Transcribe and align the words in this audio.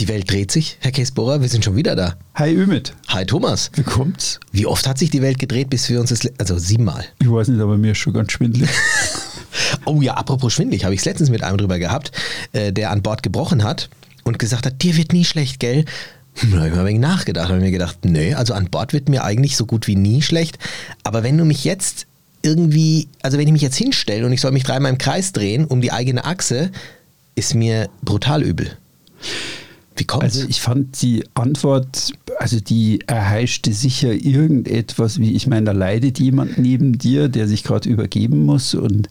Die 0.00 0.08
Welt 0.08 0.28
dreht 0.28 0.50
sich, 0.50 0.76
Herr 0.80 0.90
Käsbohrer, 0.90 1.40
wir 1.40 1.48
sind 1.48 1.64
schon 1.64 1.76
wieder 1.76 1.94
da. 1.94 2.16
Hi 2.34 2.52
Ümit. 2.52 2.94
Hi 3.06 3.24
Thomas. 3.24 3.70
Wie 3.74 3.84
kommt's? 3.84 4.40
Wie 4.50 4.66
oft 4.66 4.88
hat 4.88 4.98
sich 4.98 5.10
die 5.10 5.22
Welt 5.22 5.38
gedreht, 5.38 5.70
bis 5.70 5.88
wir 5.88 6.00
uns 6.00 6.10
das, 6.10 6.28
also 6.36 6.58
siebenmal. 6.58 7.04
Ich 7.20 7.30
weiß 7.30 7.46
nicht, 7.46 7.60
aber 7.60 7.78
mir 7.78 7.92
ist 7.92 7.98
schon 7.98 8.12
ganz 8.12 8.32
schwindelig. 8.32 8.68
oh 9.84 10.02
ja, 10.02 10.14
apropos 10.14 10.52
schwindelig, 10.52 10.84
habe 10.84 10.94
ich 10.94 11.00
es 11.00 11.04
letztens 11.04 11.30
mit 11.30 11.44
einem 11.44 11.58
drüber 11.58 11.78
gehabt, 11.78 12.10
äh, 12.52 12.72
der 12.72 12.90
an 12.90 13.02
Bord 13.02 13.22
gebrochen 13.22 13.62
hat 13.62 13.88
und 14.24 14.40
gesagt 14.40 14.66
hat, 14.66 14.82
dir 14.82 14.96
wird 14.96 15.12
nie 15.12 15.24
schlecht, 15.24 15.60
gell? 15.60 15.84
Hm, 16.34 16.50
da 16.50 16.56
habe 16.56 16.68
ich 16.68 16.74
mal 16.74 16.80
ein 16.80 16.86
wenig 16.86 17.00
nachgedacht, 17.00 17.48
habe 17.48 17.60
mir 17.60 17.70
gedacht, 17.70 17.98
nö, 18.04 18.34
also 18.34 18.52
an 18.52 18.70
Bord 18.70 18.94
wird 18.94 19.08
mir 19.08 19.22
eigentlich 19.22 19.56
so 19.56 19.64
gut 19.64 19.86
wie 19.86 19.94
nie 19.94 20.22
schlecht, 20.22 20.58
aber 21.04 21.22
wenn 21.22 21.38
du 21.38 21.44
mich 21.44 21.62
jetzt 21.62 22.08
irgendwie, 22.42 23.06
also 23.22 23.38
wenn 23.38 23.46
ich 23.46 23.52
mich 23.52 23.62
jetzt 23.62 23.76
hinstelle 23.76 24.26
und 24.26 24.32
ich 24.32 24.40
soll 24.40 24.50
mich 24.50 24.64
dreimal 24.64 24.90
im 24.90 24.98
Kreis 24.98 25.30
drehen 25.30 25.66
um 25.66 25.80
die 25.80 25.92
eigene 25.92 26.24
Achse, 26.24 26.72
ist 27.36 27.54
mir 27.54 27.88
brutal 28.02 28.42
übel. 28.42 28.76
Wie 29.96 30.04
kommt's? 30.04 30.36
Also 30.36 30.48
ich 30.48 30.60
fand 30.60 31.00
die 31.02 31.24
Antwort, 31.34 32.12
also 32.38 32.58
die 32.58 33.00
erheischte 33.06 33.72
sicher 33.72 34.12
irgendetwas 34.12 35.20
wie, 35.20 35.32
ich 35.32 35.46
meine, 35.46 35.66
da 35.66 35.72
leidet 35.72 36.18
jemand 36.18 36.58
neben 36.58 36.98
dir, 36.98 37.28
der 37.28 37.46
sich 37.46 37.62
gerade 37.62 37.88
übergeben 37.88 38.44
muss 38.44 38.74
und 38.74 39.08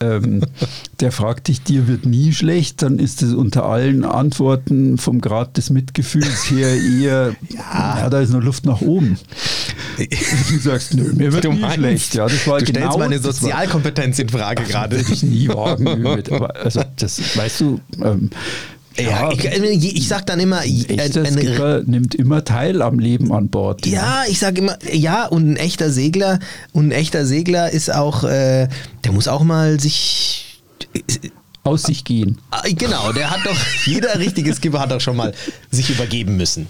ähm, 0.00 0.42
der 1.00 1.12
fragt 1.12 1.48
dich, 1.48 1.62
dir 1.62 1.88
wird 1.88 2.04
nie 2.04 2.32
schlecht, 2.32 2.82
dann 2.82 2.98
ist 2.98 3.22
es 3.22 3.32
unter 3.32 3.64
allen 3.64 4.04
Antworten 4.04 4.98
vom 4.98 5.20
Grad 5.22 5.56
des 5.56 5.70
Mitgefühls 5.70 6.50
her 6.50 6.74
eher, 7.00 7.34
ja, 7.48 7.98
ja 8.00 8.10
da 8.10 8.20
ist 8.20 8.30
noch 8.30 8.42
Luft 8.42 8.66
nach 8.66 8.80
oben. 8.80 9.18
Du 9.98 10.58
sagst, 10.58 10.94
nö, 10.94 11.12
mir 11.14 11.32
wird 11.32 11.44
du 11.44 11.52
nie 11.52 11.60
meinst, 11.60 11.76
schlecht. 11.76 12.14
Ja, 12.14 12.26
das 12.26 12.46
war 12.46 12.60
du 12.60 12.66
genau, 12.66 12.92
stellst 12.92 12.98
meine 12.98 13.18
Sozialkompetenz 13.18 14.20
in 14.20 14.28
Frage 14.28 14.62
gerade. 14.62 14.96
Würde 14.96 15.12
ich 15.12 15.24
nie 15.24 15.48
wagen. 15.48 16.06
Aber 16.30 16.54
also 16.54 16.84
das, 16.96 17.36
weißt 17.36 17.60
du, 17.60 17.80
ähm, 18.00 18.30
ja, 18.98 19.30
ich, 19.32 19.44
äh, 19.44 19.72
ich 19.72 20.08
sag 20.08 20.26
dann 20.26 20.40
immer, 20.40 20.58
ein 20.60 20.84
echter 20.88 21.24
ein, 21.24 21.32
Skipper 21.32 21.82
nimmt 21.84 22.14
immer 22.14 22.44
teil 22.44 22.82
am 22.82 22.98
Leben 22.98 23.32
an 23.32 23.48
Bord. 23.48 23.86
Ja, 23.86 23.92
ja 23.92 24.30
ich 24.30 24.38
sage 24.38 24.60
immer, 24.60 24.78
ja, 24.92 25.26
und 25.26 25.52
ein 25.52 25.56
echter 25.56 25.90
Segler 25.90 26.38
und 26.72 26.88
ein 26.88 26.92
echter 26.92 27.26
Segler 27.26 27.70
ist 27.70 27.92
auch, 27.92 28.24
äh, 28.24 28.68
der 29.04 29.12
muss 29.12 29.28
auch 29.28 29.44
mal 29.44 29.80
sich 29.80 30.60
aus 31.64 31.82
sich 31.82 32.04
gehen. 32.04 32.38
Ah, 32.50 32.62
genau, 32.66 33.12
der 33.12 33.30
hat 33.30 33.40
doch, 33.44 33.56
jeder 33.86 34.18
richtige 34.18 34.54
Skipper 34.54 34.80
hat 34.80 34.90
doch 34.90 35.00
schon 35.00 35.16
mal 35.16 35.34
sich 35.70 35.90
übergeben 35.90 36.36
müssen. 36.36 36.66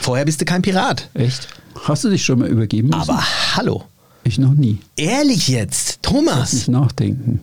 Vorher 0.00 0.24
bist 0.24 0.40
du 0.40 0.44
kein 0.44 0.62
Pirat. 0.62 1.08
Echt? 1.14 1.48
Hast 1.84 2.04
du 2.04 2.10
dich 2.10 2.24
schon 2.24 2.38
mal 2.38 2.48
übergeben 2.48 2.88
müssen? 2.88 3.10
Aber 3.10 3.22
hallo. 3.54 3.84
Ich 4.24 4.38
noch 4.38 4.54
nie. 4.54 4.78
Ehrlich 4.96 5.46
jetzt, 5.48 6.02
Thomas. 6.02 6.52
Mich 6.52 6.68
nachdenken. 6.68 7.40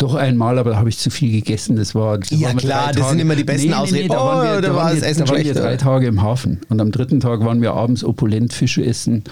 Doch 0.00 0.14
einmal, 0.14 0.58
aber 0.58 0.70
da 0.70 0.76
habe 0.78 0.88
ich 0.88 0.96
zu 0.96 1.10
viel 1.10 1.30
gegessen. 1.30 1.76
Das 1.76 1.94
war. 1.94 2.16
Das 2.16 2.30
ja, 2.30 2.54
klar, 2.54 2.90
das 2.90 3.10
sind 3.10 3.18
immer 3.18 3.36
die 3.36 3.44
besten 3.44 3.68
nee, 3.68 3.74
Ausreden. 3.74 4.08
Nee, 4.08 4.08
da 4.08 4.16
waren 4.16 4.42
wir, 4.42 4.56
oh, 4.56 4.60
da, 4.62 4.68
da 4.68 4.74
war 4.74 4.94
das 4.94 5.02
Essen 5.02 5.26
da 5.26 5.32
waren 5.32 5.44
wir 5.44 5.52
drei 5.52 5.76
Tage 5.76 6.06
im 6.06 6.22
Hafen. 6.22 6.62
Und 6.70 6.80
am 6.80 6.90
dritten 6.90 7.20
Tag 7.20 7.40
waren 7.40 7.60
wir 7.60 7.74
abends 7.74 8.02
opulent 8.02 8.54
Fische 8.54 8.82
essen. 8.82 9.24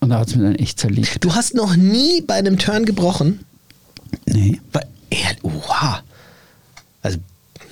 Und 0.00 0.10
da 0.10 0.18
hat 0.18 0.28
es 0.28 0.36
mir 0.36 0.42
dann 0.42 0.56
echt 0.56 0.78
zerlegt. 0.78 1.24
Du 1.24 1.34
hast 1.34 1.54
noch 1.54 1.74
nie 1.74 2.20
bei 2.20 2.34
einem 2.34 2.58
Turn 2.58 2.84
gebrochen? 2.84 3.46
Nee. 4.26 4.60
Weil, 4.74 4.84
oha. 5.40 6.02
Also 7.00 7.16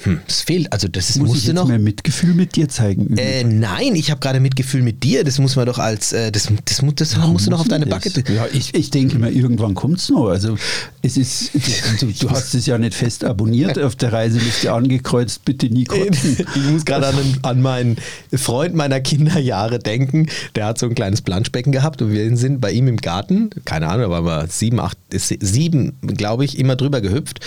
hm, 0.05 0.21
das 0.27 0.43
fehlt. 0.43 0.73
Also 0.73 0.87
das 0.87 1.11
ist, 1.11 1.17
muss 1.17 1.29
musst 1.29 1.41
ich 1.41 1.47
jetzt 1.49 1.57
noch 1.57 1.67
mehr 1.67 1.79
Mitgefühl 1.79 2.35
mit 2.35 2.57
dir 2.57 2.69
zeigen. 2.69 3.17
Äh, 3.17 3.43
nein, 3.43 3.95
ich 3.95 4.11
habe 4.11 4.21
gerade 4.21 4.39
Mitgefühl 4.39 4.83
mit 4.83 5.03
dir. 5.03 5.25
Das 5.25 5.39
muss 5.39 5.57
man 5.57 5.65
doch 5.65 5.79
als 5.79 6.13
äh, 6.13 6.31
das, 6.31 6.45
das, 6.65 6.83
das, 6.95 6.95
das 6.95 7.17
musst 7.27 7.47
du 7.47 7.51
noch 7.51 7.61
auf 7.61 7.69
deine 7.69 7.87
Backe. 7.87 8.11
Ja, 8.35 8.47
ich, 8.53 8.75
ich 8.75 8.91
denke 8.91 9.19
mal, 9.19 9.33
irgendwann 9.33 9.75
kommt 9.75 9.99
es 9.99 10.11
noch. 10.11 10.29
Also 10.29 10.57
es 11.01 11.17
ist, 11.17 11.53
du, 12.01 12.13
du 12.13 12.31
hast 12.31 12.55
es 12.55 12.67
ja 12.67 12.77
nicht 12.77 12.95
fest 12.95 13.25
abonniert 13.25 13.79
auf 13.79 13.97
der 13.97 14.13
Reiseliste 14.13 14.73
angekreuzt. 14.73 15.45
Bitte 15.45 15.67
nie 15.69 15.85
kotzen. 15.85 16.37
Ich 16.55 16.71
muss 16.71 16.85
gerade 16.85 17.09
an, 17.09 17.17
an 17.43 17.63
meinen 17.63 17.97
Freund 18.33 18.75
meiner 18.75 19.01
Kinderjahre 19.01 19.79
denken. 19.79 20.29
Der 20.55 20.67
hat 20.67 20.79
so 20.79 20.87
ein 20.87 20.95
kleines 20.95 21.23
Planschbecken 21.23 21.73
gehabt 21.73 22.03
und 22.03 22.13
wir 22.13 22.37
sind 22.37 22.61
bei 22.61 22.70
ihm 22.70 22.87
im 22.89 22.98
Garten. 22.98 23.51
Keine 23.64 23.89
Ahnung, 23.89 24.03
da 24.03 24.11
waren 24.11 24.25
wir 24.25 24.47
sieben, 24.48 24.79
acht, 24.81 24.98
sieben, 25.11 25.97
glaube 26.03 26.45
ich, 26.45 26.59
immer 26.59 26.77
drüber 26.77 27.01
gehüpft 27.01 27.41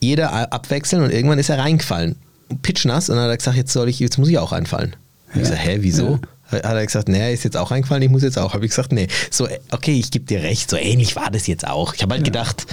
jeder 0.00 0.52
abwechseln 0.52 1.02
und 1.02 1.12
irgendwann 1.12 1.38
ist 1.38 1.48
er 1.48 1.58
reingefallen. 1.58 2.16
Pitchnass 2.62 3.10
und 3.10 3.16
dann 3.16 3.24
hat 3.24 3.30
er 3.30 3.36
gesagt, 3.36 3.56
jetzt 3.56 3.72
soll 3.72 3.88
ich, 3.88 3.98
jetzt 3.98 4.18
muss 4.18 4.28
ich 4.28 4.38
auch 4.38 4.52
reinfallen. 4.52 4.96
Ja. 5.28 5.34
Ich 5.34 5.42
gesagt, 5.42 5.64
hä, 5.64 5.78
wieso? 5.80 6.18
Ja. 6.50 6.62
Hat 6.62 6.64
er 6.64 6.86
gesagt, 6.86 7.08
nee, 7.08 7.18
er 7.18 7.32
ist 7.32 7.44
jetzt 7.44 7.58
auch 7.58 7.70
reingefallen, 7.70 8.02
ich 8.02 8.08
muss 8.08 8.22
jetzt 8.22 8.38
auch. 8.38 8.54
Habe 8.54 8.64
ich 8.64 8.70
gesagt, 8.70 8.92
nee. 8.92 9.06
So, 9.30 9.46
okay, 9.70 9.98
ich 9.98 10.10
gebe 10.10 10.24
dir 10.24 10.42
recht, 10.42 10.70
so 10.70 10.76
ähnlich 10.76 11.14
war 11.14 11.30
das 11.30 11.46
jetzt 11.46 11.66
auch. 11.66 11.94
Ich 11.94 12.02
habe 12.02 12.14
halt 12.14 12.26
ja. 12.26 12.32
gedacht, 12.32 12.66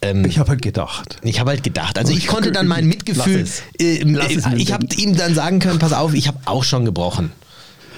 ähm, 0.00 0.24
ich 0.24 0.38
habe 0.38 0.50
halt 0.50 0.62
gedacht. 0.62 1.16
Ich 1.22 1.40
habe 1.40 1.50
halt 1.50 1.64
gedacht. 1.64 1.98
Also 1.98 2.12
ich 2.12 2.28
konnte 2.28 2.52
dann 2.52 2.68
mein 2.68 2.86
Mitgefühl, 2.86 3.44
äh, 3.80 4.54
ich 4.56 4.72
habe 4.72 4.86
ihm 4.96 5.16
dann 5.16 5.34
sagen 5.34 5.58
können, 5.58 5.80
pass 5.80 5.92
auf, 5.92 6.14
ich 6.14 6.28
habe 6.28 6.38
auch 6.44 6.62
schon 6.62 6.84
gebrochen. 6.84 7.32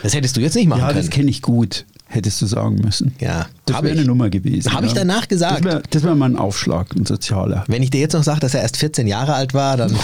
Das 0.03 0.15
hättest 0.15 0.39
du 0.39 0.41
jetzt 0.41 0.55
nicht 0.55 0.67
machen 0.67 0.81
ja, 0.81 0.87
können. 0.87 0.99
Ja, 0.99 1.03
das 1.03 1.11
kenne 1.11 1.29
ich 1.29 1.43
gut 1.43 1.85
hättest 2.10 2.43
du 2.43 2.47
sagen 2.47 2.76
müssen. 2.82 3.15
Ja. 3.21 3.47
Das 3.66 3.82
wäre 3.82 3.93
eine 3.93 4.04
Nummer 4.04 4.31
gewesen. 4.31 4.72
Habe 4.72 4.87
ja. 4.87 4.88
ich 4.88 4.94
danach 4.94 5.28
gesagt. 5.28 5.65
Das 5.65 6.03
wäre 6.03 6.12
wär 6.12 6.15
mal 6.16 6.28
ein 6.28 6.37
Aufschlag, 6.37 6.94
ein 6.97 7.06
sozialer. 7.06 7.65
Wenn 7.69 7.82
ich 7.82 7.91
dir 7.91 8.00
jetzt 8.00 8.15
noch 8.15 8.25
sage, 8.25 8.41
dass 8.41 8.54
er 8.54 8.62
erst 8.62 8.76
14 8.78 9.06
Jahre 9.06 9.34
alt 9.34 9.54
war, 9.54 9.76
dann. 9.76 9.97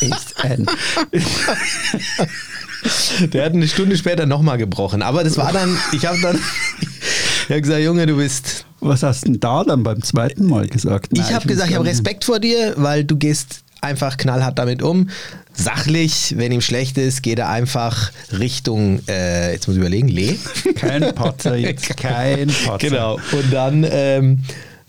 echt 0.00 0.42
ein. 0.42 0.66
Der 3.32 3.46
hat 3.46 3.52
eine 3.52 3.66
Stunde 3.68 3.96
später 3.96 4.26
nochmal 4.26 4.58
gebrochen. 4.58 5.02
Aber 5.02 5.24
das 5.24 5.38
war 5.38 5.52
dann, 5.52 5.76
ich 5.92 6.04
habe 6.04 6.20
dann, 6.20 6.36
ich 6.36 7.50
habe 7.50 7.62
gesagt, 7.62 7.80
Junge, 7.80 8.06
du 8.06 8.16
bist. 8.16 8.66
Was 8.80 9.02
hast 9.02 9.24
du 9.24 9.32
denn 9.32 9.40
da 9.40 9.64
dann 9.64 9.82
beim 9.82 10.02
zweiten 10.02 10.46
Mal 10.46 10.68
gesagt? 10.68 11.08
ich 11.12 11.32
habe 11.32 11.46
gesagt, 11.46 11.70
ich 11.70 11.76
habe 11.76 11.86
Respekt 11.86 12.24
vor 12.24 12.38
dir, 12.38 12.74
weil 12.76 13.04
du 13.04 13.16
gehst 13.16 13.64
einfach 13.80 14.18
knallhart 14.18 14.58
damit 14.58 14.82
um. 14.82 15.08
Sachlich, 15.56 16.34
wenn 16.36 16.50
ihm 16.50 16.60
schlecht 16.60 16.98
ist, 16.98 17.22
geht 17.22 17.38
er 17.38 17.48
einfach 17.48 18.10
Richtung, 18.32 19.00
äh, 19.08 19.52
jetzt 19.52 19.68
muss 19.68 19.76
ich 19.76 19.80
überlegen, 19.80 20.08
Lee. 20.08 20.36
Kein 20.74 21.14
Patzer 21.14 21.56
jetzt, 21.56 21.96
kein 21.96 22.48
Patzer. 22.48 22.78
Genau. 22.78 23.14
Und 23.32 23.52
dann, 23.52 23.86
ähm, 23.88 24.40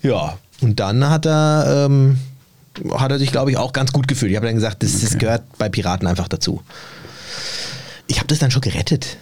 ja, 0.02 0.36
und 0.60 0.80
dann 0.80 1.08
hat 1.08 1.26
er, 1.26 1.86
ähm, 1.86 2.18
hat 2.94 3.12
er 3.12 3.18
sich, 3.18 3.30
glaube 3.30 3.52
ich, 3.52 3.56
auch 3.56 3.72
ganz 3.72 3.92
gut 3.92 4.08
gefühlt. 4.08 4.32
Ich 4.32 4.36
habe 4.36 4.46
dann 4.46 4.56
gesagt, 4.56 4.82
das, 4.82 4.96
okay. 4.96 5.04
das 5.04 5.18
gehört 5.18 5.42
bei 5.58 5.68
Piraten 5.68 6.08
einfach 6.08 6.28
dazu. 6.28 6.62
Ich 8.08 8.18
habe 8.18 8.26
das 8.26 8.40
dann 8.40 8.50
schon 8.50 8.62
gerettet. 8.62 9.18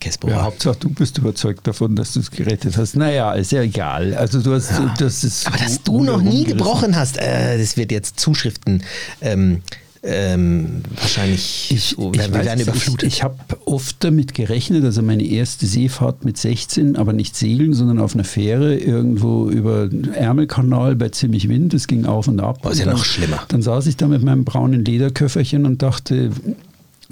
Kespo. 0.00 0.28
Ja, 0.28 0.42
Hauptsache 0.42 0.76
du 0.80 0.88
bist 0.88 1.18
überzeugt 1.18 1.66
davon, 1.66 1.94
dass 1.94 2.14
du 2.14 2.20
es 2.20 2.30
gerettet 2.30 2.76
hast. 2.76 2.96
Naja, 2.96 3.32
ist 3.34 3.52
ja 3.52 3.62
egal. 3.62 4.14
Also 4.14 4.40
du 4.40 4.54
hast 4.54 4.70
ja. 4.70 4.94
das 4.98 5.24
ist 5.24 5.46
Aber 5.46 5.58
dass 5.58 5.82
du 5.82 6.02
noch 6.02 6.22
nie 6.22 6.44
gebrochen 6.44 6.96
hast, 6.96 7.18
äh, 7.18 7.58
das 7.58 7.76
wird 7.76 7.92
jetzt 7.92 8.18
Zuschriften. 8.18 8.82
Ähm, 9.20 9.62
ähm, 10.06 10.82
wahrscheinlich 10.96 11.70
ich, 11.70 11.98
oh, 11.98 12.12
wir 12.12 12.32
werden 12.32 12.60
überflutet. 12.60 13.08
Ich, 13.08 13.14
ich 13.14 13.22
habe 13.22 13.36
oft 13.64 13.96
damit 14.00 14.34
gerechnet, 14.34 14.84
also 14.84 15.02
meine 15.02 15.24
erste 15.24 15.66
Seefahrt 15.66 16.26
mit 16.26 16.36
16, 16.36 16.96
aber 16.96 17.14
nicht 17.14 17.34
segeln, 17.34 17.72
sondern 17.72 17.98
auf 17.98 18.14
einer 18.14 18.24
Fähre 18.24 18.76
irgendwo 18.76 19.48
über 19.48 19.88
Ärmelkanal 20.12 20.94
bei 20.94 21.08
ziemlich 21.08 21.48
Wind. 21.48 21.72
Es 21.72 21.86
ging 21.86 22.04
auf 22.04 22.28
und 22.28 22.40
ab. 22.40 22.60
Oh, 22.64 22.68
ist 22.68 22.80
ja 22.80 22.86
noch 22.86 23.04
schlimmer. 23.04 23.44
Dann 23.48 23.62
saß 23.62 23.86
ich 23.86 23.96
da 23.96 24.06
mit 24.06 24.22
meinem 24.22 24.44
braunen 24.44 24.84
Lederköfferchen 24.84 25.64
und 25.64 25.82
dachte, 25.82 26.30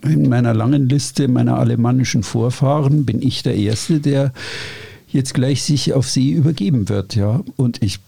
in 0.02 0.28
meiner 0.28 0.52
langen 0.52 0.88
Liste 0.88 1.28
meiner 1.28 1.58
alemannischen 1.58 2.22
Vorfahren 2.22 3.06
bin 3.06 3.22
ich 3.22 3.42
der 3.42 3.54
Erste, 3.54 4.00
der 4.00 4.32
jetzt 5.08 5.32
gleich 5.32 5.62
sich 5.62 5.94
auf 5.94 6.10
See 6.10 6.30
übergeben 6.30 6.88
wird, 6.90 7.14
ja. 7.14 7.42
Und 7.56 7.82
ich 7.82 8.00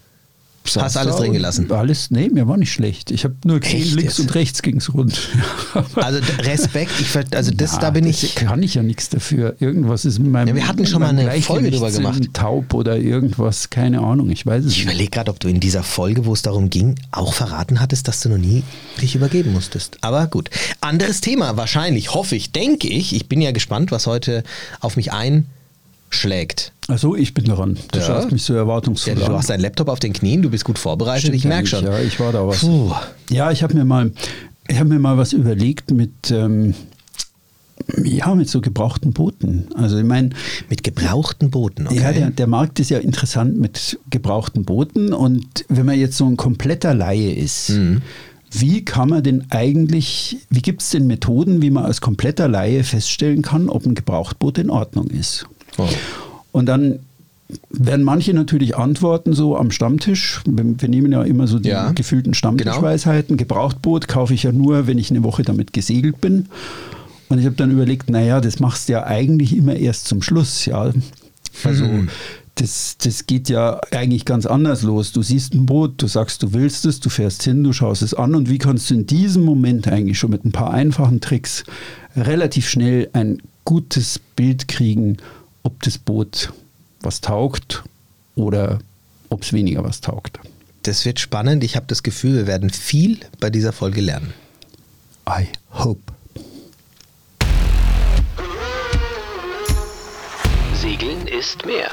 Hast 0.67 0.97
alles 0.97 1.17
drin 1.17 1.33
gelassen? 1.33 1.71
Alles, 1.71 2.11
nee, 2.11 2.31
mir 2.31 2.49
war 2.49 2.57
nicht 2.57 2.73
schlecht. 2.73 3.11
Ich 3.11 3.25
habe 3.25 3.35
nur 3.45 3.61
gesehen, 3.61 3.83
Echt? 3.83 3.95
links 3.95 4.19
und 4.19 4.35
rechts 4.35 4.63
ging 4.63 4.79
es 4.79 4.93
rund. 4.95 5.29
also 5.95 6.21
Respekt, 6.41 6.93
ich, 7.01 7.37
also 7.37 7.53
das, 7.55 7.75
Na, 7.75 7.81
da 7.81 7.91
bin 7.91 8.07
ich. 8.07 8.35
Kann 8.35 8.63
ich 8.63 8.75
ja 8.75 8.83
nichts 8.83 9.11
dafür. 9.11 9.57
Irgendwas 9.61 10.07
ist 10.07 10.19
mit 10.19 10.33
meinem. 10.33 10.49
Ja, 10.49 10.55
wir 10.55 10.69
hatten 10.69 10.87
schon 10.87 11.01
mal 11.01 11.11
eine 11.11 11.31
Folge 11.43 11.71
drüber 11.71 11.91
gemacht. 11.91 12.23
Taub 12.33 12.73
oder 12.73 12.97
irgendwas, 12.97 13.69
keine 13.69 14.01
Ahnung, 14.01 14.31
ich 14.31 14.47
weiß 14.47 14.65
es 14.65 14.73
ich 14.73 14.79
nicht. 14.79 14.79
Ich 14.79 14.85
überlege 14.85 15.11
gerade, 15.11 15.31
ob 15.31 15.39
du 15.39 15.49
in 15.49 15.61
dieser 15.61 15.83
Folge, 15.83 16.25
wo 16.25 16.33
es 16.33 16.43
darum 16.43 16.71
ging, 16.71 16.95
auch 17.13 17.35
verraten 17.35 17.81
hattest, 17.81 18.09
dass 18.09 18.21
du 18.21 18.31
noch 18.31 18.39
nie 18.39 18.63
dich 19.03 19.15
übergeben 19.15 19.53
musstest. 19.53 19.99
Aber 20.01 20.27
gut. 20.27 20.49
Anderes 20.81 21.21
Thema, 21.21 21.59
wahrscheinlich, 21.59 22.15
hoffe 22.15 22.37
ich, 22.37 22.53
denke 22.53 22.89
ich. 22.89 23.15
Ich 23.15 23.29
bin 23.29 23.43
ja 23.43 23.53
gespannt, 23.53 23.93
was 23.93 24.07
heute 24.07 24.43
auf 24.81 24.97
mich 24.97 25.13
ein 25.13 25.47
schlägt. 26.15 26.73
Achso, 26.89 27.15
ich 27.15 27.35
bin 27.35 27.45
dran. 27.45 27.79
Du 27.93 27.99
ja. 27.99 28.05
schaust 28.05 28.33
mich 28.33 28.43
so 28.43 28.55
erwartungsvoll 28.55 29.19
ja, 29.19 29.27
Du 29.27 29.35
hast 29.35 29.51
deinen 29.51 29.61
Laptop 29.61 29.89
auf 29.89 30.01
den 30.01 30.13
Knien, 30.13 30.43
du 30.43 30.51
bist 30.51 30.65
gut 30.65 30.79
vorbereitet, 30.79 31.23
Stimmt 31.23 31.37
ich 31.37 31.45
merke 31.45 31.67
schon. 31.67 31.85
Ja, 31.85 31.99
ich 31.99 32.19
war 32.21 32.33
da 32.33 32.47
was. 32.47 32.61
Puh. 32.61 32.93
Ja, 33.31 33.51
ich 33.51 33.63
habe 33.63 33.75
mir 33.75 33.85
mal, 33.85 34.13
mir 34.69 34.99
mal 34.99 35.17
was 35.17 35.33
überlegt 35.33 35.91
mit, 35.91 36.31
ähm, 36.31 36.75
ja, 38.03 38.35
mit 38.35 38.49
so 38.49 38.61
gebrauchten 38.61 39.13
Booten. 39.13 39.69
Also 39.75 39.99
ich 39.99 40.05
meine. 40.05 40.31
Mit 40.69 40.85
gebrauchten 40.85 41.51
Booten, 41.51 41.87
okay. 41.87 42.01
Ja, 42.01 42.13
der, 42.13 42.31
der, 42.31 42.47
Markt 42.47 42.81
ist 42.81 42.91
ja 42.91 42.99
interessant 42.99 43.59
mit 43.59 43.99
gebrauchten 44.11 44.65
Booten 44.65 45.13
und 45.13 45.65
wenn 45.69 45.87
man 45.87 45.99
jetzt 45.99 46.17
so 46.17 46.27
ein 46.27 46.37
kompletter 46.37 46.95
Laie 46.95 47.35
ist, 47.35 47.71
mhm. 47.71 48.03
Wie 48.57 48.85
kann 48.85 49.09
man 49.09 49.25
denn 49.25 49.47
eigentlich, 49.51 50.37
wie 50.49 50.63
gibt 50.63 50.81
es 50.81 50.91
denn 50.91 51.09
Methoden, 51.09 51.61
wie 51.61 51.71
man 51.71 51.87
als 51.87 52.01
kompletter 52.01 52.47
Laie 52.47 52.85
feststellen 52.85 53.43
kann, 53.43 53.69
ob 53.69 53.85
ein 53.85 53.97
Gebrauchtboot 53.97 54.59
in 54.59 54.71
Ordnung 54.71 55.09
ist? 55.09 55.47
Oh. 55.79 55.89
Und 56.53 56.67
dann 56.67 57.01
werden 57.71 58.05
manche 58.05 58.33
natürlich 58.33 58.77
antworten 58.77 59.35
so 59.35 59.57
am 59.57 59.71
Stammtisch. 59.71 60.41
Wir, 60.47 60.89
nehmen 60.89 61.13
ja 61.13 61.23
immer 61.23 61.47
so 61.47 61.59
die 61.59 61.69
ja, 61.69 61.93
gefühlten 61.93 62.35
Stammtischweisheiten. 62.35 63.37
Genau. 63.37 63.49
Gebrauchtboot 63.49 64.09
kaufe 64.09 64.35
ich 64.35 64.45
ja 64.45 64.53
nur, 64.53 64.87
wenn 64.87 64.99
ich 64.99 65.11
eine 65.11 65.23
Woche 65.23 65.43
damit 65.43 65.73
gesegelt 65.73 66.21
bin. 66.21 66.47
Und 67.29 67.39
ich 67.39 67.47
habe 67.47 67.57
dann 67.57 67.71
überlegt, 67.71 68.11
naja, 68.11 68.41
das 68.41 68.61
machst 68.61 68.89
du 68.89 68.95
ja 68.95 69.05
eigentlich 69.05 69.57
immer 69.57 69.77
erst 69.77 70.07
zum 70.07 70.23
Schluss, 70.23 70.67
ja. 70.67 70.93
Also 71.63 71.85
hm. 71.85 72.09
das, 72.57 72.97
das 72.99 73.27
geht 73.27 73.49
ja 73.49 73.81
eigentlich 73.91 74.25
ganz 74.25 74.47
anders 74.47 74.83
los. 74.83 75.13
Du 75.13 75.23
siehst 75.23 75.55
ein 75.55 75.67
Boot, 75.67 76.03
du 76.03 76.07
sagst, 76.07 76.43
du 76.43 76.53
willst 76.53 76.85
es, 76.85 77.01
du 77.01 77.09
fährst 77.09 77.43
hin, 77.43 77.63
du 77.63 77.73
schaust 77.73 78.03
es 78.03 78.15
an 78.15 78.35
und 78.35 78.51
wie 78.51 78.59
kannst 78.59 78.91
du 78.91 78.95
in 78.95 79.07
diesem 79.07 79.45
Moment 79.45 79.89
eigentlich 79.89 80.19
schon 80.19 80.31
mit 80.31 80.45
ein 80.45 80.53
paar 80.53 80.73
einfachen 80.73 81.21
Tricks 81.21 81.65
relativ 82.17 82.69
schnell 82.69 83.09
ein 83.13 83.39
gutes 83.65 84.21
Bild 84.37 84.69
kriegen, 84.69 85.17
ob 85.65 85.83
das 85.83 85.99
Boot 85.99 86.53
was 87.01 87.21
taugt 87.21 87.83
oder 88.37 88.79
ob 89.31 89.43
es 89.43 89.53
weniger 89.53 89.83
was 89.83 90.01
taugt. 90.01 90.39
Das 90.85 91.05
wird 91.05 91.19
spannend. 91.19 91.65
Ich 91.65 91.75
habe 91.75 91.87
das 91.89 92.03
Gefühl, 92.03 92.37
wir 92.37 92.47
werden 92.47 92.71
viel 92.71 93.19
bei 93.41 93.51
dieser 93.51 93.73
Folge 93.73 94.01
lernen. 94.01 94.33
I 95.29 95.49
hope. 95.73 96.13
Segeln 100.81 101.27
ist 101.27 101.65
mehr. 101.65 101.91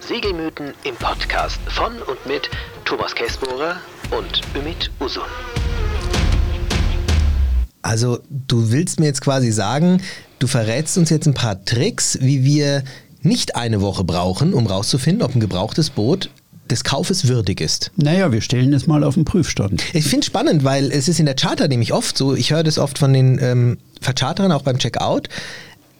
Segelmythen 0.00 0.72
im 0.84 0.94
Podcast 0.96 1.58
von 1.66 1.92
und 2.02 2.26
mit 2.26 2.48
Thomas 2.84 3.14
Kessbohrer 3.14 3.80
und 4.10 4.42
Ümit 4.54 4.90
Usun. 5.00 5.24
Also 7.82 8.18
du 8.28 8.70
willst 8.70 9.00
mir 9.00 9.06
jetzt 9.06 9.20
quasi 9.22 9.50
sagen, 9.50 10.02
du 10.38 10.46
verrätst 10.46 10.98
uns 10.98 11.08
jetzt 11.08 11.26
ein 11.26 11.34
paar 11.34 11.64
Tricks, 11.64 12.18
wie 12.20 12.44
wir 12.44 12.84
nicht 13.26 13.56
eine 13.56 13.80
Woche 13.80 14.04
brauchen, 14.04 14.54
um 14.54 14.66
rauszufinden, 14.66 15.22
ob 15.22 15.34
ein 15.34 15.40
gebrauchtes 15.40 15.90
Boot 15.90 16.30
des 16.70 16.82
Kaufes 16.82 17.28
würdig 17.28 17.60
ist. 17.60 17.92
Naja, 17.96 18.32
wir 18.32 18.40
stellen 18.40 18.72
es 18.72 18.86
mal 18.86 19.04
auf 19.04 19.14
den 19.14 19.24
Prüfstand. 19.24 19.84
Ich 19.92 20.04
finde 20.04 20.20
es 20.20 20.26
spannend, 20.26 20.64
weil 20.64 20.90
es 20.90 21.08
ist 21.08 21.20
in 21.20 21.26
der 21.26 21.36
Charter 21.36 21.68
nämlich 21.68 21.92
oft 21.92 22.16
so, 22.16 22.34
ich 22.34 22.50
höre 22.50 22.64
das 22.64 22.78
oft 22.78 22.98
von 22.98 23.12
den 23.12 23.38
ähm, 23.40 23.78
Vercharterern 24.00 24.52
auch 24.52 24.62
beim 24.62 24.78
Checkout 24.78 25.28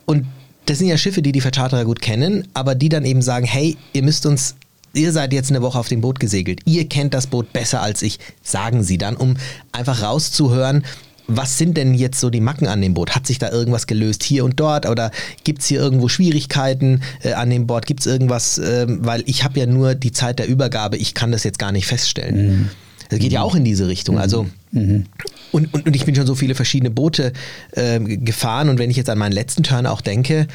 und 0.06 0.26
das 0.66 0.78
sind 0.78 0.88
ja 0.88 0.98
Schiffe, 0.98 1.22
die 1.22 1.30
die 1.30 1.40
Vercharterer 1.40 1.84
gut 1.84 2.00
kennen, 2.00 2.48
aber 2.54 2.74
die 2.74 2.88
dann 2.88 3.04
eben 3.04 3.22
sagen, 3.22 3.46
hey, 3.46 3.76
ihr 3.92 4.02
müsst 4.02 4.26
uns 4.26 4.56
ihr 4.96 5.12
seid 5.12 5.32
jetzt 5.32 5.50
eine 5.50 5.62
Woche 5.62 5.78
auf 5.78 5.88
dem 5.88 6.00
Boot 6.00 6.18
gesegelt. 6.18 6.60
Ihr 6.64 6.88
kennt 6.88 7.14
das 7.14 7.26
Boot 7.26 7.52
besser 7.52 7.82
als 7.82 8.02
ich, 8.02 8.18
sagen 8.42 8.82
sie 8.82 8.98
dann, 8.98 9.16
um 9.16 9.36
einfach 9.70 10.02
rauszuhören, 10.02 10.84
was 11.28 11.58
sind 11.58 11.76
denn 11.76 11.94
jetzt 11.94 12.20
so 12.20 12.30
die 12.30 12.40
Macken 12.40 12.66
an 12.66 12.80
dem 12.80 12.94
Boot? 12.94 13.14
Hat 13.14 13.26
sich 13.26 13.38
da 13.38 13.50
irgendwas 13.50 13.86
gelöst 13.86 14.22
hier 14.22 14.44
und 14.44 14.60
dort 14.60 14.86
oder 14.86 15.10
gibt 15.44 15.62
es 15.62 15.66
hier 15.66 15.80
irgendwo 15.80 16.08
Schwierigkeiten 16.08 17.02
äh, 17.22 17.32
an 17.32 17.50
dem 17.50 17.66
Boot? 17.66 17.86
Gibt 17.86 18.00
es 18.00 18.06
irgendwas, 18.06 18.58
äh, 18.58 18.86
weil 18.88 19.22
ich 19.26 19.44
habe 19.44 19.58
ja 19.58 19.66
nur 19.66 19.94
die 19.94 20.12
Zeit 20.12 20.38
der 20.38 20.48
Übergabe, 20.48 20.96
ich 20.96 21.14
kann 21.14 21.32
das 21.32 21.44
jetzt 21.44 21.58
gar 21.58 21.72
nicht 21.72 21.86
feststellen. 21.86 22.48
Mhm. 22.48 22.68
Das 23.08 23.18
geht 23.18 23.32
ja 23.32 23.42
auch 23.42 23.54
in 23.54 23.64
diese 23.64 23.86
Richtung. 23.88 24.18
Also 24.18 24.46
mhm. 24.72 25.06
und, 25.52 25.72
und, 25.72 25.86
und 25.86 25.96
ich 25.96 26.04
bin 26.04 26.14
schon 26.14 26.26
so 26.26 26.34
viele 26.34 26.54
verschiedene 26.54 26.90
Boote 26.90 27.32
äh, 27.72 28.00
gefahren 28.00 28.68
und 28.68 28.78
wenn 28.78 28.90
ich 28.90 28.96
jetzt 28.96 29.10
an 29.10 29.18
meinen 29.18 29.32
letzten 29.32 29.62
Turn 29.62 29.86
auch 29.86 30.00
denke, 30.00 30.46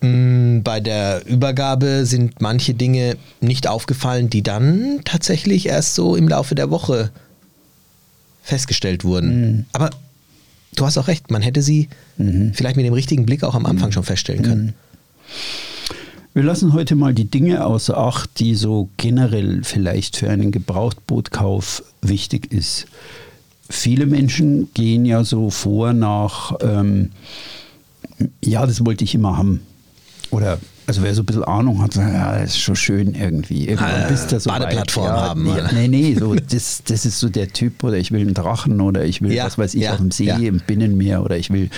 mh, 0.00 0.08
mm, 0.08 0.62
bei 0.62 0.80
der 0.80 1.26
Übergabe 1.26 2.04
sind 2.06 2.40
manche 2.40 2.74
Dinge 2.74 3.16
nicht 3.40 3.66
aufgefallen, 3.66 4.30
die 4.30 4.42
dann 4.42 5.00
tatsächlich 5.04 5.66
erst 5.66 5.94
so 5.94 6.16
im 6.16 6.28
Laufe 6.28 6.54
der 6.54 6.70
Woche 6.70 7.10
festgestellt 8.48 9.04
wurden. 9.04 9.40
Mhm. 9.40 9.64
Aber 9.72 9.90
du 10.74 10.86
hast 10.86 10.96
auch 10.96 11.06
recht, 11.06 11.30
man 11.30 11.42
hätte 11.42 11.62
sie 11.62 11.88
mhm. 12.16 12.52
vielleicht 12.54 12.76
mit 12.76 12.86
dem 12.86 12.94
richtigen 12.94 13.26
Blick 13.26 13.44
auch 13.44 13.54
am 13.54 13.66
Anfang 13.66 13.90
mhm. 13.90 13.92
schon 13.92 14.04
feststellen 14.04 14.42
können. 14.42 14.64
Mhm. 14.66 14.72
Wir 16.34 16.42
lassen 16.44 16.72
heute 16.72 16.94
mal 16.94 17.14
die 17.14 17.26
Dinge 17.26 17.64
außer 17.64 17.96
Acht, 17.96 18.38
die 18.38 18.54
so 18.54 18.88
generell 18.96 19.64
vielleicht 19.64 20.16
für 20.16 20.30
einen 20.30 20.50
Gebrauchtbootkauf 20.50 21.82
wichtig 22.00 22.52
ist. 22.52 22.86
Viele 23.68 24.06
Menschen 24.06 24.72
gehen 24.72 25.04
ja 25.04 25.24
so 25.24 25.50
vor 25.50 25.92
nach, 25.92 26.54
ähm, 26.62 27.10
ja, 28.42 28.64
das 28.66 28.86
wollte 28.86 29.04
ich 29.04 29.14
immer 29.14 29.36
haben. 29.36 29.60
Oder 30.30 30.58
also 30.88 31.02
wer 31.02 31.14
so 31.14 31.20
ein 31.20 31.26
bisschen 31.26 31.44
Ahnung 31.44 31.82
hat, 31.82 31.92
sagt, 31.92 32.14
ja, 32.14 32.40
das 32.40 32.50
ist 32.50 32.60
schon 32.60 32.74
schön 32.74 33.14
irgendwie. 33.14 33.68
Irgendwann 33.68 34.04
ah, 34.04 34.08
bist 34.08 34.32
du 34.32 34.40
so 34.40 34.48
Badeplattform 34.48 35.04
ja, 35.04 35.20
haben. 35.20 35.46
Ja, 35.46 35.70
nee, 35.70 35.86
nee, 35.86 36.14
so, 36.14 36.34
das, 36.34 36.82
das 36.82 37.04
ist 37.04 37.20
so 37.20 37.28
der 37.28 37.48
Typ, 37.48 37.84
oder 37.84 37.98
ich 37.98 38.10
will 38.10 38.22
einen 38.22 38.32
Drachen 38.32 38.80
oder 38.80 39.04
ich 39.04 39.20
will, 39.20 39.34
ja, 39.34 39.44
was 39.44 39.58
weiß 39.58 39.74
ich, 39.74 39.82
ja, 39.82 39.92
auf 39.92 39.98
dem 39.98 40.10
See, 40.10 40.30
im 40.30 40.60
Binnenmeer 40.66 41.22
oder 41.22 41.36
ich 41.36 41.50
will 41.50 41.68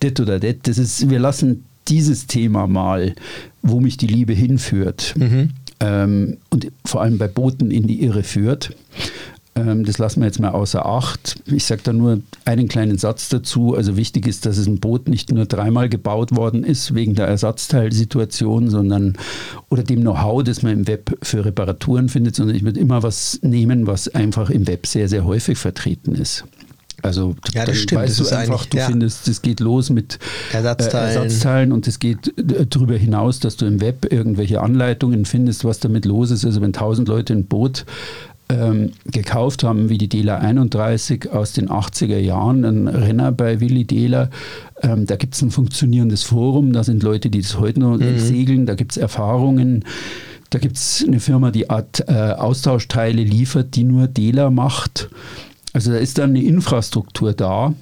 das 0.00 0.18
oder 0.18 0.40
das. 0.40 0.54
Das 0.62 0.78
ist, 0.78 1.10
wir 1.10 1.18
lassen 1.18 1.66
dieses 1.88 2.26
Thema 2.26 2.66
mal, 2.66 3.14
wo 3.60 3.80
mich 3.80 3.98
die 3.98 4.06
Liebe 4.06 4.32
hinführt. 4.32 5.12
Mhm. 5.18 5.50
Ähm, 5.80 6.38
und 6.48 6.72
vor 6.86 7.02
allem 7.02 7.18
bei 7.18 7.28
Booten 7.28 7.70
in 7.70 7.86
die 7.86 8.02
Irre 8.02 8.22
führt. 8.22 8.74
Ähm, 9.54 9.84
das 9.84 9.98
lassen 9.98 10.20
wir 10.20 10.26
jetzt 10.26 10.40
mal 10.40 10.50
außer 10.50 10.86
Acht. 10.86 11.36
Ich 11.46 11.64
sage 11.64 11.82
da 11.84 11.92
nur 11.92 12.20
einen 12.44 12.68
kleinen 12.68 12.96
Satz 12.96 13.28
dazu. 13.28 13.74
Also 13.74 13.96
wichtig 13.96 14.26
ist, 14.26 14.46
dass 14.46 14.56
es 14.56 14.66
ein 14.66 14.80
Boot 14.80 15.08
nicht 15.08 15.30
nur 15.30 15.44
dreimal 15.44 15.88
gebaut 15.88 16.34
worden 16.34 16.64
ist 16.64 16.94
wegen 16.94 17.14
der 17.14 17.26
Ersatzteilsituation, 17.26 18.70
sondern 18.70 19.18
oder 19.68 19.82
dem 19.82 20.00
Know-how, 20.00 20.42
das 20.42 20.62
man 20.62 20.72
im 20.72 20.86
Web 20.86 21.18
für 21.22 21.44
Reparaturen 21.44 22.08
findet, 22.08 22.34
sondern 22.34 22.56
ich 22.56 22.64
würde 22.64 22.80
immer 22.80 23.02
was 23.02 23.40
nehmen, 23.42 23.86
was 23.86 24.08
einfach 24.08 24.48
im 24.48 24.66
Web 24.66 24.86
sehr, 24.86 25.08
sehr 25.08 25.24
häufig 25.24 25.58
vertreten 25.58 26.14
ist. 26.14 26.44
Also 27.02 27.34
ja, 27.52 27.64
das 27.64 27.78
stimmt. 27.78 28.02
weißt 28.02 28.20
das 28.20 28.28
du 28.28 28.36
einfach, 28.36 28.64
du 28.66 28.76
ja. 28.76 28.86
findest, 28.86 29.26
es 29.26 29.42
geht 29.42 29.58
los 29.58 29.90
mit 29.90 30.20
Ersatzteilen. 30.52 31.08
Äh, 31.08 31.24
Ersatzteilen 31.24 31.72
und 31.72 31.88
es 31.88 31.98
geht 31.98 32.32
darüber 32.36 32.96
hinaus, 32.96 33.40
dass 33.40 33.56
du 33.56 33.66
im 33.66 33.80
Web 33.80 34.12
irgendwelche 34.12 34.60
Anleitungen 34.60 35.24
findest, 35.24 35.64
was 35.64 35.80
damit 35.80 36.04
los 36.04 36.30
ist. 36.30 36.44
Also 36.44 36.60
wenn 36.60 36.72
tausend 36.72 37.08
Leute 37.08 37.32
ein 37.32 37.46
Boot 37.46 37.84
ähm, 38.52 38.92
gekauft 39.06 39.64
haben, 39.64 39.88
wie 39.88 39.98
die 39.98 40.08
Dela 40.08 40.38
31 40.38 41.30
aus 41.30 41.52
den 41.52 41.68
80er 41.68 42.18
Jahren, 42.18 42.64
ein 42.64 42.88
Renner 42.88 43.32
bei 43.32 43.60
Willi 43.60 43.84
Dela. 43.84 44.30
Ähm, 44.82 45.06
da 45.06 45.16
gibt 45.16 45.34
es 45.34 45.42
ein 45.42 45.50
funktionierendes 45.50 46.22
Forum, 46.22 46.72
da 46.72 46.84
sind 46.84 47.02
Leute, 47.02 47.30
die 47.30 47.40
das 47.40 47.58
heute 47.58 47.80
noch 47.80 47.98
mhm. 47.98 48.18
segeln, 48.18 48.66
da 48.66 48.74
gibt 48.74 48.92
es 48.92 48.96
Erfahrungen. 48.98 49.84
Da 50.50 50.58
gibt 50.58 50.76
es 50.76 51.02
eine 51.06 51.18
Firma, 51.18 51.50
die 51.50 51.70
Art 51.70 52.04
äh, 52.08 52.12
Austauschteile 52.12 53.22
liefert, 53.22 53.74
die 53.74 53.84
nur 53.84 54.06
Dela 54.06 54.50
macht. 54.50 55.08
Also 55.72 55.92
da 55.92 55.96
ist 55.96 56.18
dann 56.18 56.30
eine 56.30 56.42
Infrastruktur 56.42 57.32
da. 57.32 57.72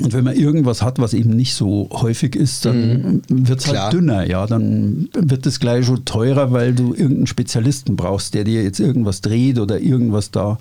Und 0.00 0.12
wenn 0.12 0.24
man 0.24 0.36
irgendwas 0.36 0.82
hat, 0.82 0.98
was 0.98 1.14
eben 1.14 1.30
nicht 1.30 1.54
so 1.54 1.88
häufig 1.92 2.36
ist, 2.36 2.64
dann 2.64 3.22
mhm. 3.28 3.48
wird 3.48 3.60
es 3.60 3.66
halt 3.68 3.92
dünner, 3.92 4.26
ja. 4.26 4.46
Dann 4.46 5.08
wird 5.14 5.46
es 5.46 5.60
gleich 5.60 5.86
schon 5.86 6.04
teurer, 6.04 6.52
weil 6.52 6.74
du 6.74 6.94
irgendeinen 6.94 7.26
Spezialisten 7.26 7.96
brauchst, 7.96 8.34
der 8.34 8.44
dir 8.44 8.62
jetzt 8.62 8.80
irgendwas 8.80 9.20
dreht 9.20 9.58
oder 9.58 9.80
irgendwas 9.80 10.30
da. 10.30 10.58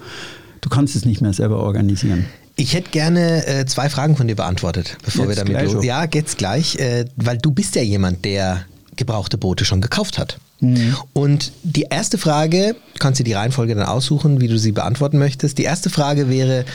Du 0.62 0.69
kannst 0.69 0.95
es 0.95 1.06
nicht 1.06 1.22
mehr 1.22 1.34
selber 1.34 1.60
organisieren. 1.60 2.25
Ich 2.56 2.74
hätte 2.74 2.89
gerne 2.89 3.45
äh, 3.45 3.66
zwei 3.68 3.88
Fragen 3.89 4.16
von 4.16 4.27
dir 4.27 4.36
beantwortet, 4.36 4.98
bevor 5.06 5.25
jetzt 5.25 5.38
wir 5.38 5.46
damit 5.46 5.74
los. 5.74 5.86
Ja, 5.86 6.08
geht's 6.08 6.38
gleich, 6.38 6.77
äh, 6.77 7.06
weil 7.15 7.38
du 7.38 7.51
bist 7.51 7.75
ja 7.75 7.84
jemand, 7.84 8.25
der 8.25 8.65
gebrauchte 8.96 9.38
Boote 9.38 9.63
schon 9.63 9.79
gekauft 9.79 10.17
hat. 10.17 10.39
Mhm. 10.60 10.96
Und 11.13 11.51
die 11.63 11.86
erste 11.89 12.17
Frage, 12.17 12.75
du 12.94 13.00
kannst 13.00 13.20
dir 13.20 13.24
die 13.24 13.34
Reihenfolge 13.34 13.75
dann 13.75 13.86
aussuchen, 13.86 14.41
wie 14.41 14.48
du 14.48 14.58
sie 14.58 14.72
beantworten 14.72 15.20
möchtest. 15.20 15.60
Die 15.60 15.63
erste 15.63 15.91
Frage 15.91 16.29
wäre, 16.29 16.65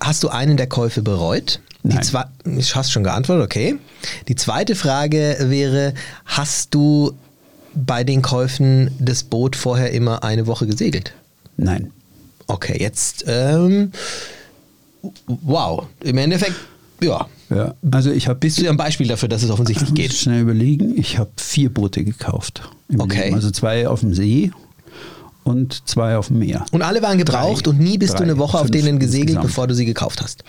hast 0.00 0.22
du 0.22 0.28
einen 0.28 0.56
der 0.56 0.66
Käufe 0.66 1.02
bereut? 1.02 1.60
Die 1.82 2.00
zwei, 2.00 2.24
ich 2.44 2.76
hast 2.76 2.92
schon 2.92 3.04
geantwortet, 3.04 3.44
okay. 3.44 3.76
Die 4.28 4.34
zweite 4.34 4.74
Frage 4.74 5.36
wäre, 5.40 5.94
hast 6.26 6.74
du 6.74 7.12
bei 7.74 8.04
den 8.04 8.22
Käufen 8.22 8.90
das 8.98 9.24
Boot 9.24 9.56
vorher 9.56 9.92
immer 9.92 10.22
eine 10.22 10.46
Woche 10.46 10.66
gesegelt? 10.66 11.14
Nein. 11.56 11.90
Okay, 12.46 12.76
jetzt, 12.80 13.24
ähm, 13.28 13.92
wow, 15.26 15.86
im 16.02 16.18
Endeffekt, 16.18 16.56
ja. 17.00 17.26
Ja, 17.48 17.74
also 17.90 18.12
ich 18.12 18.28
habe 18.28 18.46
ja 18.46 18.70
ein 18.70 18.76
Beispiel 18.76 19.08
dafür, 19.08 19.28
dass 19.28 19.42
es 19.42 19.50
offensichtlich 19.50 19.92
geht. 19.94 20.12
Schnell 20.12 20.42
überlegen. 20.42 20.96
Ich 20.96 21.18
habe 21.18 21.30
vier 21.36 21.68
Boote 21.72 22.04
gekauft. 22.04 22.62
Okay. 22.96 23.24
Leben. 23.24 23.34
Also 23.34 23.50
zwei 23.50 23.88
auf 23.88 24.00
dem 24.00 24.14
See 24.14 24.52
und 25.42 25.88
zwei 25.88 26.16
auf 26.16 26.28
dem 26.28 26.38
Meer. 26.38 26.64
Und 26.70 26.82
alle 26.82 27.02
waren 27.02 27.18
gebraucht 27.18 27.66
drei, 27.66 27.70
und 27.70 27.80
nie 27.80 27.98
bist 27.98 28.14
drei, 28.14 28.18
du 28.18 28.24
eine 28.24 28.38
Woche 28.38 28.58
auf 28.58 28.70
denen 28.70 29.00
gesegelt, 29.00 29.30
insgesamt. 29.30 29.46
bevor 29.46 29.66
du 29.66 29.74
sie 29.74 29.84
gekauft 29.84 30.22
hast. 30.22 30.44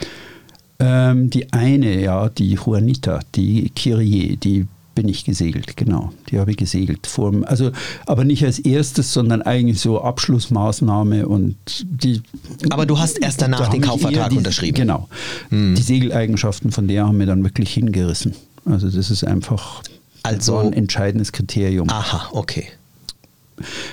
Ähm, 0.82 1.30
die 1.30 1.54
eine, 1.54 2.02
ja, 2.02 2.30
die 2.30 2.54
Juanita, 2.54 3.20
die 3.36 3.70
Kyrie, 3.70 4.36
die 4.38 4.66
bin 4.96 5.08
ich 5.08 5.24
gesegelt, 5.24 5.78
genau. 5.78 6.12
Die 6.30 6.40
habe 6.40 6.52
ich 6.52 6.58
gesegelt. 6.58 7.08
Vor, 7.08 7.34
also, 7.46 7.72
aber 8.06 8.24
nicht 8.24 8.44
als 8.44 8.60
erstes, 8.60 9.14
sondern 9.14 9.42
eigentlich 9.42 9.80
so 9.80 10.02
Abschlussmaßnahme 10.02 11.28
und 11.28 11.56
die. 11.84 12.22
Aber 12.70 12.86
du 12.86 13.00
hast 13.00 13.20
erst 13.20 13.42
danach 13.42 13.68
da 13.68 13.70
den 13.70 13.82
Kaufvertrag 13.82 14.32
die, 14.32 14.38
unterschrieben. 14.38 14.76
Genau. 14.76 15.08
Hm. 15.50 15.76
Die 15.76 15.82
Segeleigenschaften 15.82 16.72
von 16.72 16.88
der 16.88 17.08
haben 17.08 17.18
mir 17.18 17.28
dann 17.28 17.44
wirklich 17.44 17.74
hingerissen. 17.74 18.36
Also 18.66 18.90
das 18.90 19.10
ist 19.10 19.24
einfach 19.24 19.82
also, 20.24 20.58
ein 20.58 20.74
entscheidendes 20.74 21.32
Kriterium. 21.32 21.90
Aha, 21.90 22.30
okay. 22.34 22.68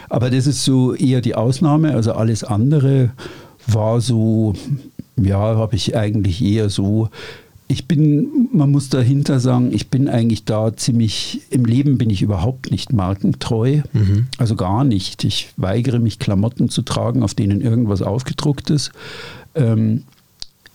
Aber 0.09 0.31
das 0.31 0.47
ist 0.47 0.65
so 0.65 0.95
eher 0.95 1.21
die 1.21 1.35
Ausnahme. 1.35 1.95
Also 1.95 2.13
alles 2.13 2.45
andere 2.45 3.11
war 3.73 4.01
so 4.01 4.55
ja, 5.17 5.39
habe 5.39 5.77
ich 5.77 5.97
eigentlich 5.97 6.43
eher 6.43 6.71
so 6.71 7.09
ich 7.71 7.87
bin, 7.87 8.49
man 8.51 8.71
muss 8.71 8.89
dahinter 8.89 9.41
sagen, 9.41 9.73
ich 9.73 9.89
bin 9.89 10.09
eigentlich 10.09 10.47
da 10.47 10.75
ziemlich, 10.75 11.43
im 11.51 11.67
Leben 11.67 11.99
bin 11.99 12.09
ich 12.09 12.23
überhaupt 12.23 12.71
nicht 12.71 12.95
markentreu. 12.95 13.83
Mhm. 13.93 14.27
Also 14.39 14.57
gar 14.57 14.85
nicht. 14.85 15.23
Ich 15.25 15.51
weigere 15.59 15.99
mich, 15.99 16.19
Klamotten 16.19 16.71
zu 16.71 16.81
tragen, 16.81 17.23
auf 17.23 17.35
denen 17.35 17.61
irgendwas 17.61 18.01
aufgedruckt 18.01 18.71
ist. 18.71 18.91
Ähm, 19.55 20.05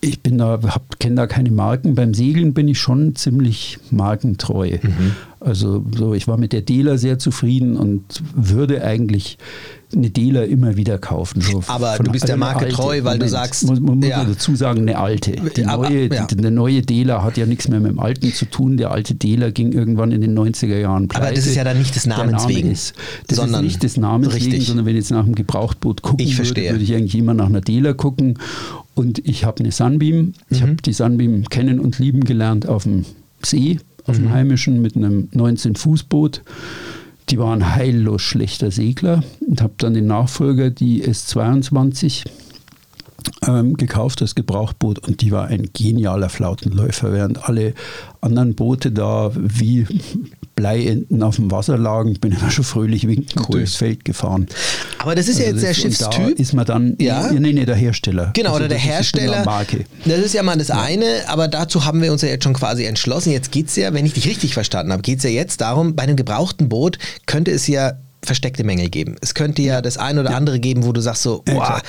ich 0.04 0.22
bin 0.22 0.38
da, 0.38 0.60
kenne 1.00 1.16
da 1.16 1.28
keine 1.28 1.52
Marken. 1.52 1.96
Beim 1.96 2.14
Segeln 2.14 2.54
bin 2.54 2.68
ich 2.68 2.80
schon 2.80 3.16
ziemlich 3.16 3.80
markentreu. 3.90 4.78
Mhm. 4.82 5.16
Also 5.40 5.84
so, 5.98 6.14
ich 6.14 6.28
war 6.28 6.38
mit 6.38 6.54
der 6.54 6.62
Dela 6.62 6.98
sehr 6.98 7.20
zufrieden 7.20 7.76
und 7.76 8.24
würde 8.34 8.84
eigentlich 8.84 9.38
eine 9.96 10.10
Dela 10.10 10.44
immer 10.44 10.78
wieder 10.78 10.98
kaufen. 10.98 11.42
So 11.42 11.64
aber 11.68 11.98
du 12.02 12.12
bist 12.12 12.28
der 12.28 12.38
Marke 12.38 12.66
alte, 12.66 12.76
treu, 12.76 12.96
weil 12.96 13.02
Moment, 13.02 13.24
du 13.24 13.30
sagst. 13.30 13.66
Muss, 13.68 13.80
man 13.80 14.00
muss 14.00 14.08
ja. 14.08 14.24
dazu 14.24 14.56
sagen, 14.56 14.82
eine 14.82 14.98
alte. 14.98 15.34
Die 15.34 15.66
aber, 15.66 15.90
neue, 15.90 16.14
ja. 16.14 16.26
die, 16.26 16.38
eine 16.38 16.50
neue 16.50 16.82
Dela 16.82 17.24
hat 17.24 17.38
ja 17.38 17.46
nichts 17.46 17.68
mehr 17.68 17.80
mit 17.80 17.92
dem 17.92 18.00
alten 18.00 18.34
zu 18.34 18.46
tun. 18.46 18.78
Der 18.78 18.92
alte 18.92 19.16
Dela 19.16 19.52
ging 19.52 19.74
irgendwann 19.74 20.12
in 20.12 20.22
den 20.22 20.38
90er 20.38 20.78
Jahren 20.78 21.08
pleite. 21.10 21.28
Aber 21.28 21.36
das 21.36 21.46
ist 21.46 21.56
ja 21.56 21.64
dann 21.64 21.78
nicht 21.78 21.96
des 21.96 22.06
Namens 22.06 22.44
Name 22.44 22.56
wegen. 22.56 22.72
Ist, 22.72 22.94
das 23.28 23.38
ist 23.38 23.62
nicht 23.62 23.84
des 23.84 23.98
Namens 23.98 24.34
richtig. 24.34 24.54
wegen, 24.54 24.64
sondern 24.64 24.86
wenn 24.86 24.96
ich 24.96 25.04
jetzt 25.04 25.12
nach 25.12 25.26
einem 25.26 25.36
Gebrauchtboot 25.36 26.02
gucken 26.02 26.26
ich 26.26 26.38
würde, 26.38 26.62
würde 26.62 26.84
ich 26.84 26.96
eigentlich 26.96 27.16
immer 27.16 27.34
nach 27.34 27.48
einer 27.48 27.62
Dela 27.62 27.94
gucken. 27.94 28.40
Und 28.96 29.20
ich 29.28 29.44
habe 29.44 29.62
eine 29.62 29.72
Sunbeam. 29.72 30.34
Ich 30.50 30.62
mhm. 30.62 30.64
habe 30.64 30.76
die 30.76 30.94
Sunbeam 30.94 31.50
kennen 31.50 31.80
und 31.80 32.00
lieben 32.00 32.22
gelernt 32.22 32.68
auf 32.68 32.84
dem 32.84 33.06
See, 33.44 33.80
auf 34.06 34.18
mhm. 34.18 34.24
dem 34.24 34.32
heimischen 34.32 34.82
mit 34.82 34.96
einem 34.96 35.30
19-Fuß-Boot. 35.34 36.42
Die 37.30 37.40
waren 37.40 37.76
heillos 37.76 38.22
schlechter 38.22 38.70
Segler 38.70 39.24
und 39.48 39.62
habe 39.62 39.74
dann 39.78 39.94
den 39.94 40.08
Nachfolger, 40.08 40.70
die 40.70 41.04
S22, 41.04 42.26
ähm, 43.48 43.78
gekauft, 43.78 44.22
das 44.22 44.36
Gebrauchboot, 44.36 45.00
und 45.00 45.22
die 45.22 45.32
war 45.32 45.48
ein 45.48 45.70
genialer 45.74 46.30
Flautenläufer, 46.30 47.14
während 47.14 47.48
alle 47.48 47.74
anderen 48.22 48.56
Boote 48.56 48.92
da 48.92 49.32
wie 49.36 49.88
Bleienten 50.56 51.24
auf 51.24 51.38
dem 51.38 51.50
Wasser 51.52 51.78
lagen, 51.78 52.14
bin 52.20 52.32
ich 52.32 52.40
da 52.40 52.52
schon 52.52 52.64
fröhlich 52.64 53.08
winkend 53.08 53.34
cool. 53.38 53.60
durchs 53.60 53.76
Feld 53.76 54.06
gefahren. 54.06 54.48
Aber 55.00 55.16
das 55.16 55.28
ist 55.28 55.40
ja 55.40 55.46
also 55.46 55.58
jetzt 55.58 55.68
der 55.68 55.74
Schiffstyp. 55.74 56.40
ist 56.40 56.54
man 56.54 56.66
dann, 56.66 56.96
ja? 57.00 57.32
nee, 57.32 57.54
nee, 57.54 57.66
der 57.66 57.76
Hersteller. 57.76 58.32
Genau, 58.34 58.50
also 58.50 58.60
oder 58.62 58.70
der 58.70 58.78
Hersteller. 58.78 59.44
Marke. 59.46 59.86
Das 60.06 60.20
ist 60.20 60.34
ja 60.34 60.44
mal 60.44 60.58
das 60.58 60.70
eine, 60.70 61.24
aber 61.28 61.48
dazu 61.48 61.86
haben 61.86 62.02
wir 62.02 62.12
uns 62.12 62.22
ja 62.22 62.30
jetzt 62.30 62.44
schon 62.44 62.54
quasi 62.54 62.86
entschlossen. 62.86 63.32
Jetzt 63.32 63.52
geht 63.52 63.68
es 63.68 63.76
ja, 63.76 63.94
wenn 63.94 64.06
ich 64.06 64.14
dich 64.14 64.28
richtig 64.28 64.54
verstanden 64.54 64.92
habe, 64.92 65.02
geht 65.02 65.18
es 65.18 65.24
ja 65.24 65.32
jetzt 65.32 65.62
darum, 65.62 65.96
bei 65.96 66.04
einem 66.04 66.16
gebrauchten 66.16 66.70
Boot 66.70 67.00
könnte 67.26 67.52
es 67.52 67.68
ja 67.68 67.94
versteckte 68.24 68.64
Mängel 68.64 68.90
geben. 68.90 69.16
Es 69.22 69.34
könnte 69.34 69.62
ja 69.62 69.82
das 69.82 69.98
eine 69.98 70.22
oder 70.22 70.32
ja. 70.32 70.38
andere 70.38 70.60
geben, 70.60 70.86
wo 70.86 70.92
du 70.92 71.02
sagst 71.02 71.24
so, 71.24 71.44
boah, 71.46 71.82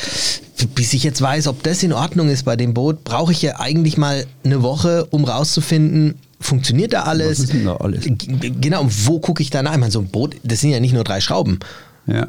bis 0.75 0.93
ich 0.93 1.05
jetzt 1.05 1.23
weiß, 1.23 1.47
ob 1.47 1.63
das 1.63 1.83
in 1.83 1.93
Ordnung 1.93 2.29
ist 2.29 2.45
bei 2.45 2.57
dem 2.57 2.75
Boot, 2.75 3.05
brauche 3.05 3.33
ich 3.33 3.43
ja 3.43 3.61
eigentlich 3.61 3.97
mal 3.97 4.27
eine 4.45 4.63
Woche, 4.63 5.07
um 5.11 5.25
rauszufinden, 5.25 6.17
funktioniert 6.45 6.93
da 6.93 7.03
alles? 7.03 7.31
Was 7.31 7.39
ist 7.41 7.53
denn 7.53 7.65
da 7.65 7.77
alles? 7.77 8.05
Genau, 8.05 8.83
und 8.83 9.07
wo 9.07 9.19
gucke 9.19 9.43
ich 9.43 9.51
da 9.51 9.63
nach? 9.63 9.73
Ich 9.73 9.81
meine, 9.81 9.93
so 9.93 10.01
ein 10.01 10.09
Boot, 10.09 10.37
das 10.43 10.61
sind 10.61 10.71
ja 10.71 10.81
nicht 10.81 10.93
nur 10.93 11.05
drei 11.05 11.21
Schrauben. 11.21 11.59
Ja. 12.07 12.29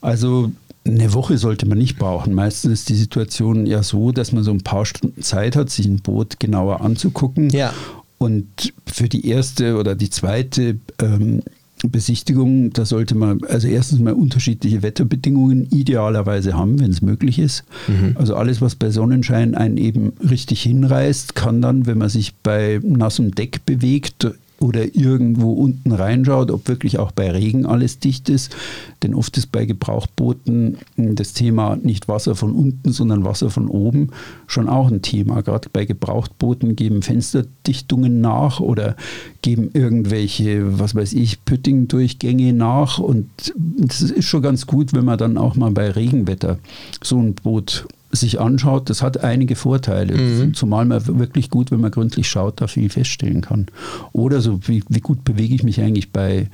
Also 0.00 0.52
eine 0.84 1.12
Woche 1.14 1.38
sollte 1.38 1.66
man 1.66 1.78
nicht 1.78 1.98
brauchen. 1.98 2.34
Meistens 2.34 2.72
ist 2.72 2.88
die 2.88 2.94
Situation 2.94 3.66
ja 3.66 3.82
so, 3.82 4.12
dass 4.12 4.32
man 4.32 4.42
so 4.42 4.50
ein 4.50 4.62
paar 4.62 4.84
Stunden 4.84 5.22
Zeit 5.22 5.56
hat, 5.56 5.70
sich 5.70 5.86
ein 5.86 6.00
Boot 6.00 6.40
genauer 6.40 6.80
anzugucken. 6.80 7.50
Ja. 7.50 7.72
Und 8.18 8.72
für 8.86 9.08
die 9.08 9.26
erste 9.28 9.76
oder 9.76 9.94
die 9.94 10.10
zweite 10.10 10.78
ähm, 11.00 11.42
Besichtigung, 11.90 12.72
da 12.72 12.84
sollte 12.84 13.14
man 13.14 13.40
also 13.48 13.68
erstens 13.68 14.00
mal 14.00 14.12
unterschiedliche 14.12 14.82
Wetterbedingungen 14.82 15.66
idealerweise 15.70 16.54
haben, 16.54 16.80
wenn 16.80 16.90
es 16.90 17.02
möglich 17.02 17.38
ist. 17.38 17.64
Mhm. 17.88 18.16
Also 18.16 18.36
alles, 18.36 18.60
was 18.60 18.74
bei 18.74 18.90
Sonnenschein 18.90 19.54
einen 19.54 19.76
eben 19.76 20.12
richtig 20.28 20.62
hinreißt, 20.62 21.34
kann 21.34 21.62
dann, 21.62 21.86
wenn 21.86 21.98
man 21.98 22.08
sich 22.08 22.34
bei 22.42 22.80
nassem 22.82 23.32
Deck 23.34 23.64
bewegt, 23.66 24.30
oder 24.62 24.94
irgendwo 24.94 25.52
unten 25.52 25.92
reinschaut, 25.92 26.50
ob 26.50 26.68
wirklich 26.68 26.98
auch 26.98 27.12
bei 27.12 27.30
Regen 27.30 27.66
alles 27.66 27.98
dicht 27.98 28.28
ist. 28.28 28.54
Denn 29.02 29.14
oft 29.14 29.36
ist 29.36 29.52
bei 29.52 29.66
Gebrauchbooten 29.66 30.78
das 30.96 31.32
Thema 31.32 31.76
nicht 31.76 32.08
Wasser 32.08 32.34
von 32.34 32.52
unten, 32.52 32.92
sondern 32.92 33.24
Wasser 33.24 33.50
von 33.50 33.68
oben 33.68 34.10
schon 34.46 34.68
auch 34.68 34.90
ein 34.90 35.02
Thema. 35.02 35.42
Gerade 35.42 35.68
bei 35.72 35.84
Gebrauchtbooten 35.84 36.76
geben 36.76 37.02
Fensterdichtungen 37.02 38.20
nach 38.20 38.60
oder 38.60 38.96
geben 39.42 39.70
irgendwelche, 39.72 40.78
was 40.78 40.94
weiß 40.94 41.12
ich, 41.14 41.44
Püttingdurchgänge 41.44 42.52
nach. 42.52 42.98
Und 42.98 43.28
das 43.76 44.00
ist 44.00 44.26
schon 44.26 44.42
ganz 44.42 44.66
gut, 44.66 44.92
wenn 44.92 45.04
man 45.04 45.18
dann 45.18 45.36
auch 45.36 45.56
mal 45.56 45.72
bei 45.72 45.90
Regenwetter 45.90 46.58
so 47.02 47.18
ein 47.18 47.34
Boot 47.34 47.86
sich 48.12 48.40
anschaut, 48.40 48.90
das 48.90 49.02
hat 49.02 49.24
einige 49.24 49.56
Vorteile. 49.56 50.16
Mhm. 50.16 50.54
Zumal 50.54 50.84
man 50.84 51.04
wirklich 51.18 51.50
gut, 51.50 51.70
wenn 51.70 51.80
man 51.80 51.90
gründlich 51.90 52.28
schaut, 52.28 52.60
da 52.60 52.66
viel 52.66 52.90
feststellen 52.90 53.40
kann. 53.40 53.66
Oder 54.12 54.40
so, 54.40 54.60
wie, 54.68 54.84
wie 54.88 55.00
gut 55.00 55.24
bewege 55.24 55.54
ich 55.54 55.62
mich 55.62 55.80
eigentlich 55.80 56.12
bei, 56.12 56.48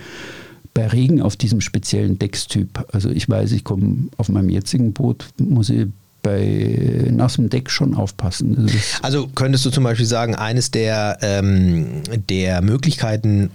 bei 0.72 0.86
Regen 0.86 1.20
auf 1.20 1.36
diesem 1.36 1.60
speziellen 1.60 2.18
Deckstyp. 2.18 2.86
Also 2.92 3.10
ich 3.10 3.28
weiß, 3.28 3.52
ich 3.52 3.64
komme 3.64 4.08
auf 4.16 4.28
meinem 4.28 4.48
jetzigen 4.48 4.92
Boot, 4.92 5.26
muss 5.38 5.68
ich 5.68 5.88
bei 6.22 7.08
nassem 7.10 7.48
Deck 7.50 7.70
schon 7.70 7.94
aufpassen. 7.94 8.56
Also, 8.58 8.78
also 9.02 9.28
könntest 9.34 9.64
du 9.66 9.70
zum 9.70 9.84
Beispiel 9.84 10.06
sagen, 10.06 10.34
eines 10.34 10.70
der, 10.70 11.18
ähm, 11.22 12.02
der 12.28 12.62
Möglichkeiten, 12.62 13.50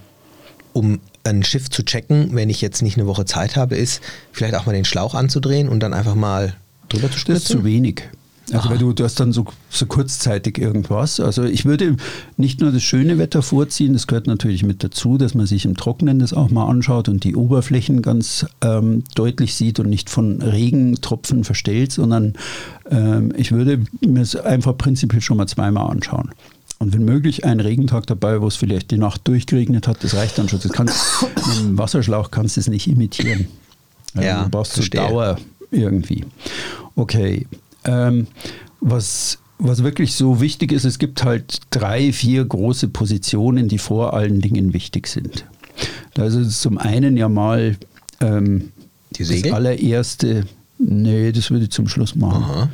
um 0.74 1.00
ein 1.24 1.44
Schiff 1.44 1.70
zu 1.70 1.84
checken, 1.84 2.30
wenn 2.34 2.50
ich 2.50 2.62
jetzt 2.62 2.82
nicht 2.82 2.98
eine 2.98 3.08
Woche 3.08 3.26
Zeit 3.26 3.56
habe, 3.56 3.76
ist, 3.76 4.02
vielleicht 4.32 4.56
auch 4.56 4.66
mal 4.66 4.74
den 4.74 4.86
Schlauch 4.86 5.14
anzudrehen 5.14 5.70
und 5.70 5.80
dann 5.82 5.94
einfach 5.94 6.16
mal 6.16 6.54
drüber 6.94 7.12
zu 7.12 7.20
stürzen? 7.20 7.58
Zu 7.60 7.64
wenig. 7.64 8.04
Also 8.52 8.70
weil 8.70 8.78
du, 8.78 8.92
du 8.92 9.06
hast 9.06 9.20
dann 9.20 9.32
so, 9.32 9.46
so 9.70 9.86
kurzzeitig 9.86 10.58
irgendwas. 10.58 11.20
Also 11.20 11.44
ich 11.44 11.64
würde 11.64 11.96
nicht 12.36 12.60
nur 12.60 12.72
das 12.72 12.84
schöne 12.84 13.18
Wetter 13.18 13.42
vorziehen, 13.42 13.94
das 13.94 14.06
gehört 14.06 14.28
natürlich 14.28 14.64
mit 14.64 14.84
dazu, 14.84 15.18
dass 15.18 15.34
man 15.34 15.46
sich 15.46 15.64
im 15.64 15.78
Trockenen 15.78 16.20
das 16.20 16.34
auch 16.34 16.50
mal 16.50 16.68
anschaut 16.68 17.08
und 17.08 17.24
die 17.24 17.36
Oberflächen 17.36 18.02
ganz 18.02 18.46
ähm, 18.62 19.06
deutlich 19.16 19.56
sieht 19.56 19.80
und 19.80 19.90
nicht 19.90 20.10
von 20.10 20.42
Regentropfen 20.42 21.46
verstellt, 21.46 21.94
sondern 21.94 22.34
ähm, 22.92 23.34
ich 23.38 23.54
würde 23.54 23.80
mir 24.06 24.22
es 24.22 24.36
einfach 24.36 24.78
prinzipiell 24.78 25.22
schon 25.22 25.38
mal 25.38 25.48
zweimal 25.48 25.90
anschauen. 25.90 26.32
Und 26.80 26.92
wenn 26.92 27.06
möglich 27.06 27.46
ein 27.46 27.62
Regentag 27.62 28.08
dabei, 28.08 28.42
wo 28.42 28.48
es 28.48 28.58
vielleicht 28.58 28.92
die 28.92 28.98
Nacht 28.98 29.26
durchgeregnet 29.26 29.88
hat, 29.88 30.04
das 30.04 30.16
reicht 30.16 30.38
dann 30.38 30.50
schon. 30.50 30.60
Das 30.60 30.72
kannst, 30.74 31.24
mit 31.24 31.60
dem 31.60 31.78
Wasserschlauch 31.78 32.30
kannst 32.30 32.58
du 32.58 32.62
es 32.62 32.68
nicht 32.68 32.88
imitieren. 32.88 33.48
Ja, 34.20 34.44
du 34.44 34.50
brauchst 34.50 34.74
so 34.74 34.84
Dauer 34.84 35.38
irgendwie. 35.74 36.26
Okay. 36.96 37.48
Ähm, 37.86 38.28
was, 38.80 39.40
was 39.60 39.84
wirklich 39.84 40.16
so 40.16 40.42
wichtig 40.42 40.72
ist, 40.72 40.86
es 40.86 41.00
gibt 41.00 41.24
halt 41.24 41.60
drei, 41.70 42.12
vier 42.12 42.46
große 42.46 42.90
Positionen, 42.90 43.68
die 43.68 43.78
vor 43.78 44.14
allen 44.14 44.42
Dingen 44.42 44.74
wichtig 44.74 45.08
sind. 45.08 45.46
Das 46.14 46.36
ist 46.36 46.62
zum 46.62 46.78
einen 46.78 47.18
ja 47.18 47.30
mal 47.30 47.78
ähm, 48.22 48.72
die 49.16 49.24
Segel? 49.24 49.52
das 49.52 49.54
allererste, 49.54 50.46
nee, 50.78 51.32
das 51.32 51.50
würde 51.50 51.66
ich 51.66 51.72
zum 51.72 51.88
Schluss 51.88 52.16
machen. 52.16 52.44
Aha. 52.44 52.70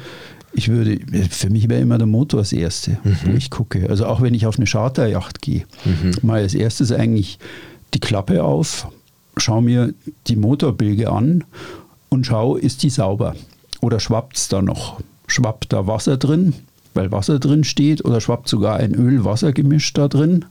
Ich 0.51 0.69
würde, 0.69 0.99
für 1.29 1.49
mich 1.49 1.69
wäre 1.69 1.81
immer 1.81 1.99
der 1.99 2.07
Motor 2.07 2.39
das 2.39 2.53
Erste, 2.53 2.97
mhm. 3.03 3.17
wo 3.25 3.31
ich 3.33 3.51
gucke. 3.51 3.87
Also 3.87 4.07
auch 4.07 4.21
wenn 4.21 4.33
ich 4.33 4.47
auf 4.47 4.57
eine 4.57 4.65
Charterjacht 4.65 5.41
gehe, 5.41 5.65
mhm. 5.85 6.15
mal 6.23 6.41
als 6.41 6.55
erstes 6.55 6.91
eigentlich 6.91 7.37
die 7.93 7.99
Klappe 7.99 8.43
auf, 8.43 8.87
schaue 9.37 9.61
mir 9.61 9.93
die 10.27 10.35
Motorbilge 10.35 11.11
an 11.11 11.43
und 12.09 12.25
schaue, 12.25 12.59
ist 12.59 12.83
die 12.83 12.89
sauber 12.89 13.35
oder 13.81 13.99
schwappt 13.99 14.37
es 14.37 14.47
da 14.47 14.61
noch? 14.61 14.99
Schwappt 15.27 15.71
da 15.73 15.87
Wasser 15.87 16.17
drin, 16.17 16.53
weil 16.93 17.11
Wasser 17.11 17.39
drin 17.39 17.63
steht 17.63 18.03
oder 18.03 18.19
schwappt 18.19 18.49
sogar 18.49 18.77
ein 18.77 18.93
Öl-Wasser-Gemisch 18.93 19.93
da 19.93 20.07
drin? 20.07 20.45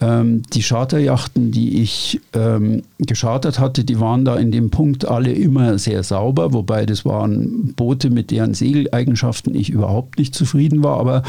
Ähm, 0.00 0.42
die 0.52 0.62
Charterjachten, 0.62 1.52
die 1.52 1.80
ich 1.80 2.20
ähm, 2.32 2.82
geschartert 2.98 3.60
hatte, 3.60 3.84
die 3.84 4.00
waren 4.00 4.24
da 4.24 4.36
in 4.36 4.50
dem 4.50 4.70
Punkt 4.70 5.06
alle 5.06 5.32
immer 5.32 5.78
sehr 5.78 6.02
sauber, 6.02 6.52
wobei 6.52 6.84
das 6.84 7.04
waren 7.04 7.74
Boote, 7.74 8.10
mit 8.10 8.32
deren 8.32 8.54
Segeleigenschaften 8.54 9.54
ich 9.54 9.70
überhaupt 9.70 10.18
nicht 10.18 10.34
zufrieden 10.34 10.82
war, 10.82 10.98
aber 10.98 11.22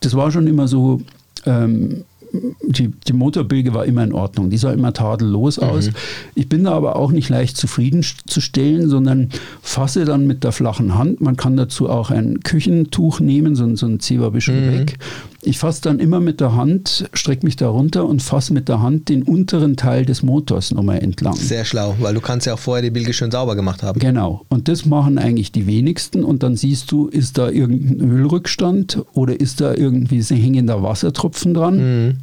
das 0.00 0.14
war 0.14 0.30
schon 0.30 0.46
immer 0.46 0.68
so 0.68 1.00
ähm, 1.46 2.04
die, 2.62 2.88
die 2.88 3.12
Motorbilge 3.12 3.74
war 3.74 3.84
immer 3.84 4.04
in 4.04 4.12
Ordnung. 4.12 4.50
Die 4.50 4.56
sah 4.56 4.72
immer 4.72 4.92
tadellos 4.92 5.60
mhm. 5.60 5.64
aus. 5.64 5.90
Ich 6.34 6.48
bin 6.48 6.64
da 6.64 6.72
aber 6.72 6.96
auch 6.96 7.12
nicht 7.12 7.28
leicht 7.28 7.56
zufriedenzustellen, 7.56 8.88
sondern 8.88 9.28
fasse 9.60 10.04
dann 10.04 10.26
mit 10.26 10.44
der 10.44 10.52
flachen 10.52 10.96
Hand. 10.96 11.20
Man 11.20 11.36
kann 11.36 11.56
dazu 11.56 11.88
auch 11.88 12.10
ein 12.10 12.40
Küchentuch 12.40 13.20
nehmen, 13.20 13.54
so, 13.54 13.74
so 13.76 13.86
ein 13.86 14.00
Zewabischel 14.00 14.60
mhm. 14.60 14.78
weg. 14.78 14.98
Ich 15.44 15.58
fasse 15.58 15.82
dann 15.82 15.98
immer 15.98 16.20
mit 16.20 16.40
der 16.40 16.54
Hand, 16.54 17.10
strecke 17.14 17.44
mich 17.44 17.56
da 17.56 17.68
runter 17.68 18.06
und 18.06 18.22
fasse 18.22 18.52
mit 18.52 18.68
der 18.68 18.80
Hand 18.80 19.08
den 19.08 19.24
unteren 19.24 19.76
Teil 19.76 20.04
des 20.04 20.22
Motors 20.22 20.70
nochmal 20.70 21.02
entlang. 21.02 21.34
Sehr 21.34 21.64
schlau, 21.64 21.96
weil 21.98 22.14
du 22.14 22.20
kannst 22.20 22.46
ja 22.46 22.54
auch 22.54 22.60
vorher 22.60 22.80
die 22.80 22.92
Bilge 22.92 23.12
schön 23.12 23.32
sauber 23.32 23.56
gemacht 23.56 23.82
haben. 23.82 23.98
Genau. 23.98 24.46
Und 24.48 24.68
das 24.68 24.86
machen 24.86 25.18
eigentlich 25.18 25.50
die 25.50 25.66
wenigsten. 25.66 26.22
Und 26.22 26.44
dann 26.44 26.54
siehst 26.54 26.92
du, 26.92 27.08
ist 27.08 27.38
da 27.38 27.50
irgendein 27.50 28.08
Ölrückstand 28.08 29.04
oder 29.14 29.38
ist 29.40 29.60
da 29.60 29.74
irgendwie 29.74 30.22
hängender 30.22 30.80
Wassertropfen 30.84 31.54
dran. 31.54 31.76
Mhm. 32.06 32.14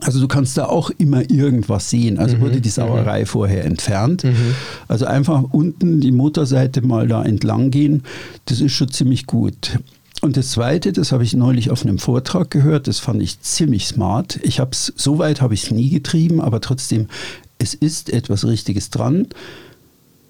Also 0.00 0.18
du 0.20 0.26
kannst 0.26 0.56
da 0.56 0.64
auch 0.64 0.90
immer 0.96 1.30
irgendwas 1.30 1.90
sehen. 1.90 2.18
Also 2.18 2.38
mhm. 2.38 2.40
wurde 2.40 2.60
die 2.62 2.70
Sauerei 2.70 3.20
mhm. 3.20 3.26
vorher 3.26 3.66
entfernt. 3.66 4.24
Mhm. 4.24 4.54
Also 4.88 5.04
einfach 5.04 5.42
unten 5.52 6.00
die 6.00 6.12
Motorseite 6.12 6.80
mal 6.80 7.06
da 7.08 7.22
entlang 7.22 7.70
gehen, 7.70 8.04
das 8.46 8.62
ist 8.62 8.72
schon 8.72 8.88
ziemlich 8.88 9.26
gut. 9.26 9.78
Und 10.24 10.38
das 10.38 10.52
Zweite, 10.52 10.94
das 10.94 11.12
habe 11.12 11.22
ich 11.22 11.34
neulich 11.34 11.70
auf 11.70 11.84
einem 11.84 11.98
Vortrag 11.98 12.50
gehört, 12.50 12.88
das 12.88 12.98
fand 12.98 13.22
ich 13.22 13.42
ziemlich 13.42 13.86
smart. 13.86 14.40
Ich 14.42 14.58
habe 14.58 14.70
es, 14.70 14.90
so 14.96 15.18
weit 15.18 15.42
habe 15.42 15.52
ich 15.52 15.64
es 15.64 15.70
nie 15.70 15.90
getrieben, 15.90 16.40
aber 16.40 16.62
trotzdem, 16.62 17.08
es 17.58 17.74
ist 17.74 18.08
etwas 18.08 18.46
Richtiges 18.46 18.88
dran. 18.88 19.26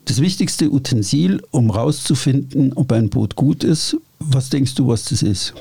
Das 0.07 0.21
wichtigste 0.21 0.69
Utensil, 0.73 1.41
um 1.53 1.71
rauszufinden, 1.71 2.73
ob 2.73 2.91
ein 2.91 3.09
Boot 3.09 3.37
gut 3.37 3.63
ist, 3.63 3.97
was 4.19 4.51
denkst 4.51 4.75
du, 4.75 4.89
was 4.89 5.05
das 5.05 5.23
ist? 5.23 5.55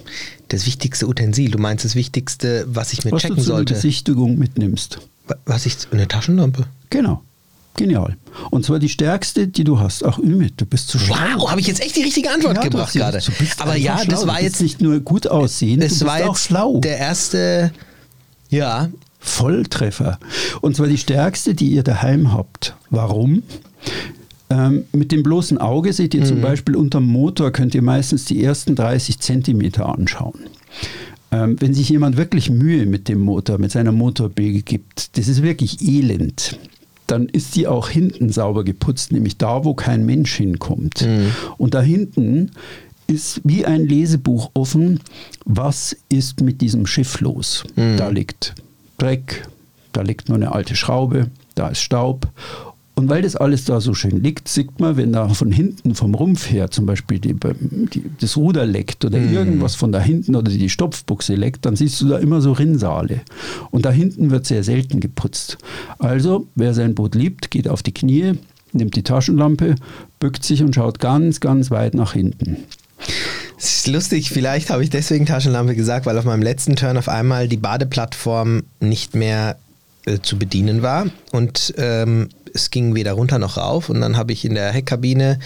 Das 0.48 0.66
wichtigste 0.66 1.08
Utensil, 1.08 1.52
du 1.52 1.60
meinst 1.60 1.86
das 1.86 1.94
Wichtigste, 1.94 2.66
was 2.68 2.92
ich 2.92 3.06
mir 3.06 3.12
was 3.12 3.22
checken 3.22 3.40
sollte? 3.40 3.76
Was 3.76 3.82
du 3.82 3.88
Besichtigung 3.88 4.40
mitnimmst. 4.40 4.98
Was 5.46 5.68
ich, 5.68 5.78
eine 5.92 6.08
Taschenlampe? 6.08 6.66
Genau. 6.90 7.22
Genial. 7.76 8.18
Und 8.52 8.66
zwar 8.66 8.80
die 8.80 8.90
stärkste, 8.90 9.48
die 9.48 9.64
du 9.64 9.80
hast. 9.80 10.06
Ach, 10.06 10.20
Ümit, 10.20 10.54
du 10.58 10.66
bist 10.66 10.90
zu 10.90 11.00
schlau. 11.00 11.16
Wow, 11.38 11.50
habe 11.50 11.60
ich 11.60 11.68
jetzt 11.68 11.82
echt 11.82 11.96
die 11.96 12.04
richtige 12.04 12.30
Antwort 12.30 12.58
ja, 12.58 12.64
gebracht 12.64 12.94
gerade. 12.94 13.20
Aber 13.60 13.76
ja, 13.76 13.98
schlau. 13.98 14.12
das 14.12 14.28
war 14.28 14.42
jetzt 14.42 14.62
nicht 14.62 14.82
nur 14.82 15.00
gut 15.00 15.28
aussehen, 15.28 15.80
das 15.80 16.00
du 16.00 16.06
war 16.06 16.20
jetzt 16.20 16.30
auch 16.30 16.38
schlau. 16.38 16.80
Der 16.80 16.98
erste, 16.98 17.72
ja. 18.50 18.90
Volltreffer. 19.20 20.20
Und 20.62 20.76
zwar 20.76 20.88
die 20.88 20.98
stärkste, 20.98 21.56
die 21.56 21.70
ihr 21.70 21.84
daheim 21.84 22.34
habt. 22.34 22.76
Warum? 22.90 23.42
Ähm, 24.50 24.86
mit 24.92 25.12
dem 25.12 25.24
bloßen 25.24 25.58
Auge 25.58 25.94
seht 25.94 26.14
ihr 26.14 26.22
mhm. 26.22 26.26
zum 26.26 26.42
Beispiel 26.42 26.76
unterm 26.76 27.06
Motor, 27.06 27.52
könnt 27.52 27.74
ihr 27.74 27.82
meistens 27.82 28.26
die 28.26 28.44
ersten 28.44 28.76
30 28.76 29.20
Zentimeter 29.20 29.88
anschauen. 29.88 30.42
Ähm, 31.32 31.56
wenn 31.60 31.74
sich 31.74 31.90
jemand 31.90 32.18
wirklich 32.18 32.52
Mühe 32.52 32.86
mit 32.86 33.08
dem 33.08 33.20
Motor, 33.22 33.58
mit 33.58 33.72
seiner 33.72 33.92
Motorbilge 33.92 34.62
gibt, 34.62 35.18
das 35.18 35.28
ist 35.28 35.42
wirklich 35.42 35.82
elend 35.82 36.60
dann 37.08 37.28
ist 37.28 37.56
die 37.56 37.68
auch 37.68 37.90
hinten 37.90 38.30
sauber 38.30 38.64
geputzt, 38.64 39.12
nämlich 39.12 39.38
da, 39.38 39.66
wo 39.66 39.74
kein 39.74 40.06
Mensch 40.06 40.36
hinkommt. 40.36 41.02
Mhm. 41.02 41.32
Und 41.58 41.74
da 41.74 41.82
hinten 41.82 42.52
ist 43.08 43.42
wie 43.44 43.66
ein 43.66 43.86
Lesebuch 43.86 44.52
offen, 44.54 45.00
was 45.46 45.96
ist 46.10 46.42
mit 46.42 46.62
diesem 46.62 46.86
Schiff 46.86 47.20
los. 47.20 47.64
Mhm. 47.76 47.98
Da 47.98 48.10
liegt 48.10 48.56
Dreck, 48.98 49.48
da 49.92 50.02
liegt 50.02 50.30
nur 50.30 50.38
eine 50.38 50.54
alte 50.54 50.76
Schraube, 50.76 51.30
da 51.56 51.68
ist 51.70 51.82
Staub 51.82 52.28
und 52.96 53.10
weil 53.10 53.24
das 53.24 53.36
alles 53.36 53.66
da 53.66 53.82
so 53.82 53.96
schön 53.96 54.22
liegt, 54.22 54.48
sieht 54.48 54.80
man, 54.80 54.98
wenn 54.98 55.14
da 55.14 55.28
von 55.30 55.52
hinten 55.52 55.96
vom 55.96 56.14
Rumpf 56.14 56.52
her 56.52 56.70
zum 56.70 56.86
Beispiel 56.86 57.18
die, 57.18 57.34
die, 57.34 58.04
das 58.20 58.38
Ruder 58.38 58.68
leckt 58.68 59.04
oder 59.04 59.18
mm. 59.18 59.34
irgendwas 59.34 59.74
von 59.76 59.92
da 59.92 60.00
hinten 60.00 60.36
oder 60.36 60.52
die 60.52 60.70
Stopfbuchse 60.70 61.34
leckt, 61.34 61.66
dann 61.66 61.76
siehst 61.76 62.00
du 62.02 62.10
da 62.10 62.20
immer 62.20 62.40
so 62.42 62.52
Rinnsale. 62.52 63.22
Und 63.72 63.86
da 63.86 63.92
hinten 63.92 64.30
wird 64.30 64.46
sehr 64.46 64.64
selten 64.64 65.00
geputzt. 65.00 65.58
Also, 65.98 66.48
wer 66.54 66.76
sein 66.76 66.94
Boot 66.94 67.16
liebt, 67.16 67.50
geht 67.50 67.68
auf 67.68 67.82
die 67.82 67.94
Knie, 67.94 68.34
nimmt 68.74 68.96
die 68.96 69.04
Taschenlampe, 69.04 69.76
bückt 70.20 70.44
sich 70.44 70.62
und 70.62 70.76
schaut 70.76 71.00
ganz, 71.00 71.40
ganz 71.40 71.72
weit 71.72 71.96
nach 71.96 72.14
hinten. 72.14 72.58
Es 73.58 73.78
ist 73.78 73.88
lustig, 73.88 74.30
vielleicht 74.30 74.70
habe 74.70 74.84
ich 74.84 74.92
deswegen 74.92 75.26
Taschenlampe 75.26 75.74
gesagt, 75.74 76.06
weil 76.06 76.18
auf 76.18 76.26
meinem 76.26 76.44
letzten 76.44 76.76
Turn 76.76 76.98
auf 76.98 77.10
einmal 77.10 77.48
die 77.48 77.58
Badeplattform 77.58 78.64
nicht 78.80 79.16
mehr 79.16 79.58
äh, 80.06 80.20
zu 80.22 80.38
bedienen 80.38 80.82
war 80.82 81.08
und 81.32 81.74
ähm, 81.78 82.30
es 82.54 82.72
ging 82.72 82.96
weder 82.96 83.14
runter 83.14 83.40
noch 83.40 83.58
rauf 83.58 83.90
und 83.90 84.02
dann 84.02 84.18
habe 84.18 84.34
ich 84.34 84.46
in 84.46 84.56
der 84.56 84.72
Heckkabine 84.72 85.40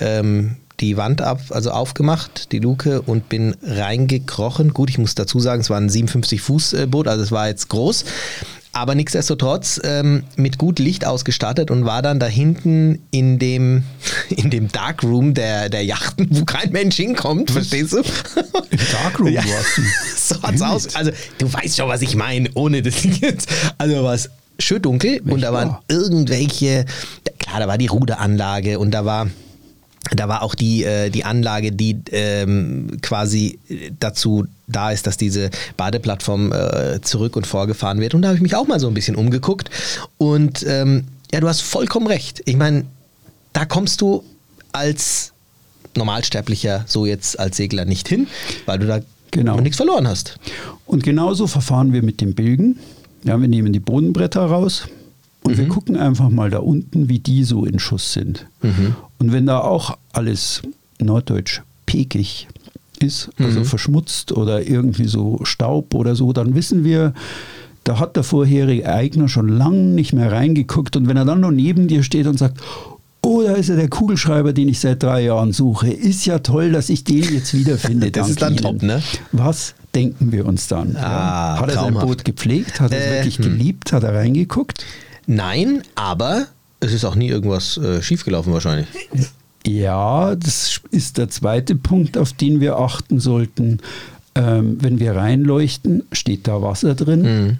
ähm, 0.00 0.56
die 0.80 0.96
Wand 0.96 1.22
ab, 1.22 1.40
also 1.50 1.70
aufgemacht, 1.70 2.52
die 2.52 2.58
Luke 2.58 3.02
und 3.02 3.28
bin 3.28 3.56
reingekrochen. 3.62 4.74
Gut, 4.74 4.90
ich 4.90 4.98
muss 4.98 5.14
dazu 5.14 5.38
sagen, 5.38 5.60
es 5.60 5.70
war 5.70 5.80
ein 5.80 5.88
57 5.88 6.40
Fuß 6.40 6.72
äh, 6.72 6.86
Boot, 6.86 7.08
also 7.08 7.22
es 7.22 7.30
war 7.30 7.48
jetzt 7.48 7.68
groß. 7.68 8.04
Aber 8.72 8.96
nichtsdestotrotz 8.96 9.80
ähm, 9.84 10.24
mit 10.34 10.58
gut 10.58 10.80
Licht 10.80 11.06
ausgestattet 11.06 11.70
und 11.70 11.84
war 11.84 12.02
dann 12.02 12.18
da 12.18 12.26
hinten 12.26 12.98
in 13.12 13.38
dem, 13.38 13.84
in 14.30 14.50
dem 14.50 14.66
Darkroom 14.66 15.32
der, 15.32 15.68
der 15.68 15.84
Yachten, 15.84 16.26
wo 16.30 16.44
kein 16.44 16.72
Mensch 16.72 16.96
hinkommt, 16.96 17.52
verstehst 17.52 17.92
du? 17.92 17.98
Im 17.98 18.80
Darkroom 18.90 19.28
ja. 19.32 19.44
warst 19.44 19.78
du. 19.78 19.82
So 20.16 20.42
hat's 20.42 20.62
aus. 20.62 20.94
Also 20.96 21.12
du 21.38 21.52
weißt 21.52 21.76
schon, 21.76 21.88
was 21.88 22.02
ich 22.02 22.16
meine, 22.16 22.50
ohne 22.54 22.82
das 22.82 23.04
jetzt. 23.20 23.48
Also 23.78 24.02
was 24.02 24.30
schön 24.58 24.82
dunkel 24.82 25.12
Nicht 25.12 25.32
und 25.32 25.40
da 25.40 25.52
waren 25.52 25.76
irgendwelche, 25.88 26.84
klar, 27.38 27.60
da 27.60 27.68
war 27.68 27.78
die 27.78 27.86
Ruderanlage 27.86 28.78
und 28.78 28.90
da 28.90 29.04
war 29.04 29.28
da 30.12 30.28
war 30.28 30.42
auch 30.42 30.54
die, 30.54 30.84
äh, 30.84 31.08
die 31.08 31.24
Anlage, 31.24 31.72
die 31.72 31.98
ähm, 32.12 32.98
quasi 33.00 33.58
dazu 34.00 34.44
da 34.66 34.90
ist, 34.90 35.06
dass 35.06 35.16
diese 35.16 35.50
Badeplattform 35.76 36.52
äh, 36.52 37.00
zurück 37.00 37.36
und 37.36 37.46
vorgefahren 37.46 38.00
wird. 38.00 38.14
Und 38.14 38.22
da 38.22 38.28
habe 38.28 38.36
ich 38.36 38.42
mich 38.42 38.54
auch 38.54 38.66
mal 38.66 38.80
so 38.80 38.86
ein 38.86 38.94
bisschen 38.94 39.16
umgeguckt. 39.16 39.70
Und 40.18 40.64
ähm, 40.68 41.04
ja, 41.32 41.40
du 41.40 41.48
hast 41.48 41.62
vollkommen 41.62 42.06
recht. 42.06 42.42
Ich 42.44 42.56
meine, 42.56 42.84
da 43.54 43.64
kommst 43.64 44.00
du 44.02 44.22
als 44.72 45.32
Normalsterblicher 45.96 46.84
so 46.86 47.06
jetzt 47.06 47.38
als 47.38 47.56
Segler 47.56 47.84
nicht 47.84 48.08
hin, 48.08 48.26
weil 48.66 48.78
du 48.78 48.86
da 48.86 49.00
genau. 49.30 49.60
nichts 49.60 49.76
verloren 49.76 50.06
hast. 50.06 50.38
Und 50.86 51.02
genauso 51.02 51.46
verfahren 51.46 51.92
wir 51.92 52.02
mit 52.02 52.20
dem 52.20 52.34
Bilgen. 52.34 52.78
Ja, 53.24 53.40
wir 53.40 53.48
nehmen 53.48 53.72
die 53.72 53.80
Bodenbretter 53.80 54.44
raus 54.44 54.86
und 55.42 55.52
mhm. 55.52 55.58
wir 55.58 55.68
gucken 55.68 55.96
einfach 55.96 56.30
mal 56.30 56.50
da 56.50 56.58
unten, 56.58 57.08
wie 57.08 57.18
die 57.18 57.44
so 57.44 57.64
in 57.64 57.78
Schuss 57.78 58.12
sind. 58.12 58.46
Mhm. 58.62 58.94
Und 59.18 59.32
wenn 59.32 59.46
da 59.46 59.60
auch 59.60 59.96
alles 60.12 60.62
norddeutsch 61.00 61.62
pekig 61.86 62.48
ist, 63.00 63.30
also 63.38 63.60
mhm. 63.60 63.64
verschmutzt 63.64 64.32
oder 64.32 64.66
irgendwie 64.66 65.06
so 65.06 65.40
Staub 65.44 65.94
oder 65.94 66.14
so, 66.14 66.32
dann 66.32 66.54
wissen 66.54 66.84
wir, 66.84 67.14
da 67.84 67.98
hat 67.98 68.16
der 68.16 68.22
vorherige 68.22 68.88
Eigner 68.88 69.28
schon 69.28 69.48
lange 69.48 69.78
nicht 69.78 70.12
mehr 70.12 70.32
reingeguckt. 70.32 70.96
Und 70.96 71.08
wenn 71.08 71.16
er 71.16 71.26
dann 71.26 71.40
noch 71.40 71.50
neben 71.50 71.88
dir 71.88 72.02
steht 72.02 72.26
und 72.26 72.38
sagt, 72.38 72.60
oh, 73.24 73.42
da 73.42 73.54
ist 73.54 73.68
ja 73.68 73.76
der 73.76 73.88
Kugelschreiber, 73.88 74.52
den 74.52 74.68
ich 74.68 74.80
seit 74.80 75.02
drei 75.02 75.22
Jahren 75.22 75.52
suche. 75.52 75.90
Ist 75.90 76.26
ja 76.26 76.38
toll, 76.38 76.72
dass 76.72 76.90
ich 76.90 77.04
den 77.04 77.22
jetzt 77.34 77.54
wiederfinde. 77.54 78.10
das 78.12 78.28
ist 78.28 78.42
dann 78.42 78.54
Ihnen. 78.54 78.62
top, 78.62 78.82
ne? 78.82 79.02
Was 79.32 79.74
denken 79.94 80.32
wir 80.32 80.46
uns 80.46 80.68
dann? 80.68 80.96
Ah, 80.96 81.58
Hat 81.60 81.70
er 81.70 81.74
sein 81.74 81.94
Boot 81.94 82.24
gepflegt? 82.24 82.80
Hat 82.80 82.92
er 82.92 82.98
es 82.98 83.06
äh, 83.06 83.10
wirklich 83.16 83.38
hm. 83.38 83.44
geliebt? 83.44 83.92
Hat 83.92 84.02
er 84.02 84.14
reingeguckt? 84.14 84.84
Nein, 85.26 85.82
aber 85.94 86.46
es 86.80 86.92
ist 86.92 87.04
auch 87.04 87.14
nie 87.14 87.28
irgendwas 87.28 87.78
äh, 87.78 88.02
schiefgelaufen 88.02 88.52
wahrscheinlich. 88.52 88.86
Ja, 89.66 90.34
das 90.34 90.80
ist 90.90 91.16
der 91.16 91.30
zweite 91.30 91.74
Punkt, 91.74 92.18
auf 92.18 92.34
den 92.34 92.60
wir 92.60 92.76
achten 92.76 93.18
sollten. 93.18 93.80
Ähm, 94.34 94.78
wenn 94.80 94.98
wir 94.98 95.14
reinleuchten, 95.16 96.02
steht 96.12 96.48
da 96.48 96.60
Wasser 96.60 96.94
drin. 96.94 97.22
Mhm. 97.22 97.58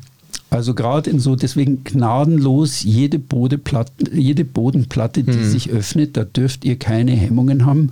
Also 0.55 0.73
gerade 0.73 1.11
in 1.11 1.19
so, 1.19 1.35
deswegen 1.35 1.83
gnadenlos 1.83 2.85
jede, 2.85 3.19
Bodeplatte, 3.19 3.93
jede 4.15 4.45
Bodenplatte, 4.45 5.25
die 5.25 5.33
mhm. 5.33 5.51
sich 5.51 5.71
öffnet, 5.71 6.17
da 6.17 6.23
dürft 6.23 6.65
ihr 6.65 6.79
keine 6.79 7.11
Hemmungen 7.11 7.67
haben. 7.67 7.91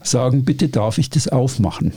Sagen, 0.00 0.44
bitte 0.44 0.68
darf 0.68 0.98
ich 0.98 1.10
das 1.10 1.26
aufmachen. 1.26 1.92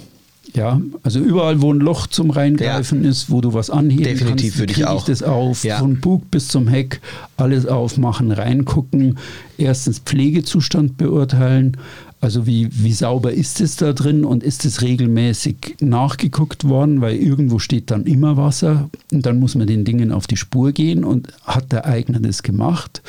Ja, 0.56 0.82
also 1.04 1.20
überall, 1.20 1.62
wo 1.62 1.72
ein 1.72 1.80
Loch 1.80 2.08
zum 2.08 2.32
Reingreifen 2.32 3.04
ja. 3.04 3.10
ist, 3.12 3.30
wo 3.30 3.40
du 3.42 3.54
was 3.54 3.70
anheben 3.70 4.04
Definitiv 4.04 4.58
kannst, 4.58 4.74
kriege 4.74 4.96
ich 4.98 5.04
das 5.04 5.22
auf. 5.22 5.64
Ja. 5.64 5.78
Von 5.78 6.00
Bug 6.00 6.32
bis 6.32 6.48
zum 6.48 6.68
Heck, 6.68 7.00
alles 7.38 7.68
aufmachen, 7.68 8.32
reingucken. 8.32 9.20
Erstens 9.60 10.00
Pflegezustand 10.00 10.98
beurteilen. 10.98 11.78
Also 12.24 12.48
wie, 12.48 12.70
wie 12.72 12.94
sauber 12.94 13.34
ist 13.34 13.60
es 13.60 13.76
da 13.76 13.92
drin 13.92 14.24
und 14.24 14.44
ist 14.44 14.64
es 14.64 14.82
regelmäßig 14.82 15.76
nachgeguckt 15.82 16.64
worden, 16.64 17.02
weil 17.02 17.18
irgendwo 17.18 17.60
steht 17.60 17.92
dann 17.92 18.06
immer 18.06 18.38
Wasser 18.38 18.90
und 19.12 19.26
dann 19.26 19.40
muss 19.40 19.56
man 19.56 19.68
den 19.68 19.84
Dingen 19.84 20.14
auf 20.14 20.26
die 20.26 20.38
Spur 20.38 20.72
gehen 20.72 21.04
und 21.04 21.28
hat 21.44 21.74
der 21.74 21.86
Eigner 21.86 22.22
das 22.22 22.42
gemacht 22.42 23.02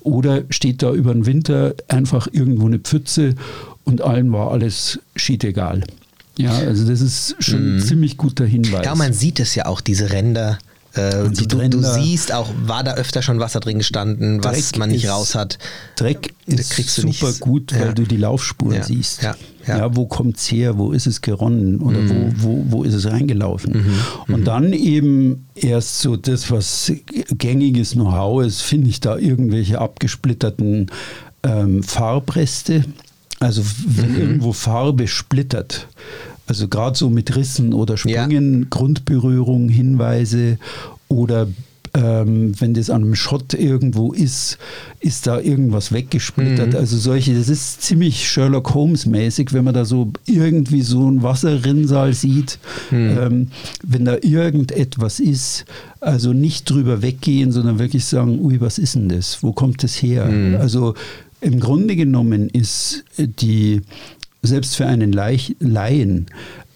oder 0.00 0.42
steht 0.50 0.82
da 0.82 0.92
über 0.92 1.14
den 1.14 1.26
Winter 1.26 1.76
einfach 1.86 2.26
irgendwo 2.32 2.66
eine 2.66 2.80
Pfütze 2.80 3.36
und 3.84 4.00
allen 4.00 4.32
war 4.32 4.50
alles 4.50 4.98
schiedegal. 5.14 5.84
Ja, 6.36 6.50
also 6.50 6.88
das 6.88 7.00
ist 7.00 7.36
schon 7.38 7.62
mhm. 7.62 7.76
ein 7.76 7.82
ziemlich 7.82 8.16
guter 8.16 8.46
Hinweis. 8.46 8.84
Ja, 8.84 8.96
man 8.96 9.12
sieht 9.12 9.38
es 9.38 9.54
ja 9.54 9.66
auch, 9.66 9.80
diese 9.80 10.10
Ränder. 10.10 10.58
Äh, 10.96 11.28
du, 11.28 11.46
du, 11.46 11.68
du, 11.68 11.82
siehst 11.82 12.32
auch, 12.32 12.48
war 12.64 12.82
da 12.82 12.94
öfter 12.94 13.20
schon 13.22 13.38
Wasser 13.38 13.60
drin 13.60 13.78
gestanden, 13.78 14.40
Dreck 14.40 14.56
was 14.56 14.76
man 14.76 14.90
nicht 14.90 15.04
ist, 15.04 15.10
raus 15.10 15.34
hat. 15.34 15.58
Dreck 15.96 16.34
ist 16.46 16.72
super 16.94 17.06
nicht, 17.28 17.40
gut, 17.40 17.72
weil 17.74 17.88
ja. 17.88 17.92
du 17.92 18.04
die 18.04 18.16
Laufspuren 18.16 18.76
ja. 18.76 18.82
siehst. 18.82 19.22
Ja. 19.22 19.34
Ja. 19.66 19.96
wo 19.96 20.06
kommt 20.06 20.36
es 20.36 20.50
her, 20.52 20.78
wo 20.78 20.92
ist 20.92 21.08
es 21.08 21.22
geronnen 21.22 21.80
oder 21.80 21.98
mhm. 21.98 22.34
wo, 22.38 22.48
wo, 22.48 22.64
wo 22.68 22.82
ist 22.84 22.94
es 22.94 23.06
reingelaufen. 23.06 23.72
Mhm. 23.72 24.32
Und 24.34 24.40
mhm. 24.40 24.44
dann 24.44 24.72
eben 24.72 25.48
erst 25.56 26.00
so 26.00 26.16
das, 26.16 26.52
was 26.52 26.92
gängiges 27.36 27.92
Know-how 27.92 28.44
ist, 28.44 28.62
finde 28.62 28.90
ich 28.90 29.00
da 29.00 29.18
irgendwelche 29.18 29.80
abgesplitterten 29.80 30.86
ähm, 31.42 31.82
Farbreste 31.82 32.84
also 33.38 33.62
wenn 33.86 34.12
mhm. 34.12 34.20
irgendwo 34.20 34.52
Farbe 34.52 35.06
splittert, 35.06 35.88
also 36.46 36.68
gerade 36.68 36.96
so 36.96 37.10
mit 37.10 37.34
Rissen 37.36 37.72
oder 37.72 37.96
Sprüngen, 37.96 38.60
ja. 38.60 38.66
Grundberührung, 38.70 39.68
Hinweise 39.68 40.58
oder 41.08 41.48
ähm, 41.96 42.52
wenn 42.60 42.74
das 42.74 42.90
an 42.90 43.02
einem 43.02 43.14
Schott 43.14 43.54
irgendwo 43.54 44.12
ist, 44.12 44.58
ist 45.00 45.26
da 45.26 45.40
irgendwas 45.40 45.92
weggesplittert. 45.92 46.74
Mhm. 46.74 46.78
Also 46.78 46.98
solche, 46.98 47.34
das 47.34 47.48
ist 47.48 47.82
ziemlich 47.82 48.28
Sherlock 48.28 48.74
Holmes-mäßig, 48.74 49.52
wenn 49.52 49.64
man 49.64 49.74
da 49.74 49.84
so 49.84 50.12
irgendwie 50.26 50.82
so 50.82 51.10
ein 51.10 51.22
Wasserrinnsal 51.22 52.12
sieht, 52.12 52.58
mhm. 52.90 53.18
ähm, 53.18 53.48
wenn 53.82 54.04
da 54.04 54.16
irgendetwas 54.20 55.20
ist, 55.20 55.64
also 56.00 56.32
nicht 56.32 56.68
drüber 56.68 57.02
weggehen, 57.02 57.50
sondern 57.50 57.78
wirklich 57.78 58.04
sagen, 58.04 58.40
ui, 58.40 58.60
was 58.60 58.78
ist 58.78 58.94
denn 58.94 59.08
das? 59.08 59.42
Wo 59.42 59.52
kommt 59.52 59.82
das 59.82 59.94
her? 60.02 60.26
Mhm. 60.26 60.56
Also 60.56 60.94
im 61.40 61.60
Grunde 61.60 61.96
genommen 61.96 62.48
ist 62.48 63.04
die 63.18 63.82
selbst 64.46 64.76
für 64.76 64.86
einen 64.86 65.12
Laien 65.12 66.26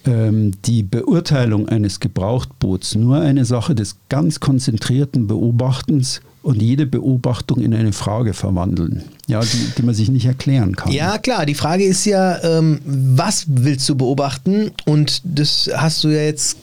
ähm, 0.05 0.51
die 0.65 0.83
Beurteilung 0.83 1.69
eines 1.69 1.99
Gebrauchtboots 1.99 2.95
nur 2.95 3.19
eine 3.19 3.45
Sache 3.45 3.75
des 3.75 3.97
ganz 4.09 4.39
konzentrierten 4.39 5.27
Beobachtens 5.27 6.21
und 6.43 6.61
jede 6.61 6.87
Beobachtung 6.87 7.61
in 7.61 7.73
eine 7.73 7.93
Frage 7.93 8.33
verwandeln, 8.33 9.03
ja, 9.27 9.41
die, 9.41 9.71
die 9.77 9.83
man 9.83 9.93
sich 9.93 10.09
nicht 10.09 10.25
erklären 10.25 10.75
kann. 10.75 10.91
Ja, 10.91 11.19
klar, 11.19 11.45
die 11.45 11.53
Frage 11.53 11.83
ist 11.83 12.05
ja, 12.05 12.41
ähm, 12.43 12.79
was 12.85 13.45
willst 13.47 13.87
du 13.89 13.95
beobachten? 13.95 14.71
Und 14.85 15.21
das 15.23 15.69
hast 15.73 16.03
du 16.03 16.07
ja 16.07 16.23
jetzt 16.23 16.57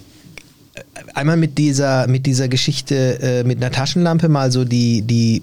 einmal 1.15 1.37
mit 1.37 1.59
dieser, 1.59 2.09
mit 2.09 2.27
dieser 2.27 2.49
Geschichte 2.49 3.21
äh, 3.21 3.45
mit 3.45 3.59
einer 3.59 3.71
Taschenlampe 3.71 4.29
mal 4.29 4.51
so 4.51 4.65
die, 4.65 5.03
die, 5.03 5.43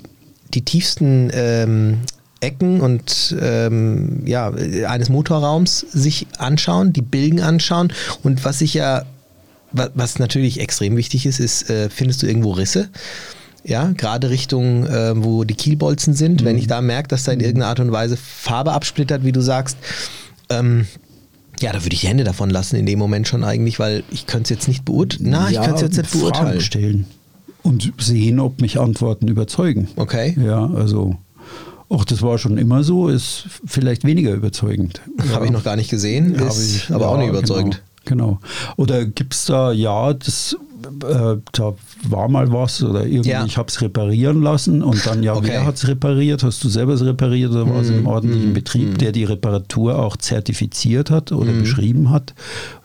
die 0.53 0.63
tiefsten 0.63 1.29
ähm, 1.33 1.97
Ecken 2.41 2.81
und 2.81 3.35
ähm, 3.41 4.21
ja, 4.25 4.51
eines 4.87 5.09
Motorraums 5.09 5.79
sich 5.79 6.27
anschauen, 6.37 6.93
die 6.93 7.01
Bilgen 7.01 7.41
anschauen. 7.41 7.91
Und 8.23 8.45
was 8.45 8.61
ich 8.61 8.73
ja, 8.73 9.03
was 9.71 10.19
natürlich 10.19 10.59
extrem 10.59 10.95
wichtig 10.97 11.25
ist, 11.25 11.39
ist, 11.39 11.69
äh, 11.69 11.89
findest 11.89 12.23
du 12.23 12.27
irgendwo 12.27 12.51
Risse? 12.51 12.89
Ja, 13.63 13.91
gerade 13.97 14.29
Richtung, 14.29 14.85
äh, 14.85 15.13
wo 15.15 15.43
die 15.43 15.55
Kielbolzen 15.55 16.13
sind. 16.13 16.41
Mhm. 16.41 16.45
Wenn 16.45 16.57
ich 16.57 16.67
da 16.67 16.81
merke, 16.81 17.07
dass 17.07 17.23
da 17.23 17.31
in 17.31 17.39
irgendeiner 17.39 17.69
Art 17.69 17.79
und 17.79 17.91
Weise 17.91 18.15
Farbe 18.15 18.73
absplittert, 18.73 19.23
wie 19.23 19.31
du 19.31 19.41
sagst, 19.41 19.77
ähm, 20.49 20.85
ja, 21.59 21.71
da 21.71 21.83
würde 21.83 21.95
ich 21.95 22.01
die 22.01 22.07
Hände 22.07 22.25
davon 22.25 22.49
lassen 22.49 22.75
in 22.75 22.85
dem 22.85 22.99
Moment 22.99 23.27
schon 23.27 23.43
eigentlich, 23.43 23.79
weil 23.79 24.03
ich 24.11 24.27
könnte 24.27 24.43
es 24.43 24.49
jetzt 24.49 24.67
nicht 24.67 24.85
beurteilen. 24.85 25.29
Na, 25.29 25.49
ja, 25.49 25.61
ich 25.61 25.67
könnte 25.67 25.85
es 25.85 25.95
jetzt 25.95 25.97
nicht 25.97 26.11
beurteilen. 26.11 26.47
Fragen 26.47 26.61
stellen 26.61 27.05
und 27.63 27.91
sehen, 27.97 28.39
ob 28.39 28.61
mich 28.61 28.79
Antworten 28.79 29.27
überzeugen. 29.27 29.87
Okay. 29.95 30.37
Ja, 30.39 30.69
also 30.69 31.17
Ach, 31.89 32.05
das 32.05 32.21
war 32.21 32.37
schon 32.37 32.57
immer 32.57 32.83
so, 32.83 33.09
ist 33.09 33.45
vielleicht 33.65 34.03
weniger 34.03 34.33
überzeugend. 34.33 35.01
Ja. 35.17 35.35
Habe 35.35 35.45
ich 35.45 35.51
noch 35.51 35.63
gar 35.63 35.75
nicht 35.75 35.89
gesehen, 35.89 36.33
ist 36.33 36.75
ich, 36.75 36.91
aber 36.91 37.05
ja, 37.05 37.09
auch 37.09 37.17
nicht 37.17 37.29
überzeugend. 37.29 37.83
Genau. 38.05 38.39
genau. 38.39 38.39
Oder 38.77 39.05
gibt 39.05 39.33
es 39.33 39.45
da, 39.45 39.71
ja, 39.71 40.13
das 40.13 40.57
äh, 40.85 41.37
da 41.51 41.73
war 42.07 42.27
mal 42.27 42.51
was 42.51 42.83
oder 42.83 43.05
irgendwie, 43.05 43.29
ja. 43.29 43.45
ich 43.45 43.57
habe 43.57 43.67
es 43.67 43.81
reparieren 43.81 44.41
lassen 44.41 44.81
und 44.81 45.05
dann, 45.05 45.23
ja, 45.23 45.35
okay. 45.35 45.47
wer 45.49 45.65
hat 45.65 45.75
es 45.75 45.87
repariert? 45.87 46.43
Hast 46.43 46.63
du 46.63 46.69
selber 46.69 46.93
es 46.93 47.03
repariert 47.03 47.51
oder 47.51 47.69
war 47.69 47.81
es 47.81 47.89
im 47.89 48.01
mhm. 48.01 48.07
ordentlichen 48.07 48.51
mm, 48.51 48.53
Betrieb, 48.53 48.93
mm. 48.93 48.97
der 48.97 49.11
die 49.11 49.23
Reparatur 49.23 49.97
auch 49.99 50.17
zertifiziert 50.17 51.09
hat 51.09 51.31
oder 51.31 51.51
mm. 51.51 51.59
beschrieben 51.59 52.09
hat, 52.09 52.33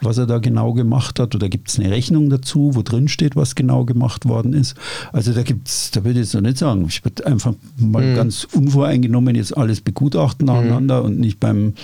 was 0.00 0.18
er 0.18 0.26
da 0.26 0.38
genau 0.38 0.72
gemacht 0.72 1.18
hat? 1.20 1.34
Oder 1.34 1.48
gibt 1.48 1.68
es 1.68 1.78
eine 1.78 1.90
Rechnung 1.90 2.30
dazu, 2.30 2.72
wo 2.74 2.82
drin 2.82 3.08
steht, 3.08 3.36
was 3.36 3.54
genau 3.54 3.84
gemacht 3.84 4.26
worden 4.26 4.52
ist? 4.52 4.74
Also 5.12 5.32
da 5.32 5.42
gibt 5.42 5.68
es, 5.68 5.90
da 5.90 6.04
würde 6.04 6.20
ich 6.20 6.26
jetzt 6.26 6.34
noch 6.34 6.42
nicht 6.42 6.58
sagen, 6.58 6.86
ich 6.88 7.04
würde 7.04 7.26
einfach 7.26 7.54
mal 7.76 8.14
ganz 8.14 8.46
unvoreingenommen 8.52 9.34
jetzt 9.34 9.56
alles 9.56 9.80
begutachten 9.80 10.46
nacheinander 10.46 11.02
und 11.02 11.18
nicht 11.18 11.40
beim 11.40 11.74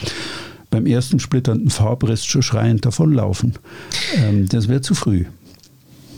beim 0.70 0.86
ersten 0.86 1.20
splitternden 1.20 1.70
Farbrest 1.70 2.28
schon 2.28 2.42
schreiend 2.42 2.84
davonlaufen. 2.84 3.54
Ähm, 4.16 4.48
das 4.48 4.68
wäre 4.68 4.80
zu 4.80 4.94
früh. 4.94 5.24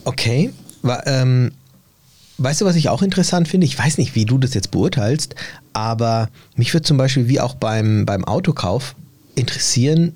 Okay. 0.08 0.50
Ähm, 1.04 1.52
weißt 2.38 2.62
du, 2.62 2.64
was 2.64 2.76
ich 2.76 2.88
auch 2.88 3.02
interessant 3.02 3.46
finde? 3.46 3.66
Ich 3.66 3.78
weiß 3.78 3.98
nicht, 3.98 4.14
wie 4.14 4.24
du 4.24 4.38
das 4.38 4.54
jetzt 4.54 4.70
beurteilst, 4.70 5.34
aber 5.74 6.30
mich 6.56 6.72
würde 6.72 6.84
zum 6.84 6.96
Beispiel 6.96 7.28
wie 7.28 7.40
auch 7.40 7.54
beim, 7.54 8.06
beim 8.06 8.24
Autokauf 8.24 8.94
interessieren, 9.34 10.14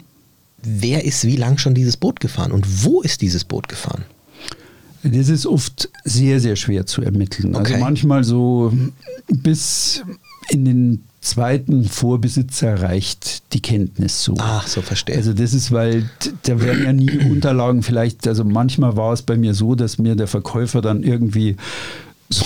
wer 0.63 1.05
ist 1.05 1.25
wie 1.25 1.37
lang 1.37 1.59
schon 1.59 1.75
dieses 1.75 1.99
Boot 1.99 2.21
gefahren 2.21 2.53
und 2.53 2.85
wo 2.85 3.03
ist 3.03 3.21
dieses 3.21 3.45
Boot 3.45 3.69
gefahren? 3.69 4.05
Das 5.03 5.29
ist 5.29 5.47
oft 5.47 5.91
sehr, 6.05 6.41
sehr 6.41 6.57
schwer 6.57 6.87
zu 6.87 7.03
ermitteln. 7.03 7.55
Also 7.55 7.61
okay. 7.61 7.75
Also 7.75 7.85
manchmal 7.85 8.25
so 8.25 8.73
bis 9.29 10.03
in 10.49 10.65
den 10.65 11.05
zweiten 11.23 11.85
Vorbesitzer 11.85 12.83
reicht 12.83 13.55
die 13.55 13.63
Kenntnis 13.63 14.23
so. 14.23 14.35
Ach, 14.39 14.67
so 14.67 14.83
verstehe. 14.83 15.17
Also 15.17 15.33
das 15.33 15.55
ist, 15.55 15.73
weil 15.73 16.11
da 16.43 16.61
werden 16.61 16.85
ja 16.85 16.93
nie 16.93 17.11
Unterlagen 17.31 17.83
vielleicht, 17.83 18.27
also 18.29 18.45
manchmal 18.45 18.97
war 18.97 19.13
es 19.13 19.23
bei 19.23 19.37
mir 19.37 19.55
so, 19.55 19.75
dass 19.75 19.99
mir 19.99 20.17
der 20.17 20.27
Verkäufer 20.27 20.83
dann 20.83 21.03
irgendwie 21.03 21.57
so 22.29 22.45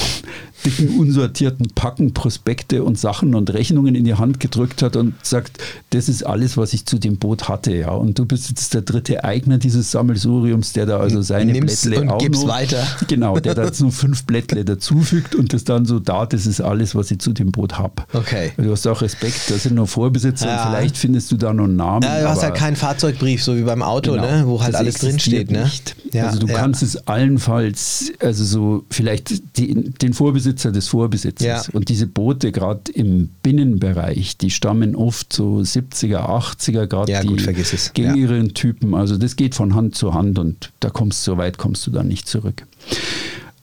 dicken, 0.66 0.98
unsortierten 0.98 1.68
Packen 1.74 2.12
Prospekte 2.12 2.82
und 2.82 2.98
Sachen 2.98 3.34
und 3.34 3.52
Rechnungen 3.52 3.94
in 3.94 4.04
die 4.04 4.14
Hand 4.14 4.40
gedrückt 4.40 4.82
hat 4.82 4.96
und 4.96 5.14
sagt, 5.22 5.58
das 5.90 6.08
ist 6.08 6.24
alles, 6.24 6.56
was 6.56 6.72
ich 6.72 6.86
zu 6.86 6.98
dem 6.98 7.16
Boot 7.16 7.48
hatte. 7.48 7.74
Ja. 7.74 7.90
Und 7.90 8.18
du 8.18 8.26
bist 8.26 8.48
jetzt 8.48 8.74
der 8.74 8.82
dritte 8.82 9.24
Eigner 9.24 9.58
dieses 9.58 9.90
Sammelsuriums, 9.90 10.72
der 10.72 10.86
da 10.86 10.98
also 10.98 11.22
seine 11.22 11.52
Nimm's 11.52 11.82
Blättle 11.82 12.02
und 12.02 12.10
auch 12.10 12.18
gib's 12.18 12.42
noch, 12.42 12.48
weiter. 12.48 12.86
Genau, 13.08 13.38
der 13.38 13.54
da 13.54 13.64
jetzt 13.64 13.80
nur 13.80 13.92
fünf 13.92 14.24
Blättle 14.24 14.64
dazufügt 14.64 15.34
und 15.34 15.52
das 15.52 15.64
dann 15.64 15.86
so 15.86 16.00
da, 16.00 16.26
das 16.26 16.46
ist 16.46 16.60
alles, 16.60 16.94
was 16.94 17.10
ich 17.10 17.20
zu 17.20 17.32
dem 17.32 17.52
Boot 17.52 17.78
habe. 17.78 18.02
Okay. 18.12 18.52
Du 18.56 18.70
hast 18.72 18.86
auch 18.86 19.00
Respekt, 19.00 19.50
das 19.50 19.62
sind 19.62 19.76
nur 19.76 19.86
Vorbesitzer 19.86 20.46
ja. 20.46 20.64
und 20.64 20.70
vielleicht 20.70 20.96
findest 20.96 21.30
du 21.30 21.36
da 21.36 21.52
noch 21.52 21.64
einen 21.64 21.76
Namen. 21.76 22.02
Ja, 22.02 22.22
du 22.22 22.28
hast 22.28 22.42
ja 22.42 22.50
keinen 22.50 22.76
Fahrzeugbrief, 22.76 23.44
so 23.44 23.56
wie 23.56 23.62
beim 23.62 23.82
Auto, 23.82 24.12
genau, 24.12 24.26
ne? 24.26 24.42
wo 24.46 24.62
halt 24.62 24.74
alles 24.74 24.96
drinsteht. 24.96 25.50
Ne? 25.50 25.70
Ja, 26.12 26.26
also 26.26 26.40
du 26.40 26.46
kannst 26.46 26.82
es 26.82 27.06
allenfalls, 27.06 28.12
also 28.20 28.44
so 28.44 28.84
vielleicht 28.90 29.58
die, 29.58 29.90
den 29.90 30.14
Vorbesitzer 30.14 30.55
des 30.56 30.88
Vorbesitzers 30.88 31.66
ja. 31.66 31.72
und 31.72 31.88
diese 31.88 32.06
Boote 32.06 32.52
gerade 32.52 32.90
im 32.92 33.30
Binnenbereich, 33.42 34.36
die 34.36 34.50
stammen 34.50 34.94
oft 34.94 35.32
so 35.32 35.58
70er, 35.58 36.28
80er, 36.28 36.86
gerade 36.86 37.12
ja, 37.12 37.20
die 37.20 37.28
gut, 37.28 37.94
gängigeren 37.94 38.54
Typen. 38.54 38.94
Also 38.94 39.16
das 39.16 39.36
geht 39.36 39.54
von 39.54 39.74
Hand 39.74 39.94
zu 39.94 40.14
Hand 40.14 40.38
und 40.38 40.72
da 40.80 40.90
kommst 40.90 41.24
so 41.24 41.36
weit 41.36 41.58
kommst 41.58 41.86
du 41.86 41.90
dann 41.90 42.08
nicht 42.08 42.28
zurück. 42.28 42.66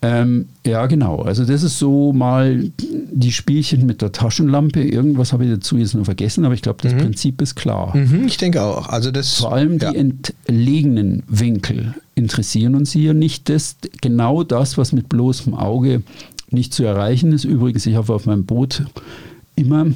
Ähm, 0.03 0.49
ja, 0.65 0.85
genau. 0.87 1.21
Also 1.21 1.45
das 1.45 1.63
ist 1.63 1.79
so 1.79 2.11
mal 2.11 2.71
die 2.75 3.31
Spielchen 3.31 3.85
mit 3.85 4.01
der 4.01 4.11
Taschenlampe. 4.11 4.83
Irgendwas 4.83 5.31
habe 5.31 5.45
ich 5.45 5.51
dazu 5.51 5.77
jetzt 5.77 5.95
nur 5.95 6.03
vergessen, 6.03 6.43
aber 6.43 6.53
ich 6.53 6.61
glaube, 6.61 6.79
das 6.83 6.93
mhm. 6.93 6.99
Prinzip 6.99 7.41
ist 7.41 7.55
klar. 7.55 7.95
Mhm, 7.95 8.27
ich 8.27 8.35
denke 8.35 8.61
auch. 8.61 8.89
Also 8.89 9.11
das, 9.11 9.35
Vor 9.35 9.53
allem 9.53 9.77
ja. 9.77 9.91
die 9.91 9.97
entlegenen 9.97 11.23
Winkel 11.27 11.95
interessieren 12.15 12.75
uns 12.75 12.91
hier 12.91 13.13
nicht. 13.13 13.47
Das, 13.47 13.77
genau 14.01 14.43
das, 14.43 14.77
was 14.77 14.91
mit 14.91 15.07
bloßem 15.07 15.53
Auge 15.53 16.03
nicht 16.53 16.73
zu 16.73 16.83
erreichen 16.83 17.31
ist. 17.33 17.43
Übrigens, 17.43 17.85
ich 17.85 17.95
habe 17.95 18.13
auf 18.13 18.25
meinem 18.25 18.45
Boot 18.45 18.83
immer 19.55 19.87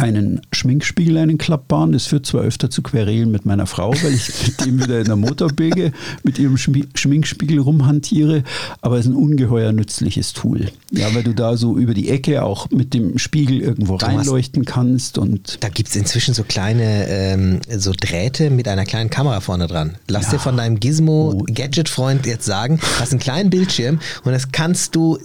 einen 0.00 0.40
Schminkspiegel, 0.52 1.18
einen 1.18 1.38
klappbaren. 1.38 1.92
Das 1.92 2.06
führt 2.06 2.26
zwar 2.26 2.42
öfter 2.42 2.70
zu 2.70 2.82
Querelen 2.82 3.30
mit 3.30 3.44
meiner 3.44 3.66
Frau, 3.66 3.92
weil 4.02 4.14
ich 4.14 4.46
mit 4.46 4.66
dem 4.66 4.82
wieder 4.82 4.98
in 5.00 5.06
der 5.06 5.16
Motorbilge 5.16 5.92
mit 6.22 6.38
ihrem 6.38 6.56
Schminkspiegel 6.56 7.58
rumhantiere, 7.58 8.42
aber 8.80 8.98
es 8.98 9.06
ist 9.06 9.12
ein 9.12 9.16
ungeheuer 9.16 9.72
nützliches 9.72 10.32
Tool. 10.32 10.70
Ja, 10.90 11.14
weil 11.14 11.22
du 11.22 11.34
da 11.34 11.56
so 11.56 11.76
über 11.76 11.94
die 11.94 12.08
Ecke 12.08 12.42
auch 12.42 12.68
mit 12.70 12.94
dem 12.94 13.18
Spiegel 13.18 13.60
irgendwo 13.60 13.98
du 13.98 14.06
reinleuchten 14.06 14.64
kannst. 14.64 15.18
Und 15.18 15.58
da 15.60 15.68
gibt 15.68 15.90
es 15.90 15.96
inzwischen 15.96 16.34
so 16.34 16.44
kleine 16.44 17.06
ähm, 17.08 17.60
so 17.76 17.92
Drähte 17.92 18.50
mit 18.50 18.66
einer 18.68 18.84
kleinen 18.84 19.10
Kamera 19.10 19.40
vorne 19.40 19.66
dran. 19.66 19.96
Lass 20.08 20.26
ja. 20.26 20.32
dir 20.32 20.38
von 20.38 20.56
deinem 20.56 20.80
Gizmo-Gadget-Freund 20.80 22.26
jetzt 22.26 22.46
sagen, 22.46 22.78
du 22.78 23.00
hast 23.00 23.12
einen 23.12 23.20
kleinen 23.20 23.50
Bildschirm 23.50 24.00
und 24.24 24.32
das 24.32 24.50
kannst 24.50 24.96
du, 24.96 25.18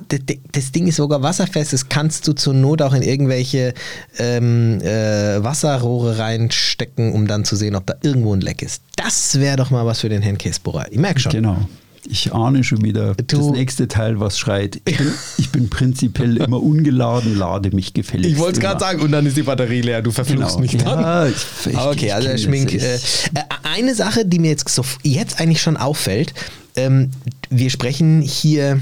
das 0.51 0.71
Ding 0.71 0.87
ist 0.87 0.97
sogar 0.97 1.21
wasserfest, 1.21 1.73
das 1.73 1.89
kannst 1.89 2.27
du 2.27 2.33
zur 2.33 2.53
Not 2.53 2.81
auch 2.81 2.93
in 2.93 3.01
irgendwelche 3.01 3.73
ähm, 4.17 4.64
äh, 4.81 5.43
Wasserrohre 5.43 6.17
reinstecken, 6.17 7.13
um 7.13 7.27
dann 7.27 7.45
zu 7.45 7.55
sehen, 7.55 7.75
ob 7.75 7.85
da 7.85 7.95
irgendwo 8.01 8.33
ein 8.33 8.41
Leck 8.41 8.61
ist. 8.61 8.81
Das 8.95 9.39
wäre 9.39 9.57
doch 9.57 9.71
mal 9.71 9.85
was 9.85 10.01
für 10.01 10.09
den 10.09 10.21
Herrn 10.21 10.37
Käsbohrer. 10.37 10.85
Ich 10.91 10.97
merke 10.97 11.19
schon. 11.19 11.31
Genau. 11.31 11.67
Ich 12.07 12.33
ahne 12.33 12.63
schon 12.63 12.83
wieder 12.83 13.15
du, 13.15 13.23
das 13.23 13.47
nächste 13.47 13.87
Teil, 13.87 14.19
was 14.19 14.37
schreit. 14.37 14.79
Ich 14.85 14.97
bin, 14.97 15.11
ich 15.37 15.49
bin 15.49 15.69
prinzipiell 15.69 16.37
immer 16.37 16.61
ungeladen, 16.61 17.35
lade 17.35 17.75
mich 17.75 17.93
gefälligst. 17.93 18.31
Ich 18.31 18.37
wollte 18.37 18.59
es 18.59 18.59
gerade 18.59 18.79
sagen, 18.79 19.01
und 19.01 19.11
dann 19.11 19.25
ist 19.25 19.37
die 19.37 19.43
Batterie 19.43 19.81
leer. 19.81 20.01
Du 20.01 20.11
verfluchst 20.11 20.57
genau. 20.57 20.59
mich 20.59 20.77
dann. 20.77 20.99
Ja, 20.99 21.27
ich, 21.27 21.35
ich, 21.65 21.77
okay, 21.77 22.11
also 22.11 22.37
Schmink. 22.37 22.73
Äh, 22.73 22.95
äh, 22.95 22.99
eine 23.63 23.95
Sache, 23.95 24.25
die 24.25 24.39
mir 24.39 24.51
jetzt, 24.51 24.69
so, 24.69 24.83
jetzt 25.01 25.39
eigentlich 25.39 25.61
schon 25.61 25.77
auffällt, 25.77 26.33
ähm, 26.75 27.09
wir 27.49 27.69
sprechen 27.69 28.21
hier 28.21 28.79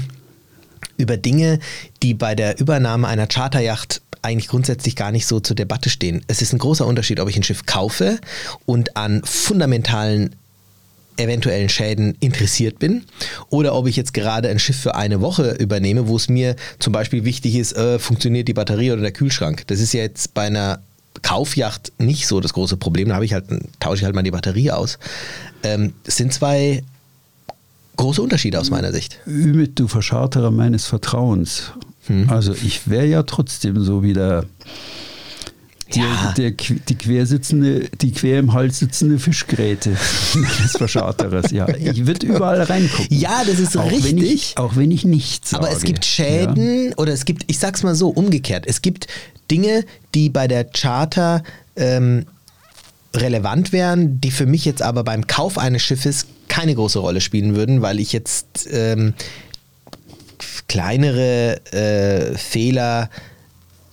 über 0.96 1.16
Dinge, 1.16 1.58
die 2.02 2.14
bei 2.14 2.34
der 2.34 2.58
Übernahme 2.60 3.08
einer 3.08 3.26
Charterjacht 3.26 4.02
eigentlich 4.22 4.48
grundsätzlich 4.48 4.96
gar 4.96 5.12
nicht 5.12 5.26
so 5.26 5.40
zur 5.40 5.54
Debatte 5.54 5.90
stehen. 5.90 6.24
Es 6.26 6.40
ist 6.40 6.52
ein 6.52 6.58
großer 6.58 6.86
Unterschied, 6.86 7.20
ob 7.20 7.28
ich 7.28 7.36
ein 7.36 7.42
Schiff 7.42 7.66
kaufe 7.66 8.18
und 8.64 8.96
an 8.96 9.22
fundamentalen 9.24 10.34
eventuellen 11.16 11.68
Schäden 11.68 12.16
interessiert 12.20 12.78
bin 12.78 13.04
oder 13.48 13.74
ob 13.74 13.86
ich 13.86 13.96
jetzt 13.96 14.14
gerade 14.14 14.48
ein 14.48 14.58
Schiff 14.58 14.80
für 14.80 14.96
eine 14.96 15.20
Woche 15.20 15.52
übernehme, 15.52 16.08
wo 16.08 16.16
es 16.16 16.28
mir 16.28 16.56
zum 16.80 16.92
Beispiel 16.92 17.24
wichtig 17.24 17.54
ist, 17.54 17.76
äh, 17.76 17.98
funktioniert 17.98 18.48
die 18.48 18.54
Batterie 18.54 18.90
oder 18.90 19.02
der 19.02 19.12
Kühlschrank. 19.12 19.64
Das 19.68 19.78
ist 19.78 19.92
ja 19.92 20.00
jetzt 20.00 20.34
bei 20.34 20.46
einer 20.46 20.80
Kaufjacht 21.22 21.92
nicht 21.98 22.26
so 22.26 22.40
das 22.40 22.52
große 22.52 22.76
Problem. 22.76 23.08
Da 23.10 23.14
habe 23.14 23.24
ich 23.24 23.32
halt, 23.32 23.44
tausche 23.78 23.98
ich 23.98 24.04
halt 24.04 24.14
mal 24.14 24.22
die 24.22 24.32
Batterie 24.32 24.72
aus. 24.72 24.98
Ähm, 25.62 25.92
das 26.02 26.16
sind 26.16 26.32
zwei 26.32 26.82
große 27.96 28.22
Unterschiede 28.22 28.60
aus 28.60 28.70
meiner 28.70 28.92
Sicht. 28.92 29.18
Ümit, 29.26 29.78
du 29.78 29.88
Verscharterer 29.88 30.50
meines 30.50 30.86
Vertrauens. 30.86 31.72
Hm. 32.06 32.28
Also 32.28 32.52
ich 32.52 32.88
wäre 32.88 33.06
ja 33.06 33.22
trotzdem 33.22 33.80
so 33.82 34.02
wie 34.02 34.12
der, 34.12 34.44
ja. 35.92 36.34
der, 36.36 36.50
die 36.50 36.94
quer 36.96 37.26
sitzende, 37.26 37.88
die 38.00 38.12
quer 38.12 38.38
im 38.38 38.52
Hals 38.52 38.78
sitzende 38.78 39.18
Fischgräte 39.18 39.90
des 40.62 40.72
Verscharterers. 40.72 41.50
Ja, 41.50 41.68
ich 41.76 42.06
würde 42.06 42.26
überall 42.26 42.62
reingucken. 42.62 43.16
Ja, 43.16 43.42
das 43.46 43.58
ist 43.58 43.76
auch 43.76 43.90
richtig. 43.90 44.16
Wenn 44.16 44.18
ich, 44.18 44.58
auch 44.58 44.76
wenn 44.76 44.90
ich 44.90 45.04
nichts 45.04 45.50
sage. 45.50 45.64
Aber 45.64 45.72
es 45.72 45.82
gibt 45.82 46.04
Schäden 46.04 46.90
ja. 46.90 46.96
oder 46.96 47.12
es 47.12 47.24
gibt, 47.24 47.44
ich 47.46 47.58
sag's 47.58 47.82
mal 47.82 47.94
so, 47.94 48.08
umgekehrt. 48.08 48.64
Es 48.66 48.82
gibt 48.82 49.06
Dinge, 49.50 49.84
die 50.14 50.28
bei 50.28 50.48
der 50.48 50.64
Charter 50.64 51.42
ähm, 51.76 52.26
relevant 53.14 53.72
wären, 53.72 54.20
die 54.20 54.30
für 54.30 54.46
mich 54.46 54.64
jetzt 54.64 54.82
aber 54.82 55.04
beim 55.04 55.26
Kauf 55.26 55.58
eines 55.58 55.82
Schiffes 55.82 56.26
keine 56.54 56.76
große 56.76 57.00
Rolle 57.00 57.20
spielen 57.20 57.56
würden, 57.56 57.82
weil 57.82 57.98
ich 57.98 58.12
jetzt 58.12 58.68
ähm, 58.70 59.14
kleinere 60.68 61.60
äh, 61.72 62.38
Fehler, 62.38 63.10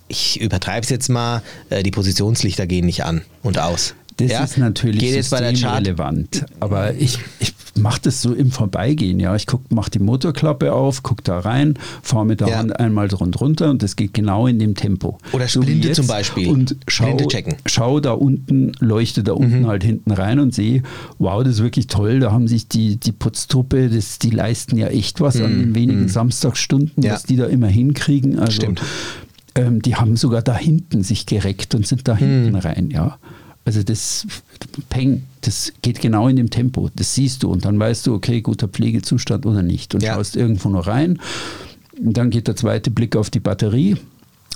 ich 0.08 0.40
übertreibe 0.40 0.84
es 0.84 0.90
jetzt 0.90 1.10
mal, 1.10 1.42
äh, 1.72 1.82
die 1.82 1.90
Positionslichter 1.90 2.68
gehen 2.68 2.86
nicht 2.86 3.04
an 3.04 3.24
und 3.42 3.58
aus. 3.58 3.96
Das 4.18 4.30
ja? 4.30 4.44
ist 4.44 4.60
natürlich 4.60 5.00
Geht 5.00 5.16
jetzt 5.16 5.32
bei 5.32 5.40
der 5.40 5.54
relevant. 5.54 6.46
Aber 6.60 6.94
ich, 6.94 7.18
ich 7.40 7.56
mache 7.82 8.02
das 8.04 8.22
so 8.22 8.34
im 8.34 8.52
Vorbeigehen. 8.52 9.20
Ja, 9.20 9.36
ich 9.36 9.46
mache 9.70 9.92
die 9.92 10.00
Motorklappe 10.00 10.74
auf, 10.74 11.04
gucke 11.04 11.24
da 11.24 11.40
rein, 11.40 11.78
fahre 12.02 12.26
mit 12.26 12.40
der 12.40 12.50
ja. 12.50 12.58
Hand 12.58 12.80
einmal 12.80 13.08
rund 13.08 13.42
runter 13.42 13.70
und 13.70 13.84
das 13.84 13.96
geht 13.96 14.14
genau 14.14 14.48
in 14.48 14.60
dem 14.60 14.76
Tempo. 14.76 15.18
Oder 15.32 15.48
so 15.48 15.62
zum 15.62 16.08
Beispiel. 16.08 16.48
Und 16.48 16.78
schau, 16.88 17.18
schau 17.66 18.00
da 18.00 18.12
unten, 18.12 18.72
leuchte 18.80 19.24
da 19.24 19.34
unten 19.34 19.62
mhm. 19.62 19.68
halt 19.68 19.84
hinten 19.84 20.12
rein 20.12 20.40
und 20.40 20.54
sehe, 20.54 20.84
wow, 21.20 21.44
das 21.44 21.56
ist 21.56 21.64
wirklich 21.64 21.88
toll. 21.88 22.20
Da 22.20 22.32
haben 22.32 22.48
sich 22.48 22.68
die, 22.68 22.98
die 22.98 23.12
Putztruppe, 23.12 23.90
das, 23.90 24.20
die 24.20 24.30
leisten 24.30 24.78
ja 24.78 24.88
echt 24.88 25.22
was 25.22 25.36
mhm. 25.36 25.46
an 25.46 25.60
den 25.60 25.76
wenigen 25.76 26.02
mhm. 26.04 26.10
Samstagsstunden, 26.10 27.04
ja. 27.04 27.14
was 27.14 27.24
die 27.24 27.36
da 27.36 27.46
immer 27.46 27.68
hinkriegen. 27.68 28.40
Also, 28.40 28.54
Stimmt. 28.54 28.82
Ähm, 29.56 29.82
die 29.82 29.96
haben 29.96 30.16
sogar 30.16 30.42
da 30.42 30.56
hinten 30.56 31.04
sich 31.04 31.26
gereckt 31.26 31.76
und 31.76 31.86
sind 31.86 32.08
da 32.08 32.16
hinten 32.16 32.50
mhm. 32.52 32.56
rein, 32.56 32.90
ja. 32.90 33.18
Also 33.64 33.84
das 33.84 34.26
Peng, 34.90 35.24
das 35.42 35.72
geht 35.82 36.02
genau 36.02 36.28
in 36.28 36.36
dem 36.36 36.50
Tempo. 36.50 36.90
Das 36.96 37.14
siehst 37.14 37.44
du 37.44 37.52
und 37.52 37.66
dann 37.66 37.80
weißt 37.80 38.08
du, 38.08 38.14
okay, 38.16 38.42
guter 38.42 38.68
Pflegezustand 38.68 39.46
oder 39.46 39.62
nicht. 39.62 39.94
Und 39.94 40.02
ja. 40.04 40.16
schaust 40.16 40.36
irgendwo 40.36 40.70
noch 40.70 40.88
rein. 40.88 41.20
Und 42.04 42.18
dann 42.18 42.32
geht 42.32 42.48
der 42.48 42.56
zweite 42.56 42.90
Blick 42.90 43.16
auf 43.16 43.30
die 43.30 43.40
Batterie. 43.40 43.98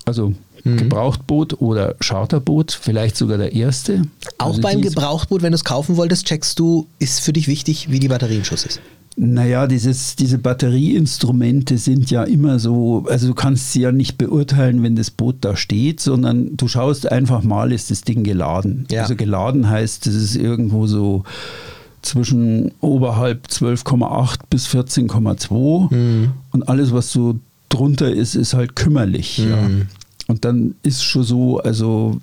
Also 0.06 0.34
mhm. 0.64 0.78
Gebrauchtboot 0.78 1.62
oder 1.62 1.96
Charterboot, 2.00 2.72
vielleicht 2.72 3.16
sogar 3.16 3.38
der 3.38 3.54
erste. 3.54 4.04
Auch 4.38 4.48
also 4.48 4.62
beim 4.62 4.82
Gebrauchtboot, 4.82 5.42
wenn 5.42 5.52
du 5.52 5.56
es 5.56 5.64
kaufen 5.64 5.98
wolltest, 5.98 6.26
checkst 6.26 6.58
du, 6.60 6.88
ist 6.98 7.20
für 7.20 7.34
dich 7.34 7.48
wichtig, 7.48 7.92
wie 7.92 8.00
die 8.00 8.08
Batterienschuss 8.08 8.66
ist. 8.66 8.82
Naja, 9.18 9.66
dieses, 9.66 10.18
diese 10.18 10.38
Batterieinstrumente 10.38 11.78
sind 11.78 12.12
ja 12.12 12.24
immer 12.24 12.60
so, 12.60 13.06
also 13.10 13.28
du 13.28 13.34
kannst 13.34 13.72
sie 13.72 13.82
ja 13.82 13.94
nicht 13.94 14.18
beurteilen, 14.18 14.84
wenn 14.84 14.98
das 14.98 15.10
Boot 15.10 15.38
da 15.40 15.56
steht, 15.56 16.02
sondern 16.02 16.58
du 16.58 16.68
schaust 16.68 17.10
einfach 17.10 17.42
mal, 17.42 17.72
ist 17.72 17.92
das 17.92 18.02
Ding 18.02 18.24
geladen. 18.24 18.86
Ja. 18.92 19.04
Also 19.04 19.16
geladen 19.16 19.70
heißt, 19.70 20.06
das 20.06 20.16
ist 20.16 20.36
irgendwo 20.36 20.86
so 20.86 21.24
zwischen 22.02 22.72
oberhalb 22.82 23.48
12,8 23.48 24.40
bis 24.50 24.68
14,2 24.68 25.94
mhm. 25.94 26.32
und 26.52 26.68
alles, 26.68 26.92
was 26.92 27.12
so 27.12 27.40
drunter 27.70 28.12
ist, 28.12 28.36
ist 28.36 28.54
halt 28.54 28.76
kümmerlich. 28.76 29.40
Mhm. 29.40 29.50
Ja. 29.50 29.70
Und 30.28 30.44
dann 30.44 30.74
ist 30.82 31.04
schon 31.04 31.24
so, 31.24 31.60
also 31.60 32.20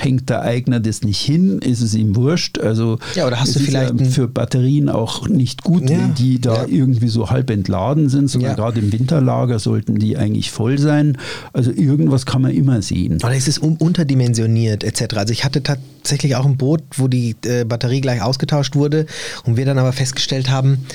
hängt 0.00 0.30
der 0.30 0.40
Eigner 0.40 0.80
das 0.80 1.02
nicht 1.02 1.20
hin, 1.20 1.58
ist 1.58 1.82
es 1.82 1.94
ihm 1.94 2.16
wurscht. 2.16 2.58
Also 2.58 2.98
ja, 3.14 3.26
oder 3.26 3.40
hast 3.40 3.54
du 3.54 3.60
vielleicht 3.60 4.00
ja 4.00 4.06
für 4.06 4.26
Batterien 4.26 4.88
auch 4.88 5.28
nicht 5.28 5.62
gut, 5.64 5.90
ja, 5.90 5.98
wenn 5.98 6.14
die 6.14 6.40
da 6.40 6.62
ja. 6.62 6.66
irgendwie 6.66 7.08
so 7.08 7.28
halb 7.28 7.50
entladen 7.50 8.08
sind, 8.08 8.28
sondern 8.28 8.56
gerade 8.56 8.80
im 8.80 8.90
Winterlager 8.90 9.58
sollten 9.58 9.96
die 9.96 10.16
eigentlich 10.16 10.50
voll 10.50 10.78
sein. 10.78 11.18
Also 11.52 11.72
irgendwas 11.72 12.24
kann 12.24 12.40
man 12.40 12.52
immer 12.52 12.80
sehen. 12.80 13.18
Oder 13.22 13.34
ist 13.34 13.48
es 13.48 13.58
unterdimensioniert 13.58 14.82
etc. 14.82 15.16
Also 15.16 15.32
ich 15.32 15.44
hatte 15.44 15.62
tatsächlich 15.62 16.36
auch 16.36 16.46
ein 16.46 16.56
Boot, 16.56 16.82
wo 16.96 17.08
die 17.08 17.36
äh, 17.44 17.64
Batterie 17.64 18.00
gleich 18.00 18.22
ausgetauscht 18.22 18.76
wurde 18.76 19.04
und 19.44 19.58
wir 19.58 19.66
dann 19.66 19.78
aber 19.78 19.92
festgestellt 19.92 20.48
haben, 20.48 20.86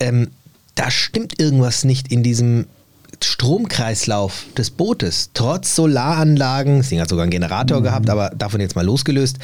ähm, 0.00 0.28
da 0.74 0.90
stimmt 0.90 1.38
irgendwas 1.38 1.84
nicht 1.84 2.10
in 2.10 2.22
diesem 2.22 2.66
Stromkreislauf 3.22 4.46
des 4.56 4.70
Bootes, 4.70 5.30
trotz 5.34 5.76
Solaranlagen, 5.76 6.78
das 6.78 6.88
Ding 6.88 7.00
hat 7.00 7.08
sogar 7.08 7.24
einen 7.24 7.30
Generator 7.30 7.80
mhm. 7.80 7.84
gehabt, 7.84 8.10
aber 8.10 8.30
davon 8.30 8.60
jetzt 8.60 8.76
mal 8.76 8.84
losgelöst, 8.84 9.38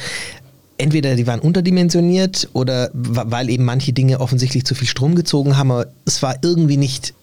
entweder 0.77 1.15
die 1.15 1.27
waren 1.27 1.39
unterdimensioniert 1.39 2.49
oder 2.53 2.89
weil 2.93 3.49
eben 3.49 3.63
manche 3.63 3.93
Dinge 3.93 4.19
offensichtlich 4.19 4.65
zu 4.65 4.75
viel 4.75 4.87
Strom 4.87 5.15
gezogen 5.15 5.57
haben, 5.57 5.71
aber 5.71 5.87
es 6.05 6.21
war 6.23 6.35
irgendwie 6.41 6.77
nicht 6.77 7.13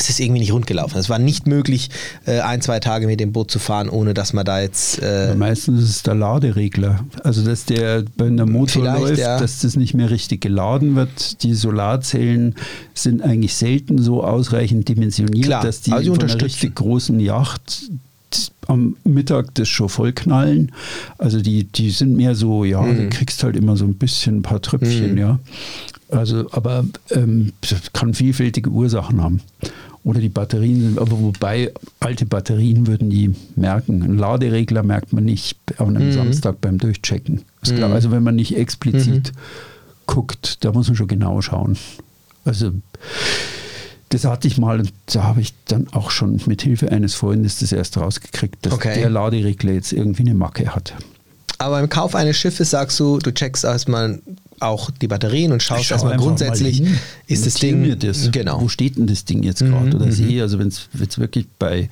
es 0.00 0.10
ist 0.10 0.20
irgendwie 0.20 0.40
nicht 0.40 0.52
rund 0.52 0.66
gelaufen. 0.66 0.98
Es 0.98 1.08
war 1.08 1.18
nicht 1.18 1.46
möglich, 1.46 1.90
äh, 2.26 2.40
ein, 2.40 2.62
zwei 2.62 2.80
Tage 2.80 3.06
mit 3.06 3.20
dem 3.20 3.32
Boot 3.32 3.50
zu 3.50 3.58
fahren, 3.58 3.88
ohne 3.88 4.14
dass 4.14 4.32
man 4.32 4.44
da 4.44 4.60
jetzt. 4.60 5.00
Äh 5.02 5.34
meistens 5.34 5.82
ist 5.82 5.90
es 5.90 6.02
der 6.02 6.14
Laderegler. 6.14 7.04
Also, 7.22 7.44
dass 7.44 7.66
der, 7.66 8.04
wenn 8.16 8.36
der 8.36 8.46
Motor 8.46 8.84
läuft, 8.84 9.18
ja. 9.18 9.38
dass 9.38 9.60
das 9.60 9.76
nicht 9.76 9.94
mehr 9.94 10.10
richtig 10.10 10.40
geladen 10.40 10.96
wird. 10.96 11.42
Die 11.42 11.54
Solarzellen 11.54 12.54
sind 12.94 13.22
eigentlich 13.22 13.54
selten 13.54 13.98
so 13.98 14.24
ausreichend 14.24 14.88
dimensioniert, 14.88 15.46
Klar, 15.46 15.62
dass 15.62 15.82
die 15.82 15.92
also 15.92 16.14
von 16.14 16.24
einer 16.24 16.42
richtig 16.42 16.74
großen 16.74 17.20
Yacht 17.20 17.90
am 18.68 18.96
Mittag 19.04 19.54
das 19.54 19.68
schon 19.68 19.88
vollknallen. 19.88 20.72
Also 21.18 21.40
die, 21.40 21.64
die 21.64 21.90
sind 21.90 22.16
mehr 22.16 22.34
so, 22.34 22.64
ja, 22.64 22.80
mhm. 22.80 22.96
du 22.96 23.08
kriegst 23.10 23.42
halt 23.42 23.56
immer 23.56 23.76
so 23.76 23.84
ein 23.84 23.94
bisschen 23.94 24.38
ein 24.38 24.42
paar 24.42 24.62
Tröpfchen, 24.62 25.12
mhm. 25.12 25.18
ja. 25.18 25.38
Also, 26.10 26.46
aber 26.50 26.84
ähm, 27.10 27.52
kann 27.92 28.14
vielfältige 28.14 28.70
Ursachen 28.70 29.22
haben. 29.22 29.40
Oder 30.02 30.20
die 30.20 30.30
Batterien 30.30 30.80
sind, 30.80 30.98
aber 30.98 31.20
wobei 31.20 31.72
alte 32.00 32.24
Batterien 32.24 32.86
würden 32.86 33.10
die 33.10 33.34
merken. 33.54 34.02
Ein 34.02 34.16
Laderegler 34.16 34.82
merkt 34.82 35.12
man 35.12 35.24
nicht 35.24 35.58
an 35.78 35.96
einem 35.96 36.08
mhm. 36.08 36.12
Samstag 36.12 36.60
beim 36.60 36.78
Durchchecken. 36.78 37.42
Ist 37.62 37.76
klar. 37.76 37.90
Mhm. 37.90 37.94
Also 37.94 38.10
wenn 38.10 38.22
man 38.22 38.36
nicht 38.36 38.56
explizit 38.56 39.32
mhm. 39.32 39.38
guckt, 40.06 40.64
da 40.64 40.72
muss 40.72 40.88
man 40.88 40.96
schon 40.96 41.08
genau 41.08 41.42
schauen. 41.42 41.76
Also 42.44 42.72
das 44.08 44.24
hatte 44.24 44.48
ich 44.48 44.58
mal 44.58 44.80
und 44.80 44.92
da 45.06 45.24
habe 45.24 45.40
ich 45.40 45.54
dann 45.66 45.86
auch 45.88 46.10
schon 46.10 46.40
mit 46.46 46.62
Hilfe 46.62 46.90
eines 46.90 47.14
Freundes 47.14 47.58
das 47.58 47.70
erst 47.70 47.96
rausgekriegt, 47.96 48.64
dass 48.66 48.72
okay. 48.72 48.98
der 48.98 49.10
Laderegler 49.10 49.72
jetzt 49.72 49.92
irgendwie 49.92 50.22
eine 50.22 50.34
Macke 50.34 50.74
hat. 50.74 50.94
Aber 51.60 51.78
im 51.78 51.90
Kauf 51.90 52.14
eines 52.14 52.38
Schiffes 52.38 52.70
sagst 52.70 52.98
du, 52.98 53.18
du 53.18 53.34
checkst 53.34 53.64
erstmal 53.64 54.22
auch 54.60 54.90
die 54.90 55.08
Batterien 55.08 55.52
und 55.52 55.62
schaust 55.62 55.90
erstmal 55.90 56.16
grundsätzlich, 56.16 56.80
mal 56.80 56.90
ist 57.26 57.44
das 57.44 57.54
Ding. 57.54 57.98
Das. 57.98 58.30
Genau. 58.32 58.62
Wo 58.62 58.68
steht 58.68 58.96
denn 58.96 59.06
das 59.06 59.26
Ding 59.26 59.42
jetzt 59.42 59.60
gerade? 59.60 59.88
Mhm, 59.88 59.94
oder 59.94 60.06
mhm. 60.06 60.12
sehe, 60.12 60.40
also 60.40 60.58
wenn 60.58 60.68
es 60.68 60.88
wirklich 61.18 61.46
bei, 61.58 61.90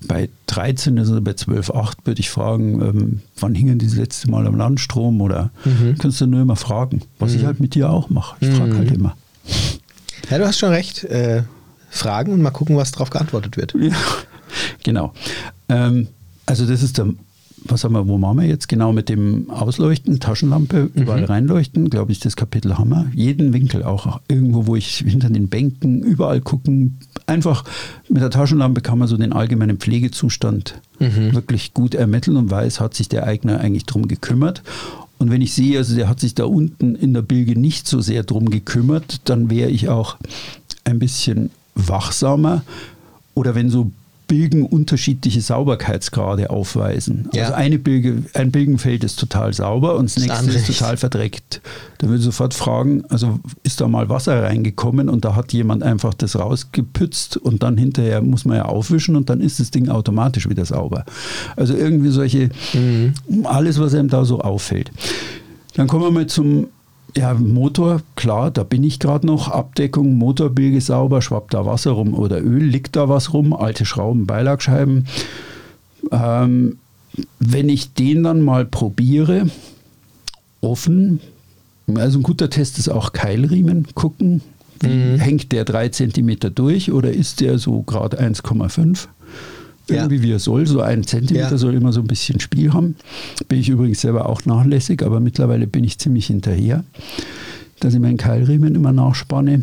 bei 0.00 0.28
13 0.48 0.96
ist 0.96 1.10
oder 1.10 1.20
bei 1.20 1.30
12,8 1.30 1.92
würde 2.06 2.20
ich 2.20 2.28
fragen, 2.28 2.80
ähm, 2.82 3.20
wann 3.38 3.54
hingen 3.54 3.78
die 3.78 3.86
das 3.86 3.94
letzte 3.94 4.32
Mal 4.32 4.48
am 4.48 4.56
Landstrom 4.56 5.20
oder 5.20 5.50
mhm. 5.64 5.96
kannst 5.98 6.20
du 6.20 6.26
nur 6.26 6.42
immer 6.42 6.56
fragen, 6.56 7.02
was 7.20 7.34
ich 7.34 7.42
mhm. 7.42 7.46
halt 7.46 7.60
mit 7.60 7.76
dir 7.76 7.90
auch 7.90 8.10
mache. 8.10 8.36
Ich 8.40 8.50
frage 8.50 8.76
halt 8.76 8.90
mhm. 8.90 8.96
immer. 8.96 9.16
Ja, 10.28 10.38
du 10.38 10.46
hast 10.46 10.58
schon 10.58 10.70
recht. 10.70 11.04
Äh, 11.04 11.44
fragen 11.88 12.32
und 12.32 12.42
mal 12.42 12.50
gucken, 12.50 12.76
was 12.76 12.90
darauf 12.90 13.10
geantwortet 13.10 13.56
wird. 13.56 13.74
Ja, 13.78 13.94
genau. 14.82 15.14
Ähm, 15.68 16.08
also 16.46 16.66
das 16.66 16.82
ist 16.82 16.98
der 16.98 17.06
was 17.64 17.84
haben 17.84 17.94
wir, 17.94 18.06
wo 18.08 18.18
machen 18.18 18.40
wir 18.40 18.46
jetzt 18.46 18.68
genau 18.68 18.92
mit 18.92 19.08
dem 19.08 19.50
Ausleuchten, 19.50 20.20
Taschenlampe, 20.20 20.90
überall 20.94 21.20
mhm. 21.20 21.26
reinleuchten, 21.26 21.90
glaube 21.90 22.12
ich, 22.12 22.20
das 22.20 22.36
Kapitel 22.36 22.78
haben 22.78 22.90
wir. 22.90 23.10
Jeden 23.14 23.52
Winkel 23.52 23.82
auch, 23.82 24.20
irgendwo, 24.28 24.66
wo 24.66 24.76
ich 24.76 24.98
hinter 24.98 25.30
den 25.30 25.48
Bänken, 25.48 26.02
überall 26.02 26.40
gucken. 26.40 26.98
Einfach 27.26 27.64
mit 28.08 28.22
der 28.22 28.30
Taschenlampe 28.30 28.80
kann 28.80 28.98
man 28.98 29.08
so 29.08 29.16
den 29.16 29.32
allgemeinen 29.32 29.78
Pflegezustand 29.78 30.80
mhm. 30.98 31.34
wirklich 31.34 31.74
gut 31.74 31.94
ermitteln 31.94 32.36
und 32.36 32.50
weiß, 32.50 32.80
hat 32.80 32.94
sich 32.94 33.08
der 33.08 33.24
Eigner 33.24 33.60
eigentlich 33.60 33.86
drum 33.86 34.08
gekümmert. 34.08 34.62
Und 35.18 35.30
wenn 35.30 35.42
ich 35.42 35.52
sehe, 35.52 35.78
also 35.78 35.96
der 35.96 36.08
hat 36.08 36.20
sich 36.20 36.34
da 36.34 36.44
unten 36.44 36.94
in 36.94 37.12
der 37.12 37.22
Bilge 37.22 37.58
nicht 37.58 37.88
so 37.88 38.00
sehr 38.00 38.22
drum 38.22 38.50
gekümmert, 38.50 39.20
dann 39.24 39.50
wäre 39.50 39.70
ich 39.70 39.88
auch 39.88 40.16
ein 40.84 40.98
bisschen 40.98 41.50
wachsamer. 41.74 42.62
Oder 43.34 43.54
wenn 43.54 43.70
so 43.70 43.90
Bilgen 44.28 44.64
unterschiedliche 44.64 45.40
Sauberkeitsgrade 45.40 46.50
aufweisen. 46.50 47.28
Ja. 47.32 47.44
Also 47.44 47.54
eine 47.54 47.78
Bilge, 47.78 48.22
ein 48.34 48.52
Bilgenfeld 48.52 49.02
ist 49.02 49.18
total 49.18 49.54
sauber 49.54 49.96
und 49.96 50.04
das, 50.04 50.26
das 50.26 50.42
nächste 50.42 50.70
ist 50.70 50.78
total 50.78 50.96
verdreckt. 50.98 51.62
Dann 51.96 52.10
würde 52.10 52.20
ich 52.20 52.24
sofort 52.24 52.52
fragen, 52.54 53.04
also 53.08 53.40
ist 53.64 53.80
da 53.80 53.88
mal 53.88 54.10
Wasser 54.10 54.44
reingekommen 54.44 55.08
und 55.08 55.24
da 55.24 55.34
hat 55.34 55.52
jemand 55.54 55.82
einfach 55.82 56.12
das 56.12 56.38
rausgepützt 56.38 57.38
und 57.38 57.62
dann 57.62 57.78
hinterher 57.78 58.20
muss 58.20 58.44
man 58.44 58.58
ja 58.58 58.66
aufwischen 58.66 59.16
und 59.16 59.30
dann 59.30 59.40
ist 59.40 59.60
das 59.60 59.70
Ding 59.70 59.88
automatisch 59.88 60.48
wieder 60.48 60.66
sauber. 60.66 61.04
Also 61.56 61.74
irgendwie 61.74 62.10
solche, 62.10 62.50
mhm. 62.74 63.14
alles, 63.44 63.80
was 63.80 63.94
einem 63.94 64.08
da 64.08 64.26
so 64.26 64.40
auffällt. 64.40 64.92
Dann 65.74 65.86
kommen 65.86 66.04
wir 66.04 66.10
mal 66.10 66.26
zum 66.26 66.68
ja, 67.16 67.34
Motor, 67.34 68.02
klar, 68.16 68.50
da 68.50 68.62
bin 68.62 68.84
ich 68.84 68.98
gerade 68.98 69.26
noch. 69.26 69.48
Abdeckung, 69.48 70.14
Motorbilge 70.16 70.80
sauber, 70.80 71.22
schwappt 71.22 71.54
da 71.54 71.64
Wasser 71.64 71.92
rum 71.92 72.14
oder 72.14 72.40
Öl, 72.42 72.64
liegt 72.64 72.96
da 72.96 73.08
was 73.08 73.32
rum, 73.32 73.52
alte 73.52 73.84
Schrauben, 73.84 74.26
Beilagscheiben. 74.26 75.06
Ähm, 76.12 76.78
wenn 77.38 77.68
ich 77.68 77.94
den 77.94 78.22
dann 78.22 78.42
mal 78.42 78.64
probiere, 78.64 79.48
offen, 80.60 81.20
also 81.94 82.18
ein 82.18 82.22
guter 82.22 82.50
Test 82.50 82.78
ist 82.78 82.88
auch 82.88 83.12
Keilriemen 83.12 83.86
gucken. 83.94 84.42
Mhm. 84.82 85.18
Hängt 85.18 85.50
der 85.52 85.64
3 85.64 85.88
cm 85.88 86.54
durch 86.54 86.92
oder 86.92 87.10
ist 87.12 87.40
der 87.40 87.58
so 87.58 87.82
gerade 87.82 88.20
1,5? 88.20 89.08
Irgendwie 89.88 90.16
ja. 90.16 90.22
wie 90.22 90.32
er 90.32 90.38
soll. 90.38 90.66
So 90.66 90.80
ein 90.80 91.04
Zentimeter 91.04 91.50
ja. 91.52 91.58
soll 91.58 91.74
immer 91.74 91.92
so 91.92 92.00
ein 92.00 92.06
bisschen 92.06 92.40
Spiel 92.40 92.72
haben. 92.72 92.96
Bin 93.48 93.58
ich 93.58 93.68
übrigens 93.68 94.00
selber 94.00 94.28
auch 94.28 94.44
nachlässig, 94.44 95.02
aber 95.04 95.20
mittlerweile 95.20 95.66
bin 95.66 95.84
ich 95.84 95.98
ziemlich 95.98 96.26
hinterher, 96.26 96.84
dass 97.80 97.94
ich 97.94 98.00
meinen 98.00 98.16
Keilriemen 98.16 98.74
immer 98.74 98.92
nachspanne. 98.92 99.62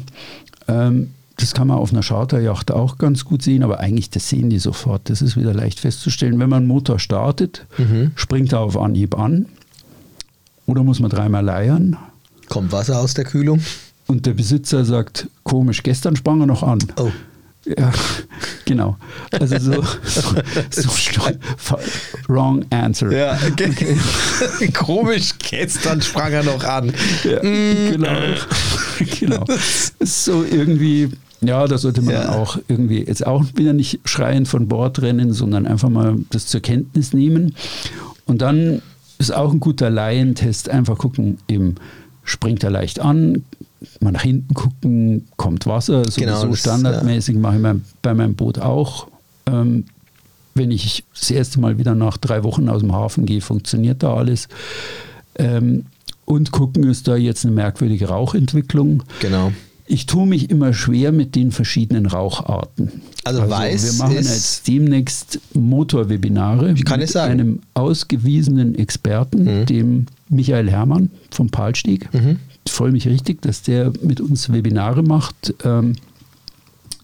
Ähm, 0.68 1.12
das 1.38 1.54
kann 1.54 1.68
man 1.68 1.78
auf 1.78 1.92
einer 1.92 2.02
Charterjacht 2.02 2.72
auch 2.72 2.98
ganz 2.98 3.26
gut 3.26 3.42
sehen, 3.42 3.64
aber 3.64 3.80
eigentlich 3.82 4.10
das 4.10 4.30
sehen 4.30 4.50
die 4.50 4.60
sofort. 4.60 5.10
Das 5.10 5.22
ist 5.22 5.36
wieder 5.36 5.54
leicht 5.54 5.82
festzustellen. 5.82 6.40
Wenn 6.40 6.50
man 6.50 6.60
einen 6.60 6.68
Motor 6.68 6.98
startet, 6.98 7.66
mhm. 7.78 8.12
springt 8.16 8.54
er 8.54 8.62
auf 8.62 8.78
Anhieb 8.78 9.18
an. 9.18 9.48
oder 10.66 10.84
muss 10.84 11.00
man 11.00 11.12
dreimal 11.12 11.44
leiern. 11.44 11.98
Kommt 12.48 12.72
Wasser 12.72 13.00
aus 13.00 13.14
der 13.14 13.26
Kühlung? 13.26 13.60
Und 14.08 14.26
der 14.26 14.34
Besitzer 14.34 14.86
sagt, 14.86 15.28
komisch, 15.44 15.84
gestern 15.84 16.16
sprang 16.16 16.40
er 16.42 16.46
noch 16.46 16.64
an. 16.64 16.80
Oh. 16.98 17.12
Ja, 17.66 17.92
genau. 18.66 18.98
Also 19.32 19.58
so, 19.58 19.84
so, 20.04 20.22
so 20.70 21.78
wrong 22.28 22.64
answer. 22.70 23.12
Ja, 23.12 23.40
okay. 23.52 23.70
okay. 23.72 24.68
Komisch, 24.74 25.34
gestern 25.40 26.02
sprang 26.02 26.32
er 26.32 26.44
noch 26.44 26.64
an. 26.64 26.94
Ja, 27.24 27.44
mm. 27.44 27.92
Genau. 27.92 28.16
genau. 29.20 29.46
So 30.00 30.44
irgendwie, 30.44 31.10
ja, 31.42 31.68
da 31.68 31.78
sollte 31.78 32.02
man 32.02 32.14
ja. 32.14 32.30
auch 32.34 32.60
irgendwie 32.68 33.04
jetzt 33.04 33.26
auch 33.26 33.44
wieder 33.56 33.74
nicht 33.74 34.00
schreien 34.06 34.46
von 34.46 34.68
Bord 34.68 35.02
rennen, 35.02 35.34
sondern 35.34 35.66
einfach 35.66 35.90
mal 35.90 36.18
das 36.30 36.48
zur 36.48 36.62
Kenntnis 36.62 37.14
nehmen. 37.14 37.56
Und 38.26 38.42
dann 38.42 38.82
ist 39.18 39.34
auch 39.34 39.52
ein 39.52 39.60
guter 39.60 39.90
Laientest, 39.90 40.70
einfach 40.70 40.98
gucken, 40.98 41.40
eben 41.48 41.76
springt 42.24 42.64
er 42.64 42.72
leicht 42.72 43.00
an, 43.00 43.44
mal 44.02 44.12
nach 44.12 44.24
hinten 44.24 44.54
gucken, 44.54 45.28
kommt 45.38 45.66
Wasser, 45.66 46.04
sowieso 46.04 46.22
genau, 46.22 46.46
das, 46.48 46.60
standardmäßig, 46.60 47.36
ja. 47.36 47.42
mache 47.42 47.56
ich 47.56 47.62
mein, 47.62 47.84
bei 48.02 48.14
meinem 48.14 48.36
Boot 48.36 48.60
auch. 48.60 49.08
Ähm, 49.48 49.86
wenn 50.56 50.72
ich 50.72 51.04
das 51.14 51.30
erste 51.32 51.60
Mal 51.60 51.78
wieder 51.78 51.96
nach 51.96 52.18
drei 52.18 52.44
Wochen 52.44 52.70
aus 52.70 52.82
dem 52.82 52.94
Hafen 52.94 53.26
gehe, 53.26 53.42
funktioniert 53.42 54.04
da 54.04 54.16
alles. 54.16 54.48
Ähm, 55.38 55.86
und 56.24 56.52
gucken, 56.52 56.84
ist 56.90 57.08
da 57.08 57.16
jetzt 57.16 57.46
eine 57.46 57.54
merkwürdige 57.54 58.08
Rauchentwicklung. 58.08 59.04
Genau. 59.20 59.52
Ich 59.86 60.08
tue 60.08 60.26
mich 60.26 60.50
immer 60.50 60.74
schwer 60.74 61.12
mit 61.12 61.36
den 61.36 61.52
verschiedenen 61.52 62.08
Raucharten. 62.08 63.04
Also, 63.24 63.42
also 63.42 63.54
weiß 63.54 64.00
wir 64.00 64.04
machen 64.04 64.16
jetzt 64.16 64.68
demnächst 64.68 65.40
Motorwebinare 65.54 66.74
kann 66.86 67.02
mit 67.02 67.10
sagen. 67.10 67.32
einem 67.32 67.60
ausgewiesenen 67.76 68.74
Experten, 68.74 69.44
mhm. 69.44 69.66
dem 69.68 70.06
Michael 70.30 70.72
Herrmann 70.72 71.12
vom 71.30 71.50
Palstieg. 71.50 72.12
Mhm 72.14 72.40
freue 72.72 72.92
mich 72.92 73.08
richtig, 73.08 73.42
dass 73.42 73.62
der 73.62 73.94
mit 74.02 74.22
uns 74.22 74.52
Webinare 74.52 75.04
macht. 75.04 75.54
Ähm, 75.64 75.96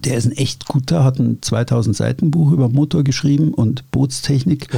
der 0.04 0.18
ist 0.18 0.26
ein 0.26 0.32
echt 0.32 0.68
guter, 0.68 1.04
hat 1.04 1.20
ein 1.20 1.40
2000 1.42 1.96
Seiten 1.96 2.32
Buch 2.32 2.52
über 2.52 2.70
Motor 2.70 3.04
geschrieben 3.04 3.54
und 3.54 3.90
Bootstechnik. 3.92 4.70
Oh. 4.74 4.78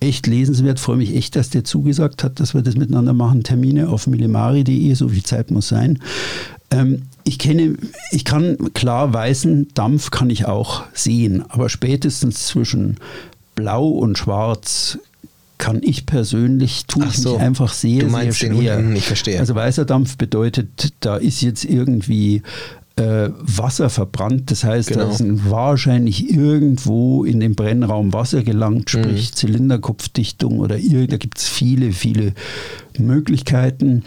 Echt 0.00 0.26
lesenswert, 0.26 0.80
freue 0.80 0.96
mich 0.96 1.14
echt, 1.14 1.36
dass 1.36 1.50
der 1.50 1.64
zugesagt 1.64 2.24
hat, 2.24 2.40
dass 2.40 2.54
wir 2.54 2.62
das 2.62 2.76
miteinander 2.76 3.12
machen. 3.12 3.44
Termine 3.44 3.88
auf 3.88 4.06
millimari.de, 4.06 4.92
so 4.94 5.08
viel 5.08 5.22
Zeit 5.22 5.50
muss 5.50 5.68
sein. 5.68 6.00
Ähm, 6.70 7.02
ich 7.24 7.38
kenne, 7.38 7.76
ich 8.10 8.24
kann 8.24 8.74
klar 8.74 9.14
weißen 9.14 9.68
Dampf 9.74 10.10
kann 10.10 10.28
ich 10.28 10.46
auch 10.46 10.82
sehen, 10.92 11.44
aber 11.48 11.68
spätestens 11.68 12.46
zwischen 12.46 12.96
Blau 13.54 13.88
und 13.88 14.18
Schwarz 14.18 14.98
kann 15.62 15.80
ich 15.80 16.06
persönlich, 16.06 16.86
tue 16.88 17.06
ich 17.06 17.18
so. 17.18 17.34
mich 17.34 17.40
einfach 17.40 17.72
sehr, 17.72 18.00
du 18.00 18.08
meinst 18.08 18.40
sehr 18.40 18.52
schwer. 18.52 18.78
Den, 18.78 18.96
ich 18.96 19.06
verstehe. 19.06 19.38
Also 19.38 19.54
weißer 19.54 19.84
Dampf 19.84 20.16
bedeutet, 20.16 20.92
da 20.98 21.16
ist 21.16 21.40
jetzt 21.40 21.64
irgendwie 21.64 22.42
äh, 22.96 23.28
Wasser 23.38 23.88
verbrannt. 23.88 24.50
Das 24.50 24.64
heißt, 24.64 24.88
genau. 24.88 25.04
da 25.04 25.10
ist 25.12 25.22
wahrscheinlich 25.48 26.34
irgendwo 26.34 27.22
in 27.22 27.38
den 27.38 27.54
Brennraum 27.54 28.12
Wasser 28.12 28.42
gelangt, 28.42 28.90
sprich 28.90 29.30
mhm. 29.30 29.36
Zylinderkopfdichtung 29.36 30.58
oder 30.58 30.76
da 30.76 31.16
gibt 31.16 31.38
es 31.38 31.46
viele, 31.46 31.92
viele 31.92 32.32
Möglichkeiten. 32.98 34.02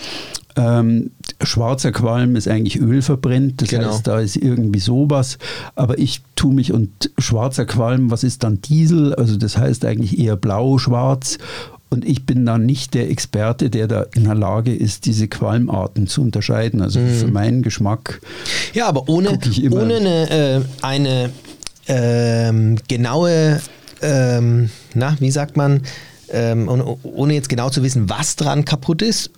Ähm, 0.57 1.11
schwarzer 1.41 1.91
Qualm 1.91 2.36
ist 2.36 2.48
eigentlich 2.48 2.80
Öl 2.80 3.02
verbrennt, 3.02 3.62
das 3.62 3.69
genau. 3.69 3.89
heißt, 3.89 4.08
da 4.08 4.19
ist 4.19 4.36
irgendwie 4.36 4.80
sowas. 4.80 5.38
Aber 5.76 5.98
ich 5.98 6.21
tue 6.36 6.54
mich 6.54 6.71
und 6.71 7.12
schwarzer 7.17 7.65
Qualm, 7.65 8.12
was 8.12 8.24
ist 8.24 8.43
dann 8.43 8.62
Diesel? 8.62 9.13
Also 9.15 9.38
das 9.38 9.58
heißt 9.58 9.86
eigentlich 9.86 10.17
eher 10.17 10.36
blau, 10.36 10.78
schwarz. 10.78 11.38
Und 11.89 12.04
ich 12.04 12.26
bin 12.26 12.45
dann 12.45 12.65
nicht 12.65 12.93
der 12.93 13.10
Experte, 13.10 13.69
der 13.69 13.88
da 13.88 14.06
in 14.15 14.24
der 14.24 14.36
Lage 14.36 14.76
ist, 14.76 15.06
diese 15.06 15.28
Qualmarten 15.28 16.08
zu 16.08 16.21
unterscheiden. 16.21 16.82
Also 16.82 17.00
mhm. 17.00 17.10
für 17.10 17.28
meinen 17.28 17.62
Geschmack. 17.62 18.21
Ja, 18.74 18.88
aber 18.88 19.08
ohne, 19.08 19.39
ohne 19.71 19.95
eine, 19.95 20.30
äh, 20.30 20.62
eine 20.82 21.30
ähm, 21.88 22.78
genaue, 22.88 23.62
ähm, 24.02 24.69
na, 24.93 25.15
wie 25.19 25.32
sagt 25.32 25.58
man, 25.58 25.82
ähm, 26.30 26.69
ohne 27.04 27.34
jetzt 27.34 27.50
genau 27.50 27.69
zu 27.69 27.84
wissen, 27.84 28.10
was 28.10 28.36
dran 28.36 28.65
kaputt 28.65 29.02
ist, 29.02 29.32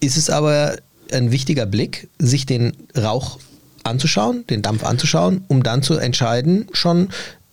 ist 0.00 0.16
es 0.16 0.30
aber 0.30 0.76
ein 1.12 1.30
wichtiger 1.30 1.66
Blick, 1.66 2.08
sich 2.18 2.46
den 2.46 2.72
Rauch 2.96 3.38
anzuschauen, 3.84 4.46
den 4.48 4.62
Dampf 4.62 4.84
anzuschauen, 4.84 5.44
um 5.48 5.62
dann 5.62 5.82
zu 5.82 5.94
entscheiden, 5.94 6.66
schon, 6.72 7.08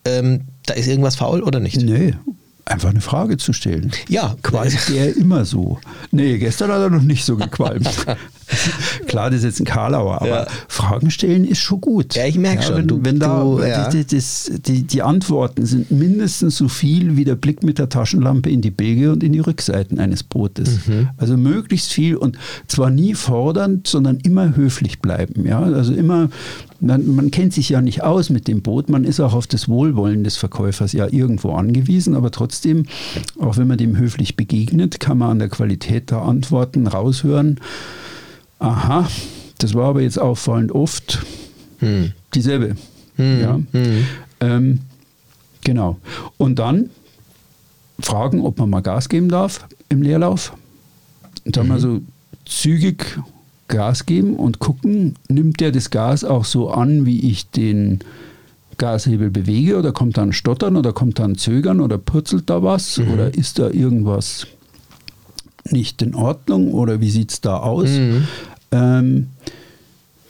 ähm, 0.06 0.42
da 0.66 0.74
ist 0.74 0.88
irgendwas 0.88 1.16
faul 1.16 1.42
oder 1.42 1.60
nicht. 1.60 1.78
Nee, 1.78 2.14
einfach 2.66 2.90
eine 2.90 3.02
Frage 3.02 3.38
zu 3.38 3.54
stellen. 3.54 3.92
Ja. 4.10 4.36
Qualmt 4.42 4.90
der 4.90 5.16
immer 5.16 5.46
so? 5.46 5.80
Nee, 6.12 6.38
gestern 6.40 6.72
hat 6.72 6.82
er 6.82 6.90
noch 6.90 7.02
nicht 7.02 7.24
so 7.24 7.38
gequalmt. 7.38 7.88
Klar, 9.08 9.30
das 9.30 9.40
ist 9.40 9.46
jetzt 9.46 9.60
ein 9.60 9.66
Karlauer, 9.66 10.22
aber 10.22 10.28
ja. 10.28 10.48
Fragen 10.68 11.10
stellen 11.12 11.46
ist 11.46 11.60
schon 11.60 11.82
gut. 11.82 12.16
Ja, 12.16 12.26
ich 12.26 12.38
merke 12.38 12.62
ja, 12.62 12.68
schon. 12.68 12.78
Wenn, 12.78 12.88
du, 12.88 13.00
wenn 13.04 13.20
da 13.20 13.42
du, 13.42 13.64
ja. 13.64 13.90
die, 13.90 14.06
die, 14.06 14.84
die, 14.84 15.02
Antworten 15.02 15.66
sind 15.66 15.92
mindestens 15.92 16.58
so 16.58 16.68
viel 16.68 17.18
wie 17.18 17.24
der 17.24 17.36
Blick 17.36 17.64
mit 17.64 17.80
der 17.80 17.90
Taschenlampe 17.90 18.50
in 18.50 18.62
die 18.62 18.72
Bilge 18.72 19.12
und 19.12 19.24
in 19.24 19.34
die 19.34 19.40
Rückseiten 19.40 20.00
eines 20.00 20.24
Bootes. 20.24 20.88
Mhm. 20.88 21.10
Also 21.18 21.38
möglichst 21.38 21.92
viel 21.92 22.16
und 22.16 22.38
zwar 22.68 22.90
nie 22.90 23.16
fordernd, 23.16 23.88
sondern 23.88 24.18
immer 24.18 24.56
höflich 24.56 25.00
bleiben. 25.00 25.46
Ja? 25.46 25.62
Also 25.62 25.94
immer, 25.94 26.30
man, 26.86 27.32
kennt 27.32 27.54
sich 27.54 27.70
ja 27.70 27.82
nicht 27.82 28.04
aus 28.04 28.30
mit 28.30 28.48
dem 28.48 28.62
Boot, 28.62 28.90
man 28.90 29.04
ist 29.04 29.20
auch 29.20 29.34
auf 29.34 29.48
das 29.48 29.68
Wohlwollen 29.68 30.24
des 30.24 30.38
Verkäufers 30.38 30.94
ja 30.94 31.08
irgendwo 31.08 31.54
angewiesen, 31.54 32.16
aber 32.16 32.32
trotzdem, 32.32 32.86
auch 33.40 33.58
wenn 33.58 33.68
man 33.68 33.78
dem 33.78 33.98
höflich 33.98 34.36
begegnet, 34.36 35.00
kann 35.00 35.18
man 35.18 35.32
an 35.32 35.40
der 35.40 35.50
Qualität 35.50 36.12
der 36.12 36.22
Antworten 36.22 36.88
raushören, 36.88 37.60
aha, 38.60 39.08
das 39.58 39.74
war 39.74 39.90
aber 39.90 40.02
jetzt 40.02 40.20
auffallend 40.20 40.72
oft 40.72 41.26
hm. 41.80 42.12
dieselbe. 42.34 42.76
Hm. 43.16 43.42
Ja? 43.42 43.60
Hm. 43.72 44.06
Ähm, 44.42 44.80
genau. 45.64 45.98
Und 46.38 46.60
dann 46.60 46.90
fragen, 48.00 48.42
ob 48.42 48.58
man 48.60 48.70
mal 48.70 48.82
Gas 48.82 49.10
geben 49.10 49.30
darf 49.30 49.68
im 49.90 50.02
Leerlauf. 50.02 50.54
Und 51.46 51.58
dann 51.58 51.68
mal 51.68 51.80
so 51.80 52.02
zügig 52.46 53.20
Gas 53.68 54.06
geben 54.06 54.36
und 54.36 54.60
gucken, 54.60 55.16
nimmt 55.28 55.60
der 55.60 55.72
das 55.72 55.90
Gas 55.90 56.24
auch 56.24 56.46
so 56.46 56.70
an, 56.70 57.06
wie 57.06 57.32
ich 57.32 57.50
den 57.50 58.00
Gashebel 58.78 59.30
bewege 59.30 59.78
oder 59.78 59.92
kommt 59.92 60.18
dann 60.18 60.34
Stottern 60.34 60.76
oder 60.76 60.94
kommt 60.94 61.20
dann 61.20 61.36
Zögern 61.36 61.80
oder 61.80 61.98
purzelt 61.98 62.50
da 62.50 62.62
was 62.62 62.98
mhm. 62.98 63.12
oder 63.12 63.34
ist 63.34 63.60
da 63.60 63.70
irgendwas 63.70 64.48
nicht 65.70 66.02
in 66.02 66.14
Ordnung 66.14 66.74
oder 66.74 67.02
wie 67.02 67.10
sieht 67.10 67.32
es 67.32 67.42
da 67.42 67.58
aus? 67.58 67.90
Mhm. 67.90 68.28
Ähm, 68.72 69.28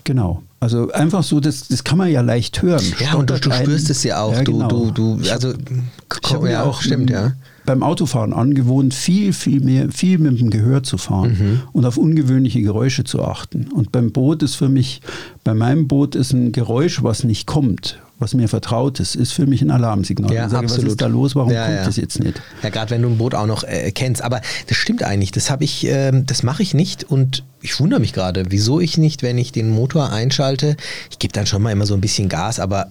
genau. 0.04 0.44
Also 0.60 0.92
einfach 0.92 1.24
so, 1.24 1.40
das, 1.40 1.68
das 1.68 1.84
kann 1.84 1.98
man 1.98 2.10
ja 2.10 2.22
leicht 2.22 2.62
hören. 2.62 2.84
Ja, 3.00 3.16
und 3.16 3.30
du, 3.30 3.40
du 3.40 3.52
spürst 3.52 3.90
es 3.90 4.04
ja 4.04 4.22
auch. 4.22 4.34
Ja, 4.34 4.44
genau. 4.44 4.68
du, 4.68 4.92
du, 4.92 5.18
du, 5.18 5.30
also, 5.30 5.54
ich 5.54 6.34
habe 6.34 6.50
ja 6.50 6.64
auch 6.64 6.82
stimmt, 6.82 7.10
ja. 7.10 7.34
Beim 7.66 7.84
Autofahren 7.84 8.34
angewohnt, 8.34 8.94
viel, 8.94 9.34
viel 9.34 9.62
mehr, 9.62 9.92
viel 9.92 10.18
mit 10.20 10.40
dem 10.40 10.50
Gehör 10.50 10.84
zu 10.84 10.98
fahren 10.98 11.38
mhm. 11.40 11.62
und 11.74 11.86
auf 11.86 11.98
ungewöhnliche 11.98 12.62
Geräusche 12.62 13.04
zu 13.04 13.24
achten. 13.24 13.68
Und 13.74 13.92
beim 13.92 14.12
Boot 14.12 14.44
ist 14.44 14.56
für 14.56 14.70
mich, 14.70 15.02
bei 15.44 15.54
meinem 15.54 15.88
Boot 15.88 16.16
ist 16.16 16.34
ein 16.34 16.52
Geräusch, 16.52 17.04
was 17.04 17.24
nicht 17.24 17.48
kommt, 17.48 18.00
was 18.20 18.34
mir 18.34 18.48
vertraut 18.48 19.00
ist, 19.00 19.16
ist 19.16 19.34
für 19.34 19.46
mich 19.46 19.62
ein 19.62 19.72
Alarmsignal. 19.72 20.34
Ja, 20.34 20.48
sage, 20.48 20.66
absolut. 20.66 20.86
Was 20.86 20.92
ist 20.94 21.02
da 21.02 21.08
los? 21.08 21.36
Warum 21.36 21.52
ja, 21.52 21.66
kommt 21.66 21.78
ja. 21.78 21.86
das 21.86 21.98
jetzt 21.98 22.20
nicht? 22.20 22.42
Ja, 22.64 22.70
gerade 22.70 22.92
wenn 22.92 23.02
du 23.02 23.10
ein 23.10 23.18
Boot 23.18 23.36
auch 23.36 23.48
noch 23.48 23.64
äh, 23.64 23.92
kennst. 23.92 24.22
Aber 24.22 24.42
das 24.68 24.78
stimmt 24.78 25.04
eigentlich. 25.04 25.32
Das 25.32 25.50
habe 25.50 25.64
ich, 25.64 25.86
äh, 25.86 26.12
das 26.26 26.44
mache 26.44 26.64
ich 26.64 26.74
nicht 26.74 27.04
und 27.04 27.44
ich 27.62 27.80
wundere 27.80 28.00
mich 28.00 28.14
gerade, 28.14 28.46
wieso 28.50 28.80
ich 28.80 28.98
nicht, 28.98 29.24
wenn 29.24 29.38
ich 29.38 29.52
den 29.52 29.70
Motor 29.70 30.12
einschalte, 30.12 30.78
ich 31.10 31.20
gebe 31.20 31.34
dann 31.34 31.46
schon 31.46 31.62
mal 31.62 31.72
immer 31.72 31.86
so 31.86 31.96
ein 31.96 32.02
bisschen 32.02 32.30
Gas, 32.30 32.60
aber 32.60 32.88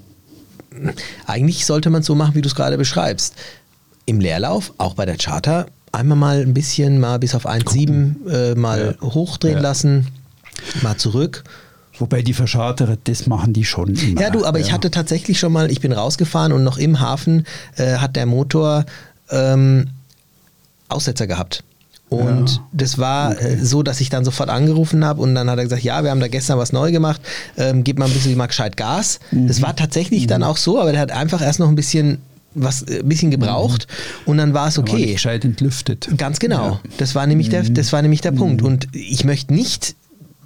eigentlich 1.27 1.67
sollte 1.67 1.91
man 1.91 2.01
es 2.01 2.07
so 2.07 2.15
machen, 2.15 2.35
wie 2.35 2.43
du 2.43 2.49
es 2.49 2.55
gerade 2.55 2.77
beschreibst. 2.77 3.35
Im 4.07 4.21
Leerlauf, 4.21 4.73
auch 4.79 4.95
bei 4.95 5.07
der 5.07 5.17
Charter, 5.17 5.67
einmal 5.93 6.19
mal 6.19 6.41
ein 6.41 6.55
bisschen 6.55 7.01
mal 7.01 7.19
bis 7.19 7.35
auf 7.35 7.47
1,7 7.47 8.29
äh, 8.29 8.55
mal 8.55 8.97
ja. 9.01 9.07
hochdrehen 9.07 9.61
lassen, 9.61 10.09
mal 10.83 10.97
zurück 10.97 11.45
Wobei 11.99 12.23
die 12.23 12.35
Verscharterer, 12.35 12.97
das 13.05 13.27
machen 13.27 13.53
die 13.53 13.65
schon 13.65 13.95
immer. 13.95 14.21
Ja, 14.21 14.31
du, 14.31 14.45
aber 14.45 14.59
ja. 14.59 14.67
ich 14.67 14.73
hatte 14.73 14.91
tatsächlich 14.91 15.39
schon 15.39 15.53
mal, 15.53 15.71
ich 15.71 15.81
bin 15.81 15.93
rausgefahren 15.93 16.53
und 16.53 16.65
noch 16.65 16.79
im 16.79 17.01
Hafen 17.01 17.47
äh, 17.77 17.97
hat 17.97 18.17
der 18.17 18.27
Motor 18.27 18.85
ähm, 19.31 19.91
Aussetzer 20.89 21.27
gehabt. 21.27 21.63
Und 22.09 22.51
ja. 22.51 22.67
das 22.73 22.99
war 22.99 23.33
äh, 23.33 23.35
okay. 23.35 23.59
so, 23.63 23.83
dass 23.83 24.01
ich 24.01 24.09
dann 24.09 24.25
sofort 24.25 24.51
angerufen 24.51 25.05
habe 25.05 25.23
und 25.23 25.35
dann 25.35 25.49
hat 25.49 25.59
er 25.59 25.65
gesagt, 25.65 25.83
ja, 25.83 26.03
wir 26.03 26.11
haben 26.11 26.21
da 26.21 26.29
gestern 26.29 26.59
was 26.59 26.73
neu 26.73 26.91
gemacht, 26.91 27.21
ähm, 27.57 27.85
gib 27.85 27.99
mal 27.99 28.07
ein 28.07 28.13
bisschen 28.13 28.37
mal 28.37 28.47
gescheit 28.47 28.77
Gas. 28.77 29.21
Mhm. 29.31 29.47
Das 29.47 29.63
war 29.63 29.75
tatsächlich 29.75 30.25
mhm. 30.25 30.29
dann 30.29 30.43
auch 30.43 30.57
so, 30.57 30.81
aber 30.81 30.93
der 30.93 31.01
hat 31.01 31.13
einfach 31.13 31.41
erst 31.41 31.61
noch 31.61 31.69
ein 31.69 31.77
bisschen 31.77 32.19
was 32.55 32.83
äh, 32.83 33.01
ein 33.01 33.09
bisschen 33.09 33.31
gebraucht 33.31 33.87
mhm. 33.89 34.31
und 34.31 34.39
dann 34.39 34.55
war 34.55 34.69
es 34.69 34.79
okay. 34.79 35.13
gescheit 35.13 35.45
entlüftet. 35.45 36.09
Ganz 36.17 36.39
genau. 36.39 36.65
Ja. 36.65 36.81
Das 36.99 37.15
war 37.15 37.27
nämlich 37.27 37.49
der, 37.49 37.63
das 37.63 37.93
war 37.93 38.03
nämlich 38.03 38.21
der 38.21 38.33
Punkt. 38.33 38.63
Mhm. 38.63 38.67
Und 38.67 38.89
ich 38.93 39.25
möchte 39.25 39.55
nicht 39.55 39.97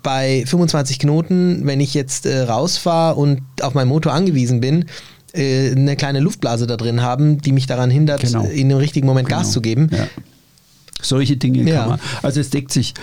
bei 0.02 0.44
25 0.46 0.98
Knoten, 0.98 1.66
wenn 1.66 1.80
ich 1.80 1.94
jetzt 1.94 2.26
äh, 2.26 2.40
rausfahre 2.42 3.16
und 3.16 3.42
auf 3.62 3.74
meinen 3.74 3.88
Motor 3.88 4.12
angewiesen 4.12 4.60
bin, 4.60 4.86
äh, 5.32 5.72
eine 5.72 5.96
kleine 5.96 6.20
Luftblase 6.20 6.66
da 6.66 6.76
drin 6.76 7.02
haben, 7.02 7.40
die 7.40 7.52
mich 7.52 7.66
daran 7.66 7.90
hindert, 7.90 8.20
genau. 8.20 8.44
in 8.44 8.68
dem 8.68 8.78
richtigen 8.78 9.06
Moment 9.06 9.28
genau. 9.28 9.40
Gas 9.40 9.52
zu 9.52 9.60
geben. 9.60 9.90
Ja. 9.92 10.06
Solche 11.00 11.36
Dinge 11.36 11.68
ja. 11.68 11.80
kann 11.80 11.88
man. 11.90 12.00
Also 12.22 12.40
es 12.40 12.50
deckt 12.50 12.72
sich 12.72 12.94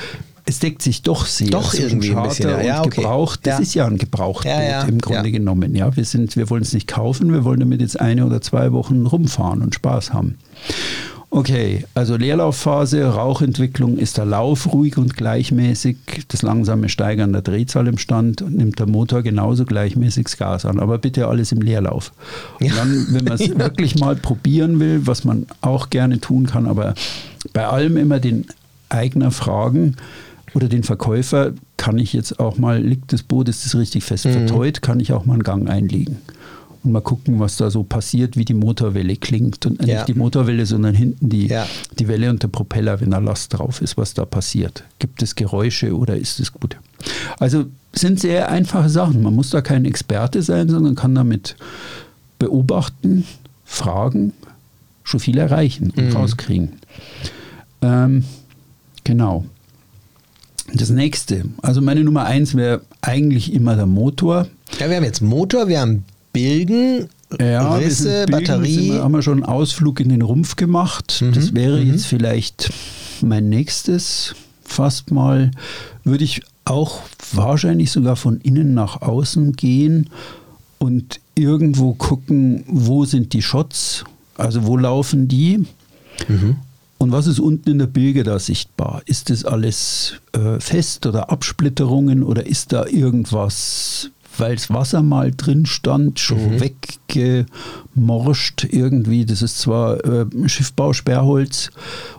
es 0.45 0.59
deckt 0.59 0.81
sich 0.81 1.01
doch 1.01 1.25
sehr. 1.25 1.49
Doch 1.49 1.73
irgendwie 1.73 2.15
ein 2.15 2.23
bisschen. 2.23 2.49
Ja, 2.49 2.61
ja 2.61 2.79
okay. 2.81 3.01
Gebraucht, 3.01 3.41
das 3.43 3.55
ja. 3.55 3.59
ist 3.59 3.73
ja 3.73 3.85
ein 3.87 3.97
Gebrauchtboot 3.97 4.51
ja, 4.51 4.83
im 4.83 4.99
Grunde 4.99 5.31
genommen. 5.31 5.75
Ja, 5.75 5.95
wir 5.95 6.05
sind, 6.05 6.35
wir 6.37 6.49
wollen 6.49 6.61
es 6.61 6.73
nicht 6.73 6.87
kaufen, 6.87 7.33
wir 7.33 7.43
wollen 7.43 7.59
damit 7.59 7.81
jetzt 7.81 7.99
eine 7.99 8.25
oder 8.25 8.41
zwei 8.41 8.71
Wochen 8.71 9.05
rumfahren 9.05 9.61
und 9.61 9.73
Spaß 9.73 10.13
haben. 10.13 10.37
Okay, 11.31 11.83
also 11.95 12.15
Leerlaufphase, 12.15 13.03
Rauchentwicklung 13.03 13.97
ist 13.97 14.17
der 14.17 14.25
Lauf 14.25 14.71
ruhig 14.71 14.97
und 14.97 15.17
gleichmäßig, 15.17 15.97
das 16.29 16.43
langsame 16.43 16.87
Steigern 16.87 17.33
der 17.33 17.41
Drehzahl 17.41 17.87
im 17.87 17.97
Stand 17.97 18.41
und 18.41 18.55
nimmt 18.55 18.79
der 18.79 18.87
Motor 18.87 19.21
genauso 19.21 19.65
gleichmäßig 19.65 20.25
das 20.25 20.37
Gas 20.37 20.65
an, 20.65 20.79
aber 20.79 20.97
bitte 20.97 21.27
alles 21.27 21.51
im 21.51 21.61
Leerlauf. 21.61 22.13
Und 22.61 22.77
dann, 22.77 23.07
wenn 23.09 23.25
man 23.25 23.33
es 23.33 23.49
wirklich 23.57 23.99
mal 23.99 24.15
probieren 24.15 24.79
will, 24.79 25.07
was 25.07 25.25
man 25.25 25.47
auch 25.59 25.89
gerne 25.89 26.21
tun 26.21 26.45
kann, 26.45 26.67
aber 26.67 26.93
bei 27.51 27.65
allem 27.65 27.97
immer 27.97 28.19
den 28.19 28.45
Eigner 28.87 29.31
fragen, 29.31 29.97
oder 30.55 30.69
den 30.69 30.83
Verkäufer, 30.83 31.51
kann 31.75 31.97
ich 31.97 32.13
jetzt 32.13 32.39
auch 32.39 32.57
mal, 32.57 32.81
liegt 32.81 33.11
das 33.11 33.23
Boot, 33.23 33.49
ist 33.49 33.65
das 33.65 33.75
richtig 33.75 34.05
fest 34.05 34.25
mhm. 34.25 34.31
verteut, 34.31 34.81
kann 34.81 35.01
ich 35.01 35.11
auch 35.11 35.25
mal 35.25 35.33
einen 35.33 35.43
Gang 35.43 35.69
einlegen. 35.69 36.17
Und 36.81 36.93
mal 36.93 37.01
gucken, 37.01 37.39
was 37.39 37.57
da 37.57 37.69
so 37.69 37.83
passiert, 37.83 38.37
wie 38.37 38.45
die 38.45 38.53
Motorwelle 38.53 39.17
klingt. 39.17 39.65
Und 39.65 39.85
ja. 39.85 39.95
nicht 39.95 40.07
die 40.07 40.13
Motorwelle, 40.13 40.65
sondern 40.65 40.95
hinten 40.95 41.29
die, 41.29 41.47
ja. 41.47 41.67
die 41.99 42.07
Welle 42.07 42.29
und 42.29 42.41
der 42.41 42.47
Propeller, 42.47 43.01
wenn 43.01 43.11
da 43.11 43.17
Last 43.17 43.53
drauf 43.53 43.81
ist, 43.81 43.97
was 43.97 44.13
da 44.13 44.23
passiert. 44.23 44.83
Gibt 44.99 45.21
es 45.21 45.35
Geräusche 45.35 45.95
oder 45.97 46.15
ist 46.15 46.39
es 46.39 46.53
gut? 46.53 46.77
Also 47.37 47.65
sind 47.91 48.19
sehr 48.19 48.49
einfache 48.49 48.89
Sachen. 48.89 49.21
Man 49.21 49.35
muss 49.35 49.49
da 49.49 49.61
kein 49.61 49.83
Experte 49.83 50.41
sein, 50.41 50.69
sondern 50.69 50.95
kann 50.95 51.15
damit 51.15 51.57
beobachten, 52.39 53.25
fragen, 53.65 54.31
schon 55.03 55.19
viel 55.19 55.37
erreichen 55.37 55.91
und 55.95 56.09
mhm. 56.09 56.15
rauskriegen. 56.15 56.73
Ähm, 57.81 58.23
genau. 59.03 59.45
Das 60.73 60.89
nächste, 60.89 61.45
also 61.61 61.81
meine 61.81 62.03
Nummer 62.03 62.25
eins 62.25 62.55
wäre 62.55 62.81
eigentlich 63.01 63.53
immer 63.53 63.75
der 63.75 63.85
Motor. 63.85 64.47
Ja, 64.79 64.89
wir 64.89 64.97
haben 64.97 65.03
jetzt 65.03 65.21
Motor, 65.21 65.67
wir 65.67 65.79
haben 65.79 66.05
Bilgen, 66.33 67.07
ja, 67.39 67.75
Risse, 67.75 68.25
Bilgen, 68.25 68.31
Batterie. 68.31 68.91
Wir, 68.93 69.03
haben 69.03 69.11
wir 69.13 69.21
schon 69.21 69.43
einen 69.43 69.45
Ausflug 69.45 69.99
in 69.99 70.09
den 70.09 70.21
Rumpf 70.21 70.55
gemacht. 70.55 71.21
Mhm. 71.21 71.33
Das 71.33 71.53
wäre 71.53 71.79
mhm. 71.79 71.91
jetzt 71.91 72.07
vielleicht 72.07 72.71
mein 73.21 73.49
nächstes. 73.49 74.35
Fast 74.63 75.11
mal 75.11 75.51
würde 76.03 76.23
ich 76.23 76.41
auch 76.65 77.01
wahrscheinlich 77.31 77.91
sogar 77.91 78.15
von 78.15 78.41
innen 78.41 78.73
nach 78.73 79.01
außen 79.01 79.53
gehen 79.53 80.09
und 80.79 81.19
irgendwo 81.35 81.93
gucken, 81.93 82.63
wo 82.67 83.05
sind 83.05 83.33
die 83.33 83.41
Shots, 83.41 84.03
also 84.37 84.65
wo 84.65 84.75
laufen 84.77 85.27
die. 85.27 85.65
Mhm. 86.27 86.57
Und 87.05 87.11
was 87.11 87.27
ist 87.27 87.39
unten 87.39 87.69
in 87.69 87.77
der 87.77 87.85
Bilge 87.85 88.23
da 88.23 88.39
sichtbar? 88.39 89.03
Ist 89.05 89.29
das 89.29 89.45
alles 89.45 90.13
äh, 90.31 90.59
fest 90.59 91.05
oder 91.05 91.29
Absplitterungen 91.29 92.23
oder 92.23 92.47
ist 92.47 92.73
da 92.73 92.87
irgendwas, 92.87 94.09
weil 94.39 94.55
das 94.55 94.71
Wasser 94.71 95.03
mal 95.03 95.31
drin 95.31 95.67
stand, 95.67 96.19
schon 96.19 96.55
mhm. 96.55 96.61
weggemorscht 96.61 98.65
irgendwie? 98.71 99.23
Das 99.23 99.43
ist 99.43 99.59
zwar 99.59 100.03
äh, 100.03 100.25
Schiffbausperrholz 100.47 101.69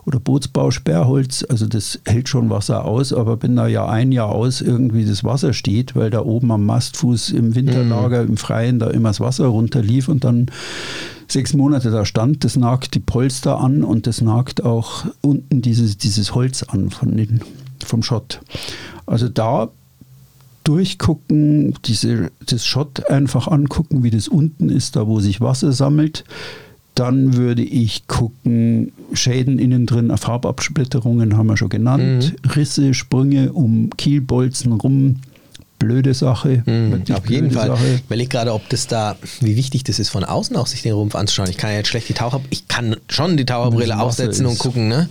oder 0.04 0.20
Bootsbausperrholz, 0.20 1.44
also 1.48 1.66
das 1.66 1.98
hält 2.06 2.28
schon 2.28 2.48
Wasser 2.48 2.84
aus, 2.84 3.12
aber 3.12 3.42
wenn 3.42 3.56
da 3.56 3.66
ja 3.66 3.88
ein 3.88 4.12
Jahr 4.12 4.28
aus 4.28 4.60
irgendwie 4.60 5.04
das 5.04 5.24
Wasser 5.24 5.52
steht, 5.52 5.96
weil 5.96 6.10
da 6.10 6.20
oben 6.20 6.52
am 6.52 6.64
Mastfuß 6.64 7.30
im 7.30 7.56
Winterlager 7.56 8.22
mhm. 8.22 8.28
im 8.28 8.36
Freien 8.36 8.78
da 8.78 8.88
immer 8.88 9.08
das 9.08 9.18
Wasser 9.18 9.46
runterlief 9.46 10.06
und 10.06 10.22
dann 10.22 10.46
sechs 11.28 11.54
Monate 11.54 11.90
da 11.90 12.04
stand, 12.04 12.44
das 12.44 12.56
nagt 12.56 12.94
die 12.94 13.00
Polster 13.00 13.60
an 13.60 13.84
und 13.84 14.06
das 14.06 14.20
nagt 14.20 14.64
auch 14.64 15.06
unten 15.20 15.62
dieses, 15.62 15.98
dieses 15.98 16.34
Holz 16.34 16.62
an 16.62 16.90
von 16.90 17.16
den, 17.16 17.40
vom 17.84 18.02
Schott. 18.02 18.40
Also 19.06 19.28
da 19.28 19.70
durchgucken, 20.64 21.74
diese, 21.84 22.30
das 22.44 22.66
Schott 22.66 23.08
einfach 23.08 23.46
angucken, 23.46 24.02
wie 24.02 24.10
das 24.10 24.26
unten 24.26 24.68
ist, 24.68 24.96
da 24.96 25.06
wo 25.06 25.20
sich 25.20 25.40
Wasser 25.40 25.72
sammelt. 25.72 26.24
Dann 26.96 27.34
würde 27.36 27.62
ich 27.62 28.08
gucken, 28.08 28.92
Schäden 29.12 29.58
innen 29.58 29.86
drin, 29.86 30.10
Farbabsplitterungen 30.16 31.36
haben 31.36 31.46
wir 31.46 31.56
schon 31.56 31.68
genannt, 31.68 32.34
mhm. 32.42 32.50
Risse, 32.50 32.94
Sprünge 32.94 33.52
um 33.52 33.90
Kielbolzen 33.96 34.72
rum, 34.72 35.16
blöde 35.78 36.14
Sache. 36.14 36.62
Mhm, 36.66 37.04
auf 37.12 37.28
jeden 37.28 37.50
Fall. 37.50 37.68
Sache. 37.68 37.86
Ich 37.96 38.00
überlege 38.02 38.28
gerade, 38.28 38.52
ob 38.52 38.68
das 38.68 38.86
da, 38.86 39.16
wie 39.40 39.56
wichtig 39.56 39.84
das 39.84 39.98
ist, 39.98 40.08
von 40.08 40.24
außen 40.24 40.56
auch 40.56 40.66
sich 40.66 40.82
den 40.82 40.92
Rumpf 40.92 41.14
anzuschauen. 41.14 41.50
Ich 41.50 41.56
kann 41.56 41.70
ja 41.70 41.76
jetzt 41.76 41.88
schlecht 41.88 42.08
die 42.08 42.14
Taucher, 42.14 42.40
ich 42.50 42.68
kann 42.68 42.96
schon 43.08 43.36
die 43.36 43.44
Taucherbrille 43.44 43.98
aufsetzen 43.98 44.46
und 44.46 44.58
gucken, 44.58 44.88
ne? 44.88 45.08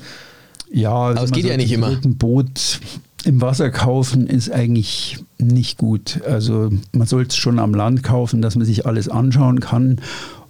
Ja, 0.71 0.93
also 0.93 1.19
aber 1.19 1.25
es 1.25 1.31
geht 1.31 1.45
ja 1.45 1.57
nicht 1.57 1.71
immer. 1.71 1.89
Ein 1.89 2.17
Boot 2.17 2.79
im 3.23 3.41
Wasser 3.41 3.69
kaufen 3.71 4.27
ist 4.27 4.51
eigentlich 4.51 5.17
nicht 5.37 5.77
gut. 5.77 6.21
Also 6.27 6.69
man 6.91 7.07
sollte 7.07 7.29
es 7.29 7.37
schon 7.37 7.59
am 7.59 7.73
Land 7.73 8.03
kaufen, 8.03 8.41
dass 8.41 8.55
man 8.55 8.65
sich 8.65 8.85
alles 8.85 9.09
anschauen 9.09 9.59
kann. 9.59 10.01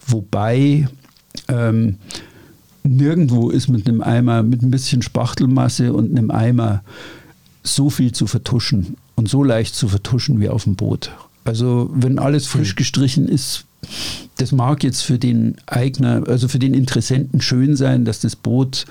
Wobei 0.05 0.87
ähm, 1.47 1.97
nirgendwo 2.83 3.49
ist 3.49 3.67
mit 3.67 3.87
einem 3.87 4.01
Eimer, 4.01 4.43
mit 4.43 4.61
ein 4.61 4.71
bisschen 4.71 5.01
Spachtelmasse 5.01 5.93
und 5.93 6.11
einem 6.11 6.31
Eimer 6.31 6.83
so 7.63 7.89
viel 7.89 8.11
zu 8.11 8.27
vertuschen 8.27 8.97
und 9.15 9.29
so 9.29 9.43
leicht 9.43 9.75
zu 9.75 9.87
vertuschen 9.87 10.39
wie 10.39 10.49
auf 10.49 10.65
dem 10.65 10.75
Boot. 10.75 11.11
Also 11.43 11.89
wenn 11.93 12.19
alles 12.19 12.47
frisch 12.47 12.71
hm. 12.71 12.75
gestrichen 12.75 13.27
ist, 13.27 13.65
das 14.37 14.51
mag 14.51 14.83
jetzt 14.83 15.01
für 15.01 15.19
den 15.19 15.55
Eigner, 15.67 16.23
also 16.27 16.47
für 16.47 16.59
den 16.59 16.73
Interessenten 16.73 17.41
schön 17.41 17.75
sein, 17.75 18.03
dass 18.03 18.19
das 18.19 18.35
Boot 18.35 18.85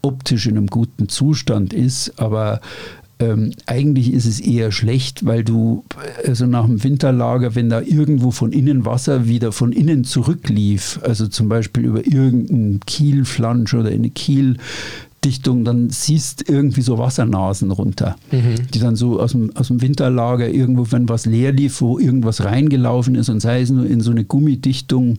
optisch 0.00 0.46
in 0.46 0.56
einem 0.56 0.66
guten 0.66 1.08
Zustand 1.08 1.72
ist, 1.72 2.18
aber 2.18 2.60
ähm, 3.20 3.52
eigentlich 3.66 4.12
ist 4.12 4.26
es 4.26 4.40
eher 4.40 4.72
schlecht, 4.72 5.24
weil 5.24 5.44
du, 5.44 5.84
also 6.26 6.46
nach 6.46 6.66
dem 6.66 6.82
Winterlager, 6.82 7.54
wenn 7.54 7.70
da 7.70 7.80
irgendwo 7.80 8.32
von 8.32 8.52
innen 8.52 8.84
Wasser 8.84 9.28
wieder 9.28 9.52
von 9.52 9.72
innen 9.72 10.04
zurücklief, 10.04 10.98
also 11.02 11.28
zum 11.28 11.48
Beispiel 11.48 11.84
über 11.84 12.04
irgendeinen 12.04 12.80
Kielflansch 12.80 13.74
oder 13.74 13.90
eine 13.90 14.10
Kiel, 14.10 14.56
Dichtung, 15.24 15.64
dann 15.64 15.90
siehst 15.90 16.48
irgendwie 16.48 16.82
so 16.82 16.98
Wassernasen 16.98 17.70
runter, 17.70 18.16
mhm. 18.30 18.54
die 18.72 18.78
dann 18.78 18.96
so 18.96 19.20
aus 19.20 19.32
dem, 19.32 19.54
aus 19.56 19.68
dem 19.68 19.80
Winterlager 19.80 20.48
irgendwo, 20.48 20.90
wenn 20.90 21.08
was 21.08 21.26
leer 21.26 21.52
lief, 21.52 21.80
wo 21.80 21.98
irgendwas 21.98 22.44
reingelaufen 22.44 23.14
ist 23.14 23.28
und 23.28 23.40
sei 23.40 23.62
es 23.62 23.70
nur 23.70 23.86
in 23.86 24.00
so 24.00 24.10
eine 24.10 24.24
Gummidichtung, 24.24 25.18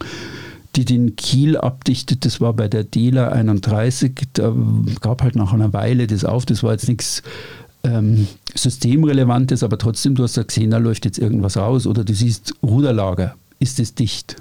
die 0.76 0.86
den 0.86 1.16
Kiel 1.16 1.58
abdichtet. 1.58 2.26
Das 2.26 2.42
war 2.42 2.54
bei 2.54 2.68
der 2.68 2.84
Dela 2.84 3.30
31, 3.30 4.14
da 4.34 4.54
gab 5.02 5.22
halt 5.22 5.36
nach 5.36 5.54
einer 5.54 5.74
Weile 5.74 6.08
das 6.08 6.26
auf, 6.26 6.46
das 6.46 6.64
war 6.64 6.72
jetzt 6.72 6.88
nichts 6.88 7.24
ähm, 7.84 8.28
systemrelevantes, 8.56 9.64
aber 9.64 9.78
trotzdem, 9.78 10.16
du 10.16 10.24
hast 10.24 10.38
ja 10.38 10.44
gesehen, 10.44 10.72
da 10.72 10.78
läuft 10.78 11.06
jetzt 11.06 11.20
irgendwas 11.20 11.58
raus 11.58 11.86
oder 11.86 12.04
du 12.04 12.14
siehst 12.14 12.56
Ruderlager 12.64 13.36
ist 13.64 13.80
es 13.80 13.96
dicht. 13.96 14.36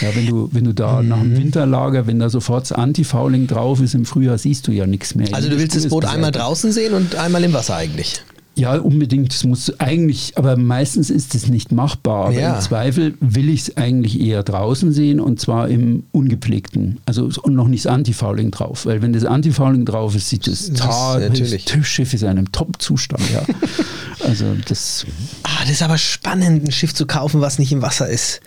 Ja, 0.00 0.14
wenn, 0.14 0.26
du, 0.26 0.48
wenn 0.52 0.64
du 0.64 0.74
da 0.74 1.02
mhm. 1.02 1.08
nach 1.08 1.20
dem 1.20 1.36
Winterlager, 1.36 2.06
wenn 2.06 2.18
da 2.18 2.28
sofort 2.28 2.62
das 2.62 2.72
Antifouling 2.72 3.46
drauf 3.46 3.80
ist, 3.80 3.94
im 3.94 4.04
Frühjahr 4.04 4.38
siehst 4.38 4.68
du 4.68 4.72
ja 4.72 4.86
nichts 4.86 5.14
mehr. 5.14 5.28
Also 5.32 5.48
du 5.48 5.58
willst 5.58 5.74
das 5.74 5.88
Boot 5.88 6.04
einmal 6.04 6.30
draußen 6.30 6.70
sehen 6.70 6.92
und 6.92 7.16
einmal 7.16 7.42
im 7.42 7.52
Wasser 7.54 7.76
eigentlich? 7.76 8.22
Ja, 8.56 8.76
unbedingt. 8.76 9.32
Das 9.32 9.44
muss 9.44 9.78
eigentlich, 9.78 10.32
aber 10.36 10.56
meistens 10.56 11.10
ist 11.10 11.34
es 11.34 11.48
nicht 11.48 11.72
machbar. 11.72 12.26
Aber 12.26 12.32
ja. 12.32 12.54
im 12.54 12.60
Zweifel 12.62 13.14
will 13.20 13.50
ich 13.50 13.62
es 13.62 13.76
eigentlich 13.76 14.18
eher 14.18 14.42
draußen 14.42 14.92
sehen 14.92 15.20
und 15.20 15.38
zwar 15.40 15.68
im 15.68 16.04
ungepflegten. 16.12 16.98
Also 17.04 17.28
und 17.42 17.54
noch 17.54 17.68
nicht 17.68 17.84
das 17.84 17.92
Antifouling 17.92 18.50
drauf. 18.50 18.86
Weil 18.86 19.02
wenn 19.02 19.12
das 19.12 19.26
Antifouling 19.26 19.84
drauf 19.84 20.14
ist, 20.16 20.30
sieht 20.30 20.46
das, 20.46 20.70
das 20.70 20.78
Tar, 20.78 21.20
das 21.20 21.86
Schiff 21.86 22.14
ist 22.14 22.22
in 22.22 22.28
einem 22.28 22.50
Top-Zustand. 22.50 23.22
Ja. 23.30 23.42
also 24.26 24.46
das. 24.66 25.04
Ah, 25.42 25.60
das 25.60 25.72
ist 25.72 25.82
aber 25.82 25.98
spannend, 25.98 26.66
ein 26.66 26.72
Schiff 26.72 26.94
zu 26.94 27.06
kaufen, 27.06 27.42
was 27.42 27.58
nicht 27.58 27.72
im 27.72 27.82
Wasser 27.82 28.08
ist. 28.08 28.40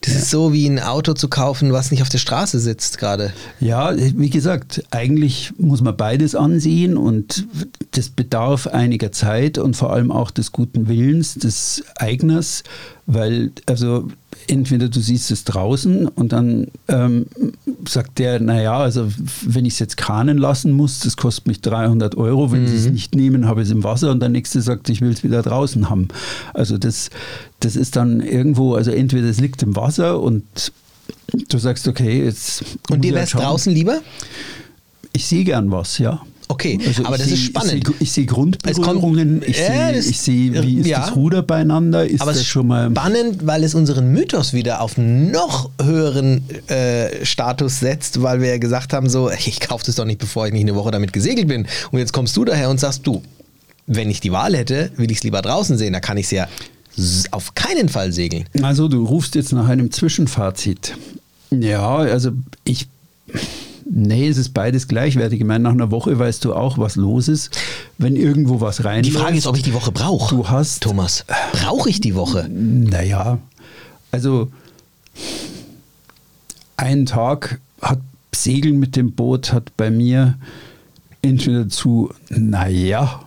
Das 0.00 0.12
ja. 0.12 0.20
ist 0.20 0.30
so 0.30 0.52
wie 0.52 0.66
ein 0.66 0.80
Auto 0.80 1.14
zu 1.14 1.28
kaufen, 1.28 1.72
was 1.72 1.90
nicht 1.90 2.02
auf 2.02 2.08
der 2.08 2.18
Straße 2.18 2.58
sitzt 2.58 2.98
gerade. 2.98 3.32
Ja, 3.60 3.94
wie 3.96 4.30
gesagt, 4.30 4.84
eigentlich 4.90 5.52
muss 5.56 5.80
man 5.80 5.96
beides 5.96 6.34
ansehen 6.34 6.96
und 6.96 7.46
das 7.92 8.10
bedarf 8.10 8.66
einiger 8.66 9.12
Zeit 9.12 9.56
und 9.56 9.76
vor 9.76 9.92
allem 9.92 10.10
auch 10.10 10.30
des 10.30 10.52
guten 10.52 10.88
Willens 10.88 11.34
des 11.34 11.84
Eigners, 11.96 12.64
weil 13.06 13.52
also 13.66 14.08
entweder 14.48 14.88
du 14.88 15.00
siehst 15.00 15.30
es 15.30 15.44
draußen 15.44 16.08
und 16.08 16.32
dann 16.32 16.68
ähm, 16.88 17.26
sagt 17.88 18.18
der, 18.18 18.40
naja, 18.40 18.78
also 18.78 19.08
wenn 19.42 19.64
ich 19.64 19.74
es 19.74 19.78
jetzt 19.78 19.96
kranen 19.96 20.38
lassen 20.38 20.72
muss, 20.72 21.00
das 21.00 21.16
kostet 21.16 21.46
mich 21.46 21.60
300 21.60 22.16
Euro, 22.16 22.52
wenn 22.52 22.62
mhm. 22.62 22.68
sie 22.68 22.76
es 22.76 22.90
nicht 22.90 23.14
nehmen, 23.14 23.46
habe 23.46 23.62
ich 23.62 23.68
es 23.68 23.72
im 23.72 23.84
Wasser 23.84 24.10
und 24.10 24.20
der 24.20 24.28
nächste 24.28 24.60
sagt, 24.62 24.88
ich 24.88 25.00
will 25.00 25.10
es 25.10 25.22
wieder 25.22 25.42
draußen 25.42 25.90
haben. 25.90 26.08
Also 26.52 26.78
das, 26.78 27.10
das 27.60 27.76
ist 27.76 27.96
dann 27.96 28.20
irgendwo, 28.20 28.74
also 28.74 28.90
entweder 28.90 29.28
es 29.28 29.40
liegt 29.40 29.62
im 29.62 29.76
Wasser 29.76 30.20
und 30.20 30.44
du 31.48 31.58
sagst, 31.58 31.88
okay, 31.88 32.24
jetzt. 32.24 32.64
Und 32.90 33.02
dir 33.02 33.14
wäre 33.14 33.24
es 33.24 33.30
draußen 33.30 33.72
lieber? 33.72 34.00
Ich 35.12 35.26
sehe 35.26 35.44
gern 35.44 35.70
was, 35.70 35.98
ja. 35.98 36.22
Okay, 36.54 36.78
also 36.86 37.04
aber 37.04 37.18
das 37.18 37.26
seh, 37.26 37.34
ist 37.34 37.42
spannend. 37.46 37.90
Ich 37.98 38.12
sehe, 38.12 38.22
sehe 38.22 38.26
Grundberührungen, 38.26 39.42
ich 39.44 39.56
sehe, 39.56 40.00
seh, 40.00 40.62
wie 40.62 40.78
ist 40.78 40.86
ja. 40.86 41.00
das 41.00 41.16
Ruder 41.16 41.42
beieinander, 41.42 42.06
ist 42.06 42.20
aber 42.20 42.32
das 42.32 42.46
schon 42.46 42.68
mal... 42.68 42.90
spannend, 42.90 43.44
weil 43.44 43.64
es 43.64 43.74
unseren 43.74 44.12
Mythos 44.12 44.52
wieder 44.52 44.80
auf 44.80 44.96
noch 44.96 45.70
höheren 45.82 46.48
äh, 46.68 47.26
Status 47.26 47.80
setzt, 47.80 48.22
weil 48.22 48.40
wir 48.40 48.50
ja 48.50 48.58
gesagt 48.58 48.92
haben, 48.92 49.10
so, 49.10 49.32
ich 49.32 49.58
kaufe 49.58 49.84
das 49.84 49.96
doch 49.96 50.04
nicht, 50.04 50.20
bevor 50.20 50.46
ich 50.46 50.52
nicht 50.52 50.62
eine 50.62 50.76
Woche 50.76 50.92
damit 50.92 51.12
gesegelt 51.12 51.48
bin. 51.48 51.66
Und 51.90 51.98
jetzt 51.98 52.12
kommst 52.12 52.36
du 52.36 52.44
daher 52.44 52.70
und 52.70 52.78
sagst, 52.78 53.04
du, 53.04 53.20
wenn 53.88 54.08
ich 54.10 54.20
die 54.20 54.30
Wahl 54.30 54.56
hätte, 54.56 54.92
will 54.96 55.10
ich 55.10 55.18
es 55.18 55.24
lieber 55.24 55.42
draußen 55.42 55.76
sehen, 55.76 55.92
da 55.92 55.98
kann 55.98 56.18
ich 56.18 56.26
es 56.26 56.30
ja 56.30 56.46
auf 57.32 57.56
keinen 57.56 57.88
Fall 57.88 58.12
segeln. 58.12 58.44
Also 58.62 58.86
du 58.86 59.04
rufst 59.04 59.34
jetzt 59.34 59.52
nach 59.52 59.66
einem 59.66 59.90
Zwischenfazit. 59.90 60.96
Ja, 61.50 61.96
also 61.96 62.30
ich 62.62 62.86
Nee, 63.90 64.28
es 64.28 64.38
ist 64.38 64.54
beides 64.54 64.88
gleichwertig. 64.88 65.40
Ich 65.40 65.46
meine, 65.46 65.64
nach 65.64 65.72
einer 65.72 65.90
Woche 65.90 66.18
weißt 66.18 66.44
du 66.44 66.54
auch, 66.54 66.78
was 66.78 66.96
los 66.96 67.28
ist. 67.28 67.56
Wenn 67.98 68.16
irgendwo 68.16 68.60
was 68.60 68.84
rein. 68.84 69.02
Die 69.02 69.10
Frage 69.10 69.36
ist, 69.36 69.46
ob 69.46 69.56
ich 69.56 69.62
die 69.62 69.74
Woche 69.74 69.92
brauche. 69.92 70.34
Du 70.34 70.48
hast. 70.48 70.82
Thomas, 70.82 71.24
brauche 71.52 71.90
ich 71.90 72.00
die 72.00 72.14
Woche? 72.14 72.48
Naja, 72.48 73.38
also 74.10 74.48
ein 76.76 77.06
Tag 77.06 77.60
hat 77.80 78.00
Segeln 78.34 78.78
mit 78.78 78.96
dem 78.96 79.12
Boot 79.12 79.52
hat 79.52 79.76
bei 79.76 79.90
mir 79.90 80.36
entweder 81.22 81.68
zu, 81.68 82.12
naja, 82.28 83.20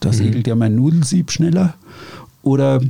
da 0.00 0.10
mhm. 0.10 0.14
segelt 0.14 0.46
ja 0.46 0.54
mein 0.54 0.76
Nudelsieb 0.76 1.30
schneller, 1.30 1.74
oder 2.42 2.80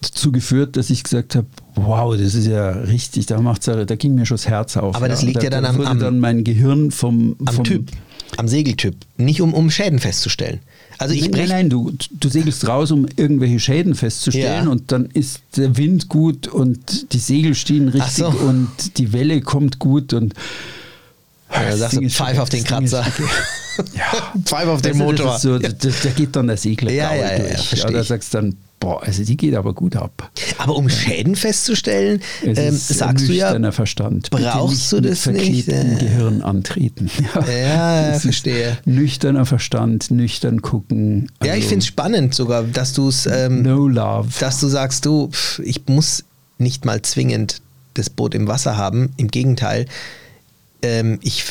dazu 0.00 0.32
geführt, 0.32 0.76
dass 0.76 0.90
ich 0.90 1.02
gesagt 1.02 1.34
habe, 1.34 1.46
wow, 1.86 2.16
das 2.16 2.34
ist 2.34 2.46
ja 2.46 2.70
richtig, 2.70 3.26
da 3.26 3.40
macht's 3.40 3.66
da 3.66 3.84
ging 3.84 4.14
mir 4.14 4.26
schon 4.26 4.36
das 4.36 4.48
Herz 4.48 4.76
auf. 4.76 4.94
Aber 4.96 5.08
das 5.08 5.22
liegt 5.22 5.38
da, 5.38 5.42
ja 5.42 5.50
dann 5.50 5.64
am, 5.64 5.80
am 5.80 5.98
dann 5.98 6.18
mein 6.18 6.44
Gehirn 6.44 6.90
vom, 6.90 7.36
am 7.44 7.54
vom 7.54 7.64
Typ, 7.64 7.90
am 8.36 8.48
Segeltyp, 8.48 8.96
nicht 9.16 9.40
um, 9.40 9.54
um 9.54 9.70
Schäden 9.70 9.98
festzustellen. 9.98 10.60
Also 10.98 11.14
ich 11.14 11.22
nein, 11.22 11.30
nein, 11.32 11.48
nein, 11.48 11.70
du, 11.70 11.92
du 12.10 12.28
segelst 12.28 12.68
raus, 12.68 12.90
um 12.90 13.06
irgendwelche 13.16 13.58
Schäden 13.58 13.94
festzustellen 13.94 14.66
Ja. 14.66 14.70
und 14.70 14.92
dann 14.92 15.06
ist 15.06 15.40
der 15.56 15.76
Wind 15.78 16.08
gut 16.08 16.46
und 16.46 17.12
die 17.14 17.18
Segel 17.18 17.54
stehen 17.54 17.88
richtig 17.88 18.16
so. 18.16 18.28
und 18.28 18.98
die 18.98 19.12
Welle 19.14 19.40
kommt 19.40 19.78
gut 19.78 20.12
und 20.12 20.34
Ja, 21.52 21.70
Das 21.70 21.78
sagst 21.80 21.96
du, 21.96 22.08
pfeif 22.08 22.38
auf 22.38 22.48
den 22.48 22.64
das 22.64 22.68
Kratzer. 22.68 23.06
Ja, 23.94 24.32
Pfeif 24.44 24.68
auf 24.68 24.82
den 24.82 24.92
Also 24.92 25.04
Motor. 25.04 25.26
Das 25.32 25.42
so, 25.42 25.58
das, 25.58 25.72
da 26.02 26.10
geht 26.10 26.36
dann 26.36 26.48
der 26.48 26.56
Segler 26.56 26.92
Ja, 26.92 27.14
ja, 27.14 27.32
ja, 27.32 27.38
durch. 27.38 27.68
verstehe 27.68 27.92
da 27.92 28.02
sagst 28.04 28.34
du 28.34 28.38
dann, 28.38 28.56
boah, 28.78 29.02
also 29.02 29.24
die 29.24 29.36
geht 29.36 29.54
aber 29.54 29.72
gut 29.72 29.96
ab. 29.96 30.30
Aber 30.58 30.76
um 30.76 30.88
Schäden 30.90 31.34
festzustellen, 31.36 32.20
Es 32.44 32.58
ähm, 32.58 32.76
sagst 32.76 33.28
du 33.28 33.32
ja, 33.32 33.72
Verstand. 33.72 34.30
Brauchst 34.30 34.92
du 34.92 35.00
das 35.00 35.26
nicht, 35.26 35.68
äh. 35.68 35.96
Gehirn 35.98 36.42
antreten. 36.42 37.10
Ja, 37.50 38.10
ist 38.10 38.22
verstehe. 38.22 38.76
Nüchterner 38.84 39.46
Verstand, 39.46 40.10
nüchtern 40.10 40.60
gucken. 40.62 41.30
ja, 41.42 41.46
ich 41.48 41.52
Also, 41.52 41.68
finde 41.68 41.82
es 41.82 41.86
spannend 41.86 42.34
sogar, 42.34 42.62
dass 42.64 42.92
du 42.92 43.08
es, 43.08 43.26
ähm, 43.26 43.62
No 43.62 43.88
love. 43.88 44.28
dass 44.40 44.60
du 44.60 44.68
sagst, 44.68 45.06
du, 45.06 45.28
pff, 45.28 45.58
ich 45.60 45.82
muss 45.88 46.24
nicht 46.58 46.84
mal 46.84 47.00
zwingend 47.02 47.62
das 47.94 48.10
Boot 48.10 48.34
im 48.34 48.46
Wasser 48.46 48.76
haben. 48.76 49.10
Im 49.16 49.28
Gegenteil, 49.28 49.86
ähm, 50.82 51.18
ich, 51.22 51.44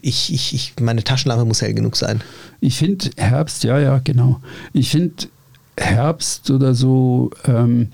ich, 0.00 0.32
ich, 0.32 0.54
ich, 0.54 0.74
meine 0.80 1.04
Taschenlampe 1.04 1.44
muss 1.44 1.62
hell 1.62 1.74
genug 1.74 1.96
sein. 1.96 2.22
Ich 2.60 2.76
finde 2.76 3.10
Herbst, 3.16 3.64
ja, 3.64 3.78
ja, 3.78 4.00
genau. 4.02 4.40
Ich 4.72 4.90
finde 4.90 5.26
Herbst 5.76 6.50
oder 6.50 6.74
so, 6.74 7.30
ähm, 7.44 7.88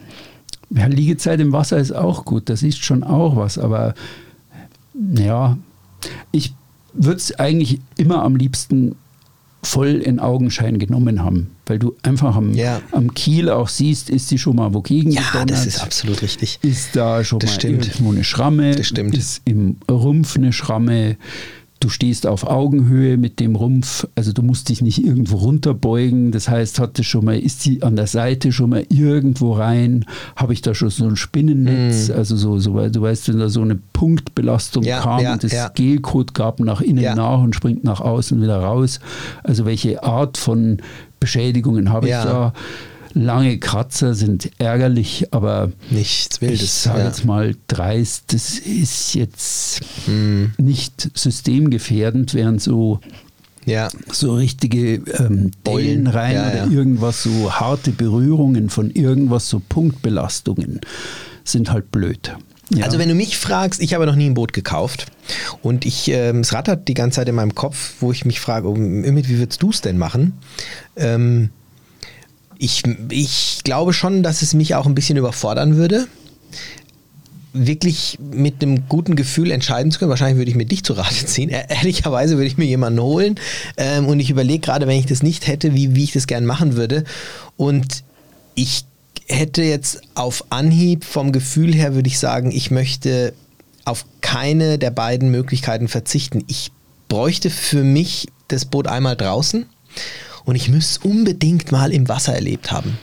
Liegezeit 0.71 1.41
im 1.41 1.53
Wasser 1.53 1.79
ist 1.79 1.93
auch 1.93 2.25
gut, 2.25 2.49
das 2.49 2.63
ist 2.63 2.85
schon 2.85 3.03
auch 3.03 3.37
was, 3.37 3.57
aber 3.59 3.95
ja, 5.15 5.57
ich 6.31 6.55
würde 6.93 7.17
es 7.17 7.35
eigentlich 7.39 7.81
immer 7.97 8.23
am 8.23 8.37
liebsten 8.37 8.97
voll 9.63 9.97
in 9.97 10.21
Augenschein 10.21 10.79
genommen 10.79 11.23
haben, 11.23 11.51
weil 11.67 11.79
du 11.81 11.95
einfach 12.03 12.37
am, 12.37 12.55
Ja. 12.55 12.81
am 12.93 13.13
Kiel 13.15 13.51
auch 13.51 13.69
siehst, 13.69 14.09
ist 14.09 14.29
sie 14.29 14.39
schon 14.39 14.57
mal 14.57 14.73
wogegen 14.73 15.11
Ja, 15.11 15.21
das 15.23 15.33
gedonnert? 15.33 15.67
ist 15.67 15.83
absolut 15.83 16.23
richtig. 16.23 16.59
Ist 16.63 16.95
da 16.95 17.25
schon 17.25 17.41
Das 17.41 17.51
mal 17.51 17.55
stimmt. 17.55 17.87
irgendwo 17.89 18.13
eine 18.13 18.25
Schramme? 18.25 18.75
Das 18.77 18.87
stimmt. 18.87 19.17
Ist 19.17 19.43
im 19.45 19.77
Rumpf 19.91 20.37
eine 20.37 20.53
Schramme? 20.53 21.17
Du 21.81 21.89
stehst 21.89 22.27
auf 22.27 22.45
Augenhöhe 22.45 23.17
mit 23.17 23.39
dem 23.39 23.55
Rumpf, 23.55 24.07
also 24.17 24.33
du 24.33 24.43
musst 24.43 24.69
dich 24.69 24.83
nicht 24.83 25.05
irgendwo 25.05 25.37
runterbeugen. 25.37 26.33
Das 26.33 26.49
heißt, 26.49 26.81
hat 26.81 26.99
das 26.99 27.07
schon 27.07 27.25
mal, 27.25 27.39
ist 27.39 27.63
sie 27.63 27.85
an 27.85 27.95
der 27.95 28.09
Seite 28.09 28.51
schon 28.51 28.71
mal 28.71 28.85
irgendwo 28.89 29.53
rein? 29.53 30.05
Habe 30.35 30.55
ich 30.55 30.63
da 30.63 30.75
schon 30.75 30.91
so 30.91 31.07
ein 31.07 31.15
Spinnennetz? 31.15 32.11
Also 32.11 32.35
so, 32.37 32.59
so, 32.59 32.75
weil 32.75 32.91
du 32.91 33.03
weißt, 33.03 33.29
wenn 33.29 33.39
da 33.39 33.49
so 33.49 33.63
eine 33.63 33.77
Punktbelastung. 33.77 34.83
Ja, 34.83 35.01
kam 35.01 35.23
ja, 35.23 35.33
und 35.35 35.45
das 35.45 35.53
ja. 35.53 35.69
Gelcode 35.69 36.35
gab 36.35 36.59
nach 36.59 36.81
innen 36.81 37.15
nach 37.15 37.41
und 37.41 37.55
springt 37.55 37.85
nach 37.85 38.01
außen 38.01 38.43
wieder 38.43 38.59
raus. 38.59 38.99
Also 39.45 39.65
welche 39.65 40.03
Art 40.03 40.37
von 40.37 40.79
Beschädigungen 41.21 41.91
habe 41.91 42.07
ich 42.07 42.13
da? 42.13 42.53
Lange 43.15 43.59
Kratzer 43.59 44.15
sind 44.15 44.51
ärgerlich, 44.59 45.33
aber 45.33 45.73
Nichts 45.91 46.41
Wildes. 46.41 46.63
ich 46.63 46.71
sage 46.71 47.01
ja. 47.01 47.07
jetzt 47.07 47.25
mal 47.25 47.55
dreist, 47.67 48.33
das 48.33 48.59
ist 48.59 49.15
jetzt 49.15 49.81
Hm. 50.07 50.53
nicht 50.59 51.11
systemgefährdend, 51.15 52.35
während 52.35 52.61
so, 52.63 53.01
ja. 53.65 53.89
so 54.13 54.35
richtige 54.35 54.95
ähm, 55.19 55.51
Dellen 55.67 56.07
rein 56.07 56.35
ja, 56.35 56.49
oder 56.49 56.73
irgendwas, 56.73 57.23
so 57.23 57.53
harte 57.53 57.91
Berührungen 57.93 58.71
von 58.71 58.91
irgendwas, 58.91 59.49
so 59.49 59.61
Punktbelastungen 59.69 60.81
sind 61.45 61.71
halt 61.73 61.91
blöd. 61.91 62.37
Ja. 62.75 62.85
Also 62.85 62.99
wenn 62.99 63.09
du 63.09 63.15
mich 63.15 63.39
fragst, 63.39 63.81
ich 63.81 63.95
habe 63.95 64.05
noch 64.05 64.15
nie 64.17 64.27
ein 64.27 64.35
Boot 64.35 64.53
gekauft 64.53 65.07
und 65.63 65.87
ich, 65.87 66.09
ähm, 66.09 66.41
es 66.41 66.53
rattert 66.53 66.87
die 66.89 66.95
ganze 66.95 67.17
Zeit 67.17 67.29
in 67.29 67.35
meinem 67.35 67.55
Kopf, 67.55 67.95
wo 68.01 68.13
ich 68.13 68.27
mich 68.27 68.41
frage, 68.41 68.69
oh, 68.69 68.75
Ümit, 68.77 69.29
wie 69.31 69.39
würdest 69.39 69.63
du 69.63 69.71
es 69.71 69.81
denn 69.81 69.97
machen? 69.97 70.35
Ähm, 70.97 71.49
ich, 72.59 72.83
ich 73.11 73.61
glaube 73.65 73.93
schon, 73.93 74.23
dass 74.23 74.43
es 74.43 74.55
mich 74.55 74.75
auch 74.75 74.87
ein 74.87 74.95
bisschen 74.95 75.17
überfordern 75.17 75.77
würde, 75.77 76.07
wirklich 77.53 78.19
mit 78.21 78.63
einem 78.63 78.89
guten 78.89 79.17
Gefühl 79.17 79.51
entscheiden 79.51 79.91
zu 79.91 79.99
können. 79.99 80.11
Wahrscheinlich 80.11 80.37
würde 80.39 80.51
ich 80.51 80.57
mir 80.57 80.67
dich 80.67 80.85
zu 80.85 80.93
Rate 80.93 81.27
ziehen. 81.27 81.49
Ehr- 81.49 81.71
Ehrlicherweise 81.71 82.37
würde 82.37 82.47
ich 82.47 82.59
mir 82.59 82.67
jemanden 82.67 83.01
holen 83.01 83.37
ähm, 83.77 84.07
und 84.07 84.21
ich 84.21 84.31
überlege 84.31 84.61
gerade, 84.61 84.87
wenn 84.87 84.99
ich 84.99 85.07
das 85.07 85.23
nicht 85.23 85.47
hätte, 85.47 85.75
wie, 85.75 85.95
wie 85.95 86.05
ich 86.05 86.13
das 86.13 86.27
gern 86.27 86.45
machen 86.45 86.77
würde. 86.77 87.05
Und 87.57 88.05
ich 88.55 88.85
hätte 89.27 89.63
jetzt 89.63 90.03
auf 90.15 90.45
Anhieb 90.51 91.05
vom 91.05 91.33
Gefühl 91.33 91.75
her, 91.75 91.95
würde 91.95 92.09
ich 92.09 92.19
sagen, 92.19 92.51
ich 92.51 92.71
möchte 92.71 93.33
auf 93.85 94.05
keine 94.21 94.79
der 94.79 94.91
beiden 94.91 95.31
Möglichkeiten 95.31 95.89
verzichten. 95.89 96.45
Ich 96.49 96.71
bräuchte 97.09 97.51
für 97.51 97.83
mich 97.83 98.29
das 98.49 98.67
Boot 98.67 98.87
einmal 98.87 99.17
draußen 99.17 99.67
und 100.49 100.55
ich 100.55 100.71
müsste 100.71 100.99
es 100.99 101.11
unbedingt 101.13 101.73
mal 101.73 101.93
im 101.93 102.09
Wasser 102.09 102.35
erlebt 102.35 102.73
haben. 102.73 102.97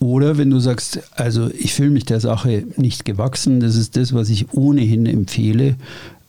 Oder 0.00 0.36
wenn 0.36 0.50
du 0.50 0.58
sagst, 0.60 1.00
also 1.12 1.48
ich 1.50 1.72
fühle 1.72 1.88
mich 1.88 2.04
der 2.04 2.20
Sache 2.20 2.64
nicht 2.76 3.06
gewachsen, 3.06 3.60
das 3.60 3.74
ist 3.74 3.96
das, 3.96 4.12
was 4.12 4.28
ich 4.28 4.52
ohnehin 4.52 5.06
empfehle, 5.06 5.76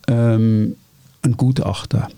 ähm, 0.08 0.76
ein 1.20 1.36
Gutachter. 1.36 2.08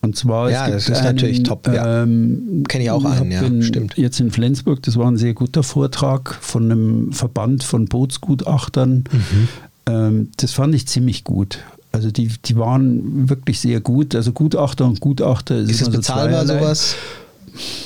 Und 0.00 0.16
zwar, 0.16 0.50
Ja, 0.50 0.70
das 0.70 0.88
ist 0.88 1.04
natürlich 1.04 1.42
top, 1.42 1.68
ja. 1.68 2.04
Ähm, 2.04 2.64
Kenn 2.68 2.80
ich 2.80 2.90
auch 2.90 3.04
einen, 3.04 3.30
ja, 3.30 3.42
in, 3.42 3.62
stimmt. 3.62 3.98
Jetzt 3.98 4.18
in 4.18 4.30
Flensburg, 4.30 4.82
das 4.82 4.96
war 4.96 5.10
ein 5.10 5.18
sehr 5.18 5.34
guter 5.34 5.62
Vortrag 5.62 6.34
von 6.40 6.72
einem 6.72 7.12
Verband 7.12 7.64
von 7.64 7.84
Bootsgutachtern. 7.84 9.04
Mhm. 9.12 9.48
Ähm, 9.84 10.30
das 10.38 10.52
fand 10.52 10.74
ich 10.74 10.88
ziemlich 10.88 11.22
gut. 11.24 11.58
Also 11.92 12.10
die, 12.10 12.30
die 12.46 12.56
waren 12.56 13.28
wirklich 13.28 13.60
sehr 13.60 13.80
gut. 13.80 14.14
Also 14.14 14.32
Gutachter 14.32 14.86
und 14.86 15.00
Gutachter 15.00 15.58
Ist 15.58 15.70
es 15.70 15.82
immer 15.82 15.90
so 15.90 15.96
bezahlbar 15.98 16.46
zweierlei. 16.46 16.64
sowas? 16.64 16.96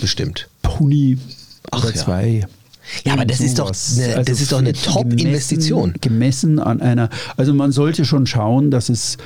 Bestimmt. 0.00 0.48
Puni 0.62 1.18
Ach 1.70 1.80
oder 1.84 1.94
ja. 1.94 2.00
zwei. 2.02 2.46
Ja, 3.04 3.14
aber 3.14 3.24
das 3.24 3.40
ist 3.40 3.58
doch 3.58 3.72
eine- 3.96 4.24
das 4.24 4.40
ist 4.40 4.52
doch 4.52 4.58
eine 4.58 4.72
Top-Investition. 4.72 5.94
Gemessen 6.00 6.58
an 6.60 6.80
einer, 6.80 7.10
also 7.36 7.52
man 7.52 7.72
sollte 7.72 8.04
schon 8.04 8.26
schauen, 8.26 8.70
dass 8.70 8.88
es 8.88 9.16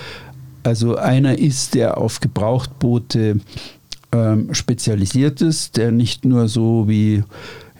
also 0.63 0.97
einer 0.97 1.39
ist, 1.39 1.75
der 1.75 1.99
auf 1.99 2.21
Gebrauchtboote 2.21 3.41
ähm, 4.13 4.55
spezialisiert 4.55 5.41
ist, 5.43 5.77
der 5.77 5.93
nicht 5.93 6.25
nur 6.25 6.49
so 6.49 6.89
wie 6.89 7.23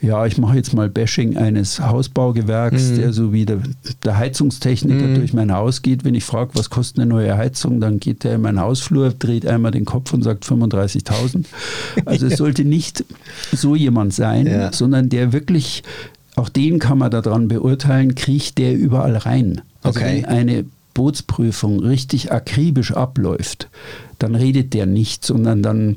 ja, 0.03 0.25
ich 0.27 0.39
mache 0.39 0.57
jetzt 0.57 0.73
mal 0.75 0.89
Bashing 0.89 1.37
eines 1.37 1.79
Hausbaugewerks, 1.81 2.91
Mhm. 2.91 2.97
der 2.97 3.13
so 3.13 3.33
wie 3.33 3.45
der, 3.45 3.59
der 4.05 4.17
Heizungstechniker 4.17 5.15
durch 5.15 5.33
mein 5.35 5.53
Haus 5.53 5.83
geht. 5.83 6.05
Wenn 6.05 6.15
ich 6.15 6.25
frage, 6.25 6.53
was 6.55 6.71
kostet 6.71 6.99
eine 7.01 7.07
neue 7.11 7.37
Heizung, 7.37 7.81
dann 7.81 8.01
geht 8.01 8.25
der 8.25 8.37
in 8.37 8.41
meinen 8.43 8.61
Hausflur, 8.61 9.11
dreht 9.11 9.47
einmal 9.47 9.73
den 9.73 9.85
Kopf 9.85 10.13
und 10.15 10.23
sagt 10.23 10.45
35.000. 10.47 11.45
Also 12.07 12.27
es 12.27 12.37
sollte 12.39 12.65
nicht 12.65 13.05
so 13.53 13.75
jemand 13.77 14.15
sein, 14.15 14.47
Ja. 14.47 14.73
sondern 14.73 15.09
der 15.11 15.33
wirklich, 15.35 15.83
auch 16.37 16.49
den 16.49 16.79
kann 16.79 16.99
man 16.99 17.11
daran 17.11 17.49
beurteilen, 17.49 18.15
kriecht 18.15 18.57
der 18.59 18.75
überall 18.77 19.17
rein. 19.17 19.61
Also 19.83 20.01
Okay. 20.01 20.23
wenn 20.23 20.25
eine 20.27 20.65
Bootsprüfung 20.95 21.81
richtig 21.81 22.33
akribisch 22.33 22.93
abläuft, 22.93 23.69
dann 24.19 24.35
redet 24.35 24.75
der 24.75 24.87
nicht, 24.87 25.25
sondern 25.25 25.63
dann 25.63 25.97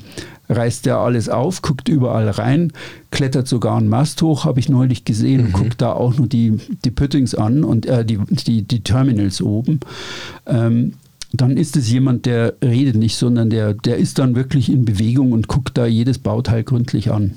reißt 0.49 0.85
der 0.85 0.97
alles 0.97 1.29
auf, 1.29 1.61
guckt 1.61 1.87
überall 1.89 2.29
rein, 2.29 2.71
klettert 3.11 3.47
sogar 3.47 3.77
einen 3.77 3.89
Mast 3.89 4.21
hoch, 4.21 4.45
habe 4.45 4.59
ich 4.59 4.69
neulich 4.69 5.05
gesehen, 5.05 5.45
und 5.45 5.53
guckt 5.53 5.81
da 5.81 5.93
auch 5.93 6.17
nur 6.17 6.27
die, 6.27 6.57
die 6.83 6.91
Puttings 6.91 7.35
an 7.35 7.63
und 7.63 7.85
äh, 7.85 8.05
die, 8.05 8.17
die, 8.17 8.63
die 8.63 8.81
Terminals 8.81 9.41
oben. 9.41 9.79
Ähm, 10.45 10.93
dann 11.31 11.57
ist 11.57 11.75
es 11.75 11.89
jemand, 11.89 12.25
der 12.25 12.53
redet 12.63 12.95
nicht, 12.95 13.15
sondern 13.15 13.49
der, 13.49 13.73
der 13.73 13.97
ist 13.97 14.19
dann 14.19 14.35
wirklich 14.35 14.71
in 14.71 14.85
Bewegung 14.85 15.31
und 15.31 15.47
guckt 15.47 15.77
da 15.77 15.85
jedes 15.85 16.19
Bauteil 16.19 16.63
gründlich 16.63 17.11
an. 17.11 17.35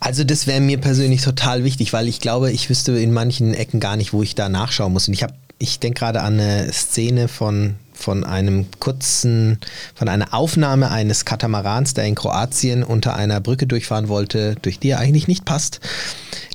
Also 0.00 0.24
das 0.24 0.46
wäre 0.46 0.60
mir 0.60 0.78
persönlich 0.78 1.22
total 1.22 1.64
wichtig, 1.64 1.92
weil 1.92 2.08
ich 2.08 2.20
glaube, 2.20 2.50
ich 2.50 2.70
wüsste 2.70 2.92
in 2.92 3.12
manchen 3.12 3.52
Ecken 3.52 3.78
gar 3.78 3.96
nicht, 3.96 4.12
wo 4.12 4.22
ich 4.22 4.34
da 4.34 4.48
nachschauen 4.48 4.92
muss. 4.92 5.08
Und 5.08 5.14
ich 5.14 5.22
habe, 5.22 5.34
ich 5.58 5.80
denke 5.80 5.98
gerade 5.98 6.22
an 6.22 6.40
eine 6.40 6.72
Szene 6.72 7.28
von 7.28 7.74
von 7.94 8.24
einem 8.24 8.66
kurzen, 8.80 9.58
von 9.94 10.08
einer 10.08 10.34
Aufnahme 10.34 10.90
eines 10.90 11.24
Katamarans, 11.24 11.94
der 11.94 12.04
in 12.04 12.14
Kroatien 12.14 12.82
unter 12.82 13.14
einer 13.14 13.40
Brücke 13.40 13.66
durchfahren 13.66 14.08
wollte, 14.08 14.56
durch 14.62 14.78
die 14.78 14.90
er 14.90 14.98
eigentlich 14.98 15.28
nicht 15.28 15.44
passt. 15.44 15.80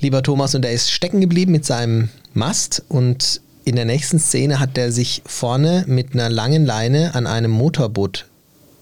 Lieber 0.00 0.22
Thomas, 0.22 0.54
und 0.54 0.64
er 0.64 0.72
ist 0.72 0.90
stecken 0.90 1.20
geblieben 1.20 1.52
mit 1.52 1.64
seinem 1.64 2.10
Mast 2.34 2.84
und 2.88 3.40
in 3.64 3.76
der 3.76 3.84
nächsten 3.84 4.18
Szene 4.18 4.58
hat 4.60 4.78
er 4.78 4.92
sich 4.92 5.22
vorne 5.26 5.84
mit 5.86 6.14
einer 6.14 6.30
langen 6.30 6.64
Leine 6.64 7.14
an 7.14 7.26
einem 7.26 7.50
Motorboot 7.50 8.26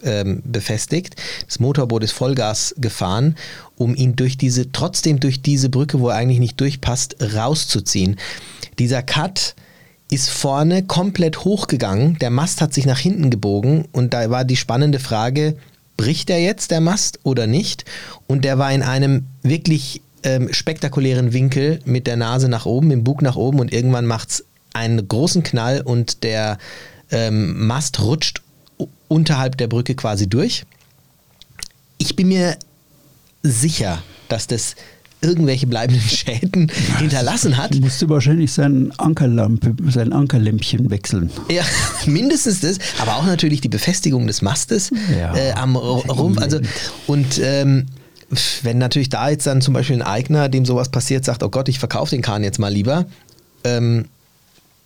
ähm, 0.05 0.43
befestigt. 0.45 1.17
Das 1.47 1.59
Motorboot 1.59 2.05
ist 2.05 2.13
Vollgas 2.13 2.75
gefahren, 2.79 3.37
um 3.77 3.95
ihn 3.95 4.17
durch 4.17 4.39
diese, 4.39 4.71
trotzdem 4.73 5.21
durch 5.21 5.43
diese 5.43 5.69
Brücke, 5.69 6.01
wo 6.01 6.09
er 6.09 6.17
eigentlich 6.17 6.39
nicht 6.39 6.61
durchpasst, 6.61 7.17
rauszuziehen. 7.35 8.17
Dieser 8.79 9.03
Cut 9.03 9.55
ist 10.11 10.31
vorne 10.31 10.83
komplett 10.83 11.45
hochgegangen, 11.45 12.19
der 12.19 12.31
Mast 12.31 12.61
hat 12.61 12.73
sich 12.73 12.87
nach 12.87 12.99
hinten 12.99 13.31
gebogen 13.31 13.87
und 13.93 14.15
da 14.15 14.31
war 14.31 14.45
die 14.45 14.57
spannende 14.57 14.99
Frage, 14.99 15.57
bricht 15.97 16.31
er 16.31 16.41
jetzt 16.41 16.71
der 16.71 16.81
Mast 16.81 17.21
oder 17.25 17.47
nicht? 17.47 17.85
Und 18.27 18.45
der 18.45 18.59
war 18.59 18.73
in 18.73 18.83
einem 18.83 19.27
wirklich 19.43 20.01
ähm, 20.23 20.53
spektakulären 20.53 21.33
Winkel 21.33 21.81
mit 21.85 22.07
der 22.07 22.17
Nase 22.17 22.49
nach 22.49 22.65
oben, 22.67 22.91
im 22.91 23.05
Bug 23.05 23.21
nach 23.21 23.37
oben 23.37 23.61
und 23.61 23.73
irgendwann 23.73 24.07
macht 24.07 24.31
es 24.31 24.45
einen 24.73 25.07
großen 25.07 25.43
Knall 25.43 25.83
und 25.83 26.23
der 26.23 26.59
ähm, 27.11 27.67
Mast 27.67 28.01
rutscht 28.01 28.43
unterhalb 29.09 29.57
der 29.57 29.67
Brücke 29.67 29.95
quasi 29.95 30.29
durch. 30.29 30.65
Ich 31.99 32.17
bin 32.17 32.29
mir 32.29 32.57
sicher, 33.43 34.03
dass 34.29 34.47
das 34.47 34.77
irgendwelche 35.21 35.67
bleibenden 35.67 36.03
Schäden 36.09 36.71
hinterlassen 36.99 37.57
hat. 37.57 37.75
Musste 37.81 38.09
wahrscheinlich 38.09 38.53
sein 38.53 38.93
Ankerlampe, 38.99 39.75
sein 39.91 40.13
Ankerlämpchen 40.13 40.91
wechseln. 40.91 41.31
Ja, 41.51 41.63
mindestens 42.07 42.61
das, 42.61 42.79
aber 43.01 43.17
auch 43.17 43.27
natürlich 43.27 43.61
die 43.61 43.69
Befestigung 43.69 44.27
des 44.27 44.43
Mastes 44.43 44.91
ja, 45.19 45.35
äh, 45.37 45.53
am 45.53 45.77
Rumpf. 45.77 46.39
Also, 46.39 46.61
und 47.07 47.41
ähm, 47.43 47.87
wenn 48.63 48.79
natürlich 48.79 49.09
da 49.09 49.31
jetzt 49.31 49.47
dann 49.47 49.61
zum 49.61 49.75
Beispiel 49.75 49.97
ein 49.97 50.03
Eigner, 50.03 50.49
dem 50.49 50.65
sowas 50.65 50.91
passiert, 50.91 51.25
sagt, 51.25 51.43
oh 51.43 51.49
Gott, 51.49 51.69
ich 51.69 51.79
verkaufe 51.79 52.11
den 52.11 52.23
Kahn 52.23 52.45
jetzt 52.45 52.59
mal 52.59 52.73
lieber, 52.73 53.07
ähm, 53.65 54.07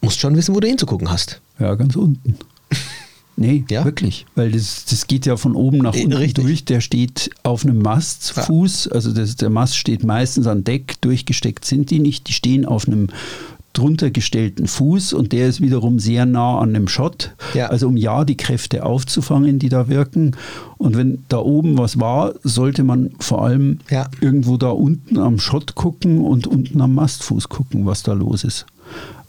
musst 0.01 0.21
schon 0.21 0.37
wissen, 0.37 0.55
wo 0.55 0.61
du 0.61 0.69
hinzugucken 0.69 1.11
hast. 1.11 1.41
Ja, 1.59 1.75
ganz 1.75 1.97
unten. 1.97 2.37
Nee, 3.43 3.65
ja? 3.69 3.85
wirklich. 3.85 4.25
Weil 4.37 4.53
das, 4.53 4.85
das 4.85 5.09
geht 5.09 5.27
ja 5.27 5.37
von 5.37 5.57
oben 5.57 5.79
nach 5.79 5.95
unten 5.95 6.13
Richtig. 6.13 6.45
durch. 6.45 6.65
Der 6.65 6.81
steht 6.81 7.31
auf 7.43 7.65
einem 7.65 7.79
Mastfuß. 7.81 8.85
Ja. 8.87 8.93
Also 8.93 9.13
das, 9.13 9.35
der 9.35 9.51
Mast 9.51 9.77
steht 9.77 10.05
meistens 10.05 10.47
an 10.47 10.63
Deck. 10.63 11.01
Durchgesteckt 11.01 11.65
sind 11.65 11.91
die 11.91 11.99
nicht. 11.99 12.29
Die 12.29 12.33
stehen 12.33 12.65
auf 12.65 12.87
einem 12.87 13.09
drunter 13.73 14.11
gestellten 14.11 14.67
Fuß 14.67 15.13
und 15.13 15.33
der 15.33 15.49
ist 15.49 15.61
wiederum 15.61 15.99
sehr 15.99 16.27
nah 16.27 16.61
an 16.61 16.75
dem 16.75 16.89
Schott. 16.89 17.33
Ja. 17.55 17.67
Also 17.69 17.89
um 17.89 17.97
ja 17.97 18.25
die 18.25 18.37
Kräfte 18.37 18.85
aufzufangen, 18.85 19.59
die 19.59 19.71
da 19.71 19.89
wirken. 19.89 20.37
Und 20.79 20.97
wenn 20.97 21.25
da 21.29 21.39
oben 21.39 21.79
was 21.79 21.99
war, 21.99 22.35
sollte 22.43 22.85
man 22.85 23.11
vor 23.19 23.43
allem 23.43 23.79
ja. 23.91 24.09
irgendwo 24.21 24.57
da 24.57 24.71
unten 24.71 25.19
am 25.19 25.39
Schott 25.39 25.75
gucken 25.75 26.21
und 26.21 26.47
unten 26.47 26.81
am 26.81 26.95
Mastfuß 26.95 27.49
gucken, 27.49 27.87
was 27.87 28.03
da 28.03 28.13
los 28.13 28.45
ist. 28.45 28.67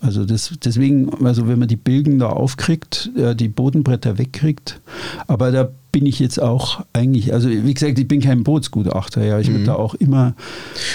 Also 0.03 0.25
das, 0.25 0.53
deswegen, 0.63 1.25
also 1.25 1.47
wenn 1.47 1.59
man 1.59 1.69
die 1.69 1.77
Bilgen 1.77 2.19
da 2.19 2.27
aufkriegt, 2.27 3.09
äh, 3.15 3.35
die 3.35 3.47
Bodenbretter 3.47 4.17
wegkriegt, 4.17 4.81
aber 5.27 5.51
da 5.51 5.69
bin 5.93 6.05
ich 6.05 6.19
jetzt 6.19 6.41
auch 6.41 6.83
eigentlich, 6.91 7.33
also 7.33 7.49
wie 7.49 7.73
gesagt, 7.73 7.97
ich 7.97 8.07
bin 8.07 8.19
kein 8.19 8.43
Bootsgutachter, 8.43 9.23
ja, 9.23 9.39
ich 9.39 9.47
mhm. 9.47 9.53
würde 9.53 9.65
da 9.65 9.75
auch 9.75 9.95
immer. 9.95 10.33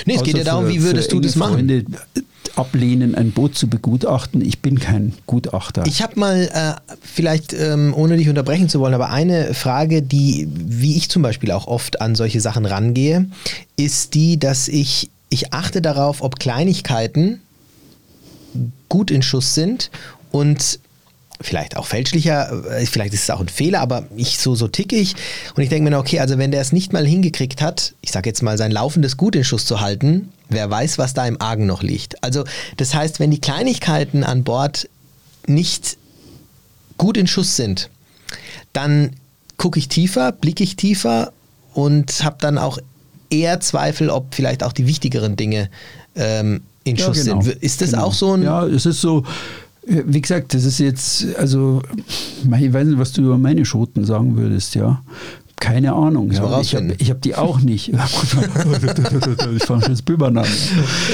Nee, 0.05 0.17
es 0.17 0.23
geht 0.23 0.37
ja 0.37 0.45
darum, 0.45 0.69
wie 0.69 0.83
würdest 0.83 1.11
du 1.13 1.21
das 1.21 1.37
machen? 1.37 1.55
Freunde 1.55 1.85
ablehnen, 2.57 3.15
ein 3.15 3.31
Boot 3.31 3.57
zu 3.57 3.69
begutachten. 3.69 4.45
Ich 4.45 4.61
bin 4.61 4.79
kein 4.79 5.15
Gutachter. 5.27 5.85
Ich 5.87 6.03
habe 6.03 6.19
mal, 6.19 6.51
äh, 6.53 6.95
vielleicht 7.01 7.53
ähm, 7.55 7.95
ohne 7.97 8.17
dich 8.17 8.29
unterbrechen 8.29 8.69
zu 8.69 8.81
wollen, 8.81 8.95
aber 8.95 9.11
eine 9.11 9.55
Frage, 9.55 10.03
die, 10.03 10.49
wie 10.53 10.97
ich 10.97 11.09
zum 11.09 11.23
Beispiel 11.23 11.53
auch 11.53 11.67
oft 11.67 12.01
an 12.01 12.15
solche 12.15 12.41
Sachen 12.41 12.67
rangehe, 12.67 13.27
ist 13.77 14.15
die, 14.15 14.39
dass 14.39 14.69
ich, 14.69 15.09
ich 15.31 15.53
achte 15.53 15.81
darauf, 15.81 16.21
ob 16.21 16.41
Kleinigkeiten 16.41 17.41
gut 18.89 19.11
in 19.11 19.23
Schuss 19.23 19.55
sind 19.55 19.91
und 20.31 20.81
vielleicht 21.41 21.77
auch 21.77 21.87
fälschlicher, 21.87 22.65
äh, 22.71 22.87
vielleicht 22.87 23.15
ist 23.15 23.23
es 23.23 23.31
auch 23.31 23.41
ein 23.41 23.49
Fehler, 23.49 23.81
aber 23.81 24.07
ich 24.17 24.39
so, 24.39 24.55
so 24.55 24.69
ticke 24.69 24.97
ich 24.97 25.15
und 25.55 25.63
ich 25.63 25.69
denke 25.69 25.91
mir, 25.91 25.99
okay, 25.99 26.21
also 26.21 26.39
wenn 26.39 26.51
der 26.51 26.61
es 26.61 26.73
nicht 26.73 26.93
mal 26.93 27.07
hingekriegt 27.07 27.63
hat, 27.63 27.95
ich 28.01 28.11
sage 28.11 28.29
jetzt 28.29 28.43
mal, 28.43 28.59
sein 28.59 28.73
laufendes 28.73 29.17
Gut 29.17 29.37
in 29.37 29.45
Schuss 29.45 29.65
zu 29.65 29.81
halten, 29.81 30.31
wer 30.49 30.69
weiß, 30.69 30.99
was 30.99 31.15
da 31.15 31.27
im 31.27 31.41
Argen 31.41 31.67
noch 31.67 31.83
liegt. 31.83 32.23
Also 32.25 32.45
das 32.77 32.95
heißt, 32.95 33.21
wenn 33.21 33.31
die 33.31 33.41
Kleinigkeiten 33.41 34.25
an 34.25 34.43
Bord 34.45 34.89
nicht 35.47 35.97
gut 36.97 37.17
in 37.17 37.27
Schuss 37.27 37.57
sind, 37.57 37.89
dann 38.73 39.13
gucke 39.57 39.79
ich 39.79 39.89
tiefer, 39.89 40.33
blicke 40.33 40.65
ich 40.65 40.77
tiefer 40.77 41.33
und 41.73 42.25
habe 42.25 42.37
dann 42.41 42.59
auch 42.59 42.79
eher 43.31 43.61
Zweifel, 43.61 44.11
ob 44.11 44.35
vielleicht 44.35 44.63
auch 44.63 44.73
die 44.73 44.87
wichtigeren 44.87 45.37
Dinge 45.37 45.71
ähm, 46.17 46.63
in 46.91 46.97
ja, 46.97 47.07
Schuss 47.07 47.25
genau. 47.25 47.41
sind. 47.41 47.63
Ist 47.63 47.81
das 47.81 47.91
genau. 47.91 48.05
auch 48.05 48.15
so 48.15 48.33
ein. 48.33 48.43
Ja, 48.43 48.67
es 48.67 48.87
ist 48.87 49.01
so. 49.01 49.25
Äh, 49.87 50.03
wie 50.07 50.21
gesagt, 50.21 50.55
das 50.55 50.65
ist 50.65 50.79
jetzt, 50.79 51.27
also, 51.37 51.83
ich 52.59 52.73
weiß 52.73 52.87
nicht, 52.87 52.99
was 52.99 53.13
du 53.13 53.23
über 53.23 53.39
meine 53.39 53.65
Schoten 53.65 54.05
sagen 54.05 54.37
würdest, 54.37 54.75
ja. 54.75 55.03
Keine 55.61 55.93
Ahnung. 55.93 56.31
Ja. 56.31 56.61
Ich 56.61 56.77
habe 56.77 56.95
hab 57.01 57.23
die 57.23 57.35
auch 57.35 57.61
nicht. 57.61 57.89
ich 57.93 57.97
fange 57.97 59.61
schon 59.67 59.81
das 59.81 60.03
Böbern 60.03 60.39
an. 60.39 60.47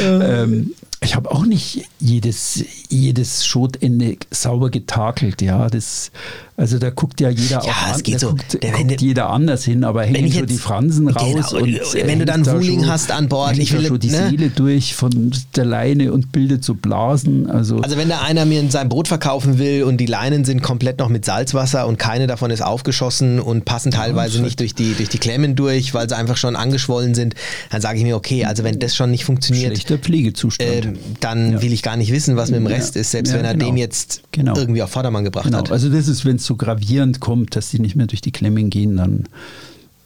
Ähm, 0.04 0.74
ich 1.00 1.16
habe 1.16 1.30
auch 1.30 1.46
nicht 1.46 1.86
jedes, 1.98 2.62
jedes 2.88 3.46
Schotende 3.46 4.18
sauber 4.30 4.68
getakelt, 4.68 5.40
ja. 5.40 5.68
Das, 5.70 6.10
also 6.56 6.78
da 6.78 6.90
guckt 6.90 7.20
ja 7.20 7.30
jeder 7.30 7.64
ja, 7.64 7.72
auch 7.72 7.96
es 7.96 8.02
geht 8.04 8.20
so. 8.20 8.28
guckt, 8.28 8.62
der, 8.62 8.70
guckt 8.72 9.00
jeder 9.00 9.30
anders 9.30 9.64
hin, 9.64 9.82
aber 9.82 10.04
hängen 10.04 10.30
so 10.30 10.46
die 10.46 10.56
Fransen 10.56 11.06
genau, 11.06 11.20
raus. 11.20 11.52
und 11.52 11.66
wenn 11.94 12.20
du 12.20 12.24
dann 12.24 12.46
Wuling 12.46 12.80
schon, 12.80 12.88
hast 12.88 13.10
an 13.10 13.28
Bord, 13.28 13.58
ich 13.58 13.72
will 13.72 13.84
schon 13.86 13.98
die 13.98 14.10
ne? 14.10 14.28
Seele 14.30 14.50
durch 14.50 14.94
von 14.94 15.32
der 15.56 15.64
Leine 15.64 16.12
und 16.12 16.30
bildet 16.30 16.62
so 16.62 16.74
Blasen. 16.74 17.50
Also, 17.50 17.78
also 17.78 17.96
wenn 17.96 18.08
da 18.08 18.20
einer 18.20 18.44
mir 18.44 18.62
sein 18.70 18.88
Boot 18.88 19.08
verkaufen 19.08 19.58
will 19.58 19.82
und 19.82 19.96
die 19.96 20.06
Leinen 20.06 20.44
sind 20.44 20.62
komplett 20.62 21.00
noch 21.00 21.08
mit 21.08 21.24
Salzwasser 21.24 21.88
und 21.88 21.98
keine 21.98 22.28
davon 22.28 22.52
ist 22.52 22.62
aufgeschossen 22.62 23.40
und 23.40 23.64
passen 23.64 23.90
teilweise 23.90 24.38
ja, 24.38 24.44
nicht 24.44 24.60
durch 24.60 24.76
die, 24.76 24.94
durch 24.94 25.08
die 25.08 25.18
Klemmen 25.18 25.56
durch, 25.56 25.92
weil 25.92 26.08
sie 26.08 26.16
einfach 26.16 26.36
schon 26.36 26.54
angeschwollen 26.54 27.16
sind, 27.16 27.34
dann 27.70 27.80
sage 27.80 27.98
ich 27.98 28.04
mir, 28.04 28.14
okay, 28.14 28.44
also 28.44 28.62
wenn 28.62 28.78
das 28.78 28.94
schon 28.94 29.10
nicht 29.10 29.24
funktioniert. 29.24 29.72
Schlechter 29.72 29.98
Pflegezustand. 29.98 30.70
Äh, 30.70 30.92
dann 31.18 31.54
ja. 31.54 31.62
will 31.62 31.72
ich 31.72 31.82
gar 31.82 31.96
nicht 31.96 32.12
wissen, 32.12 32.36
was 32.36 32.50
mit 32.50 32.60
dem 32.60 32.68
Rest 32.68 32.94
ist, 32.94 33.10
selbst 33.10 33.32
wenn 33.32 33.44
er 33.44 33.54
genau. 33.54 33.66
den 33.66 33.76
jetzt 33.76 34.22
genau. 34.30 34.56
irgendwie 34.56 34.82
auf 34.82 34.90
Vordermann 34.90 35.24
gebracht 35.24 35.46
genau. 35.46 35.58
hat. 35.58 35.72
Also 35.72 35.88
das 35.88 36.06
ist, 36.06 36.24
wenn 36.24 36.38
es 36.44 36.48
so 36.48 36.56
gravierend 36.56 37.20
kommt, 37.20 37.56
dass 37.56 37.70
die 37.70 37.80
nicht 37.80 37.96
mehr 37.96 38.06
durch 38.06 38.20
die 38.20 38.32
Klemmen 38.32 38.70
gehen, 38.70 38.96
dann 38.96 39.24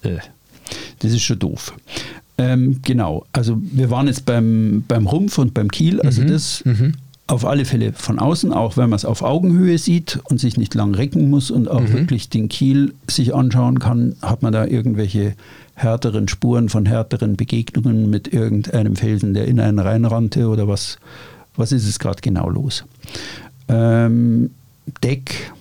äh, 0.02 0.18
das 1.00 1.12
ist 1.12 1.22
schon 1.22 1.38
doof. 1.38 1.74
Ähm, 2.36 2.80
genau, 2.84 3.26
also 3.32 3.58
wir 3.60 3.90
waren 3.90 4.06
jetzt 4.06 4.24
beim, 4.24 4.84
beim 4.86 5.06
Rumpf 5.06 5.38
und 5.38 5.54
beim 5.54 5.70
Kiel, 5.70 6.00
also 6.00 6.22
mhm. 6.22 6.28
das 6.28 6.64
mhm. 6.64 6.94
auf 7.26 7.44
alle 7.44 7.64
Fälle 7.64 7.92
von 7.92 8.18
außen, 8.18 8.52
auch 8.52 8.76
wenn 8.76 8.90
man 8.90 8.96
es 8.96 9.04
auf 9.04 9.22
Augenhöhe 9.22 9.76
sieht 9.78 10.20
und 10.24 10.38
sich 10.38 10.56
nicht 10.56 10.74
lang 10.74 10.94
recken 10.94 11.30
muss 11.30 11.50
und 11.50 11.68
auch 11.68 11.80
mhm. 11.80 11.92
wirklich 11.92 12.28
den 12.28 12.48
Kiel 12.48 12.94
sich 13.08 13.34
anschauen 13.34 13.80
kann, 13.80 14.14
hat 14.22 14.42
man 14.42 14.52
da 14.52 14.66
irgendwelche 14.66 15.34
härteren 15.74 16.28
Spuren 16.28 16.68
von 16.68 16.86
härteren 16.86 17.36
Begegnungen 17.36 18.08
mit 18.08 18.32
irgendeinem 18.32 18.94
Felsen, 18.94 19.34
der 19.34 19.46
in 19.46 19.58
einen 19.58 19.78
reinrannte 19.78 20.48
oder 20.48 20.68
was, 20.68 20.98
was 21.56 21.72
ist 21.72 21.88
es 21.88 21.98
gerade 21.98 22.20
genau 22.20 22.48
los? 22.48 22.84
Ähm, 23.68 24.50
Deck 25.02 25.52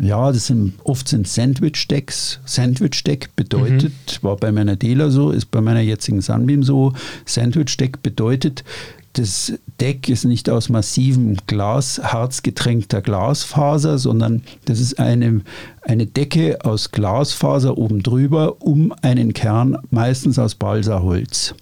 ja, 0.00 0.32
das 0.32 0.46
sind 0.46 0.74
oft 0.82 1.08
sind 1.08 1.28
Sandwich-Decks. 1.28 2.40
Sandwich-Deck 2.46 3.36
bedeutet, 3.36 3.92
mhm. 3.92 4.22
war 4.22 4.36
bei 4.36 4.50
meiner 4.50 4.76
Dealer 4.76 5.10
so, 5.10 5.30
ist 5.30 5.50
bei 5.50 5.60
meiner 5.60 5.80
jetzigen 5.80 6.22
Sunbeam 6.22 6.62
so. 6.62 6.94
Sandwich-Deck 7.26 8.02
bedeutet, 8.02 8.64
das 9.14 9.54
Deck 9.80 10.08
ist 10.08 10.24
nicht 10.24 10.48
aus 10.48 10.68
massivem 10.68 11.36
Glas, 11.46 12.00
harzgetränkter 12.02 13.02
Glasfaser, 13.02 13.98
sondern 13.98 14.42
das 14.66 14.78
ist 14.78 15.00
eine, 15.00 15.40
eine 15.82 16.06
Decke 16.06 16.64
aus 16.64 16.92
Glasfaser 16.92 17.76
oben 17.76 18.02
drüber 18.02 18.62
um 18.62 18.94
einen 19.02 19.32
Kern, 19.32 19.76
meistens 19.90 20.38
aus 20.38 20.54
Balsaholz. 20.54 21.54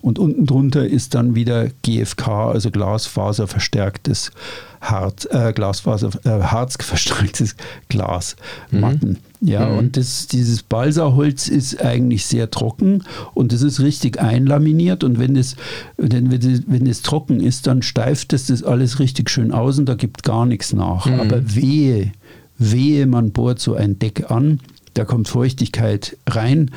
Und 0.00 0.18
unten 0.18 0.46
drunter 0.46 0.86
ist 0.86 1.14
dann 1.14 1.36
wieder 1.36 1.68
GFK, 1.82 2.50
also 2.50 2.70
Glasfaser 2.70 3.46
verstärktes 3.46 4.32
Harz, 4.80 5.26
äh, 5.30 5.52
Glasfaser, 5.52 6.10
äh, 6.24 6.42
harzverstrecktes 6.42 7.56
Glas, 7.88 8.36
mhm. 8.70 9.18
Ja, 9.46 9.68
mhm. 9.68 9.78
und 9.78 9.96
das, 9.96 10.26
dieses 10.26 10.64
Balsaholz 10.64 11.46
ist 11.46 11.80
eigentlich 11.80 12.26
sehr 12.26 12.50
trocken 12.50 13.04
und 13.32 13.52
es 13.52 13.62
ist 13.62 13.78
richtig 13.78 14.20
einlaminiert 14.20 15.04
und 15.04 15.20
wenn 15.20 15.36
es, 15.36 15.54
wenn, 15.96 16.32
wenn 16.32 16.86
es 16.86 17.02
trocken 17.02 17.38
ist, 17.38 17.68
dann 17.68 17.82
steift 17.82 18.32
es 18.32 18.48
das 18.48 18.64
alles 18.64 18.98
richtig 18.98 19.30
schön 19.30 19.52
aus 19.52 19.78
und 19.78 19.88
da 19.88 19.94
gibt 19.94 20.24
gar 20.24 20.46
nichts 20.46 20.72
nach. 20.72 21.06
Mhm. 21.06 21.20
Aber 21.20 21.54
wehe, 21.54 22.10
wehe, 22.58 23.06
man 23.06 23.30
bohrt 23.30 23.60
so 23.60 23.74
ein 23.74 24.00
Deck 24.00 24.32
an, 24.32 24.58
da 24.94 25.04
kommt 25.04 25.28
Feuchtigkeit 25.28 26.16
rein. 26.28 26.72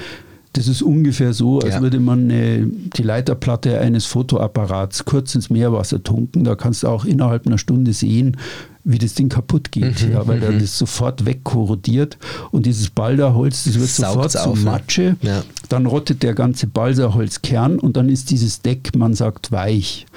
Das 0.54 0.68
ist 0.68 0.82
ungefähr 0.82 1.34
so, 1.34 1.60
als 1.60 1.76
ja. 1.76 1.82
würde 1.82 2.00
man 2.00 2.24
eine, 2.24 2.66
die 2.66 3.04
Leiterplatte 3.04 3.80
eines 3.80 4.06
Fotoapparats 4.06 5.06
kurz 5.06 5.36
ins 5.36 5.52
Meerwasser 5.52 6.02
tunken. 6.02 6.44
Da 6.44 6.56
kannst 6.56 6.84
du 6.84 6.88
auch 6.88 7.06
innerhalb 7.06 7.46
einer 7.46 7.60
Stunde 7.60 7.94
sehen, 7.94 8.36
wie 8.84 8.98
das 8.98 9.14
Ding 9.14 9.30
kaputt 9.30 9.72
geht, 9.72 10.02
mhm, 10.04 10.14
ja, 10.14 10.28
weil 10.28 10.40
dann 10.40 10.56
mhm. 10.56 10.60
das 10.62 10.78
sofort 10.78 11.26
wegkorrodiert 11.26 12.18
und 12.50 12.66
dieses 12.66 12.90
Balderholz, 12.90 13.66
das 13.66 13.80
wird 13.80 13.90
sofort 13.90 14.32
zu 14.32 14.56
Matsche. 14.56 15.18
Ja. 15.22 15.44
Dann 15.68 15.86
rottet 15.86 16.24
der 16.24 16.34
ganze 16.34 16.66
Balsaholzkern 16.66 17.78
und 17.78 17.96
dann 17.98 18.10
ist 18.10 18.32
dieses 18.32 18.62
Deck, 18.62 18.96
man 18.96 19.14
sagt, 19.14 19.52
weich. 19.52 20.08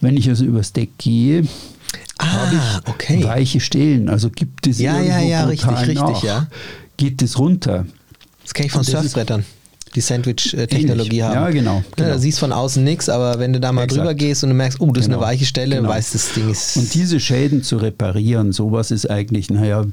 Wenn 0.00 0.16
ich 0.16 0.28
also 0.28 0.44
übers 0.44 0.72
Deck 0.72 0.90
gehe, 0.98 1.48
ah, 2.18 2.26
habe 2.26 2.54
ich 2.54 2.88
okay. 2.88 3.24
weiche 3.24 3.58
Stellen. 3.58 4.08
Also 4.08 4.30
gibt 4.30 4.68
es 4.68 4.78
ja, 4.78 5.00
irgendwo 5.00 5.18
ja, 5.18 5.20
ja, 5.20 5.44
richtig, 5.46 5.70
richtig, 5.70 5.94
nach, 5.96 6.22
ja. 6.22 6.46
geht 6.96 7.20
es 7.22 7.38
runter. 7.38 7.86
Das 8.44 8.54
kenne 8.54 8.66
ich 8.66 8.72
von 8.72 8.84
Surfbrettern 8.84 9.44
die 9.94 10.00
Sandwich-Technologie 10.00 11.22
haben. 11.22 11.34
Ja, 11.34 11.50
genau. 11.50 11.82
genau. 11.96 12.08
Ja, 12.08 12.14
da 12.14 12.18
siehst 12.18 12.38
von 12.38 12.52
außen 12.52 12.82
nichts, 12.82 13.08
aber 13.08 13.38
wenn 13.38 13.52
du 13.52 13.60
da 13.60 13.72
mal 13.72 13.84
Exakt. 13.84 14.00
drüber 14.00 14.14
gehst 14.14 14.44
und 14.44 14.50
du 14.50 14.54
merkst, 14.54 14.80
oh, 14.80 14.86
das 14.86 14.92
genau. 14.92 15.00
ist 15.00 15.06
eine 15.06 15.14
genau. 15.16 15.26
weiche 15.26 15.44
Stelle, 15.46 15.76
genau. 15.76 15.88
weißt 15.88 16.14
das 16.14 16.32
Ding 16.32 16.50
ist. 16.50 16.76
Und 16.76 16.94
diese 16.94 17.18
Schäden 17.18 17.62
zu 17.62 17.76
reparieren, 17.76 18.52
sowas 18.52 18.90
ist 18.90 19.10
eigentlich, 19.10 19.50
naja, 19.50 19.84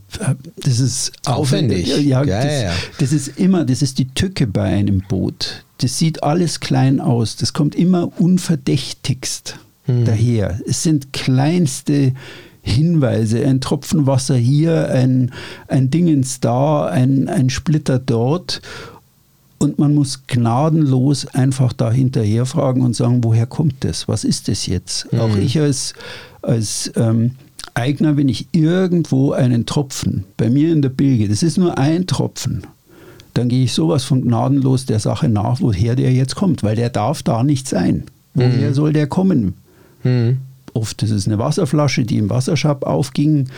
das 0.58 0.80
ist 0.80 1.14
aufwendig. 1.26 1.86
aufwendig. 1.92 2.08
Ja, 2.08 2.24
ja, 2.24 2.44
das, 2.44 2.62
ja, 2.62 2.72
das 3.00 3.12
ist 3.12 3.40
immer, 3.40 3.66
das 3.66 3.82
ist 3.82 3.98
die 3.98 4.08
Tücke 4.10 4.46
bei 4.46 4.64
einem 4.64 5.02
Boot. 5.08 5.64
Das 5.80 5.98
sieht 5.98 6.24
alles 6.24 6.60
klein 6.60 7.00
aus. 7.00 7.36
Das 7.36 7.54
kommt 7.54 7.76
immer 7.76 8.12
unverdächtigst 8.20 9.58
hm. 9.86 10.06
daher. 10.06 10.60
Es 10.68 10.84
sind 10.84 11.14
kleinste 11.14 12.14
Hinweise, 12.62 13.46
ein 13.46 13.62
Tropfen 13.62 14.06
Wasser 14.06 14.36
hier, 14.36 14.90
ein, 14.92 15.32
ein 15.68 15.90
Dingens 15.90 16.40
da, 16.40 16.86
ein, 16.86 17.30
ein 17.30 17.50
Splitter 17.50 17.98
dort 17.98 18.62
und 19.60 19.80
man 19.80 19.96
muss 19.96 20.28
gnadenlos 20.28 21.26
einfach 21.28 21.74
da 21.74 21.92
hinterher 21.92 22.46
fragen 22.46 22.82
und 22.82 22.96
sagen, 22.96 23.24
woher 23.24 23.46
kommt 23.46 23.76
das? 23.80 24.08
Was 24.08 24.24
ist 24.24 24.48
das 24.48 24.68
jetzt? 24.68 25.12
Mhm. 25.12 25.20
Auch 25.20 25.36
ich 25.36 25.60
als, 25.60 25.94
als 26.42 26.92
ähm, 26.96 27.32
Eigner, 27.74 28.18
wenn 28.18 28.30
ich 28.30 28.48
irgendwo 28.52 29.32
einen 29.32 29.66
Tropfen 29.66 30.26
bei 30.38 30.50
mir 30.50 30.72
in 30.72 30.82
der 30.82 30.90
Bilge, 30.90 31.28
das 31.28 31.44
ist 31.44 31.58
nur 31.58 31.78
ein 31.78 32.08
Tropfen, 32.08 32.64
dann 33.34 33.50
gehe 33.50 33.64
ich 33.64 33.74
sowas 33.74 34.04
von 34.04 34.22
gnadenlos 34.22 34.86
der 34.86 35.00
Sache 35.00 35.30
nach, 35.30 35.62
woher 35.62 35.96
der 35.96 36.12
jetzt 36.12 36.36
kommt, 36.36 36.64
weil 36.64 36.76
der 36.76 36.90
darf 36.90 37.24
da 37.24 37.44
nicht 37.44 37.68
sein. 37.68 38.04
Woher 38.34 38.70
mhm. 38.70 38.74
soll 38.74 38.94
der 38.94 39.08
kommen? 39.08 39.56
Mhm. 40.04 40.38
Oft 40.74 41.02
ist 41.02 41.12
es 41.12 41.28
eine 41.28 41.40
Wasserflasche, 41.40 42.04
die 42.04 42.18
im 42.18 42.30
Wasserschab 42.30 42.84
aufging, 42.86 43.50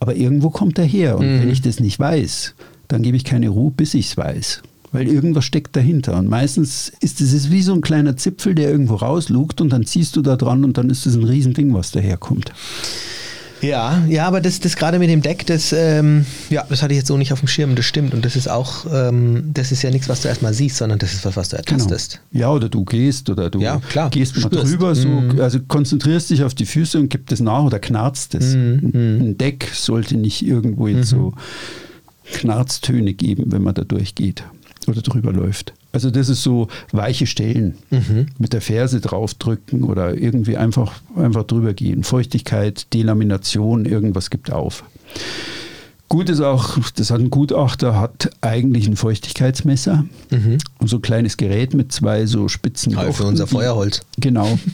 aber 0.00 0.16
irgendwo 0.16 0.50
kommt 0.50 0.78
er 0.78 0.84
her. 0.84 1.16
Und 1.16 1.26
wenn 1.26 1.44
mhm. 1.44 1.52
ich 1.52 1.62
das 1.62 1.78
nicht 1.78 2.00
weiß, 2.00 2.54
dann 2.88 3.02
gebe 3.02 3.16
ich 3.16 3.24
keine 3.24 3.48
Ruhe, 3.48 3.70
bis 3.70 3.94
ich 3.94 4.06
es 4.06 4.16
weiß 4.16 4.62
weil 4.94 5.08
irgendwas 5.08 5.44
steckt 5.44 5.74
dahinter. 5.74 6.16
Und 6.16 6.28
meistens 6.28 6.92
ist 7.00 7.20
es 7.20 7.50
wie 7.50 7.62
so 7.62 7.74
ein 7.74 7.80
kleiner 7.80 8.16
Zipfel, 8.16 8.54
der 8.54 8.70
irgendwo 8.70 8.94
rauslugt 8.94 9.60
und 9.60 9.70
dann 9.70 9.84
ziehst 9.84 10.14
du 10.14 10.22
da 10.22 10.36
dran 10.36 10.64
und 10.64 10.78
dann 10.78 10.88
ist 10.88 11.04
es 11.04 11.16
ein 11.16 11.24
Riesending, 11.24 11.74
was 11.74 11.90
daherkommt. 11.90 12.52
Ja, 13.60 14.04
ja, 14.08 14.26
aber 14.26 14.40
das, 14.40 14.60
das 14.60 14.76
gerade 14.76 14.98
mit 14.98 15.08
dem 15.10 15.20
Deck, 15.22 15.46
das, 15.46 15.72
ähm, 15.72 16.26
ja, 16.48 16.64
das 16.68 16.82
hatte 16.82 16.92
ich 16.92 16.98
jetzt 16.98 17.08
so 17.08 17.16
nicht 17.16 17.32
auf 17.32 17.40
dem 17.40 17.48
Schirm, 17.48 17.74
das 17.74 17.86
stimmt. 17.86 18.14
Und 18.14 18.24
das 18.24 18.36
ist 18.36 18.48
auch, 18.48 18.86
ähm, 18.92 19.50
das 19.52 19.72
ist 19.72 19.82
ja 19.82 19.90
nichts, 19.90 20.08
was 20.08 20.20
du 20.20 20.28
erstmal 20.28 20.54
siehst, 20.54 20.76
sondern 20.76 20.98
das 21.00 21.12
ist 21.12 21.24
was, 21.24 21.34
was 21.36 21.48
du 21.48 21.56
ertastest. 21.56 22.20
Genau. 22.30 22.42
Ja, 22.42 22.52
oder 22.52 22.68
du 22.68 22.84
gehst 22.84 23.28
oder 23.30 23.50
du 23.50 23.60
ja, 23.60 23.80
klar, 23.88 24.10
gehst 24.10 24.38
mal 24.38 24.48
drüber, 24.48 24.94
so, 24.94 25.08
mhm. 25.08 25.40
also 25.40 25.58
konzentrierst 25.66 26.30
dich 26.30 26.44
auf 26.44 26.54
die 26.54 26.66
Füße 26.66 27.00
und 27.00 27.08
gibst 27.08 27.32
es 27.32 27.40
nach 27.40 27.64
oder 27.64 27.80
knarzt 27.80 28.36
es. 28.36 28.54
Mhm. 28.54 28.90
Ein 28.92 29.38
Deck 29.38 29.70
sollte 29.72 30.16
nicht 30.16 30.46
irgendwo 30.46 30.86
jetzt 30.86 31.12
mhm. 31.12 31.16
so 31.16 31.34
Knarztöne 32.32 33.14
geben, 33.14 33.44
wenn 33.46 33.62
man 33.62 33.74
da 33.74 33.82
durchgeht 33.82 34.44
oder 34.88 35.02
drüber 35.02 35.32
läuft. 35.32 35.72
Also 35.92 36.10
das 36.10 36.28
ist 36.28 36.42
so 36.42 36.68
weiche 36.92 37.26
Stellen 37.26 37.76
mhm. 37.90 38.26
mit 38.38 38.52
der 38.52 38.60
Ferse 38.60 39.00
draufdrücken 39.00 39.84
oder 39.84 40.14
irgendwie 40.14 40.56
einfach, 40.56 40.92
einfach 41.16 41.44
drüber 41.44 41.72
gehen. 41.72 42.04
Feuchtigkeit, 42.04 42.92
Delamination, 42.92 43.84
irgendwas 43.84 44.30
gibt 44.30 44.52
auf. 44.52 44.84
Gut 46.08 46.28
ist 46.28 46.40
auch, 46.40 46.78
das 46.96 47.10
hat 47.10 47.20
ein 47.20 47.30
Gutachter, 47.30 47.98
hat 47.98 48.30
eigentlich 48.40 48.86
ein 48.86 48.96
Feuchtigkeitsmesser 48.96 50.04
mhm. 50.30 50.58
und 50.78 50.88
so 50.88 50.96
ein 50.96 51.02
kleines 51.02 51.36
Gerät 51.36 51.74
mit 51.74 51.92
zwei 51.92 52.26
so 52.26 52.48
spitzen. 52.48 52.92
Ja, 52.92 53.10
für 53.10 53.24
unser 53.24 53.46
Feuerholz. 53.46 54.00
Genau. 54.18 54.58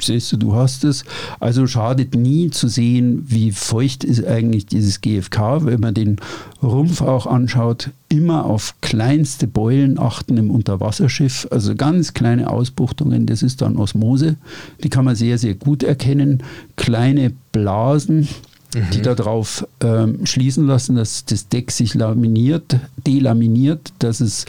siehst 0.00 0.32
du, 0.32 0.36
du 0.36 0.54
hast 0.54 0.84
es. 0.84 1.04
Also 1.40 1.66
schadet 1.66 2.14
nie 2.14 2.50
zu 2.50 2.68
sehen, 2.68 3.24
wie 3.28 3.52
feucht 3.52 4.04
ist 4.04 4.24
eigentlich 4.24 4.66
dieses 4.66 5.00
GFK, 5.00 5.64
wenn 5.64 5.80
man 5.80 5.94
den 5.94 6.16
Rumpf 6.62 7.00
auch 7.00 7.26
anschaut, 7.26 7.90
immer 8.08 8.44
auf 8.46 8.74
kleinste 8.80 9.46
Beulen 9.46 9.98
achten 9.98 10.36
im 10.36 10.50
Unterwasserschiff, 10.50 11.48
also 11.50 11.74
ganz 11.74 12.14
kleine 12.14 12.50
Ausbuchtungen, 12.50 13.26
das 13.26 13.42
ist 13.42 13.62
dann 13.62 13.76
Osmose, 13.76 14.36
die 14.82 14.88
kann 14.88 15.04
man 15.04 15.16
sehr, 15.16 15.38
sehr 15.38 15.54
gut 15.54 15.82
erkennen. 15.82 16.42
Kleine 16.76 17.32
Blasen, 17.52 18.28
die 18.74 18.98
mhm. 18.98 19.02
darauf 19.02 19.66
ähm, 19.80 20.26
schließen 20.26 20.66
lassen, 20.66 20.96
dass 20.96 21.24
das 21.24 21.48
Deck 21.48 21.70
sich 21.70 21.94
laminiert, 21.94 22.76
delaminiert, 23.06 23.92
dass 23.98 24.20
es 24.20 24.46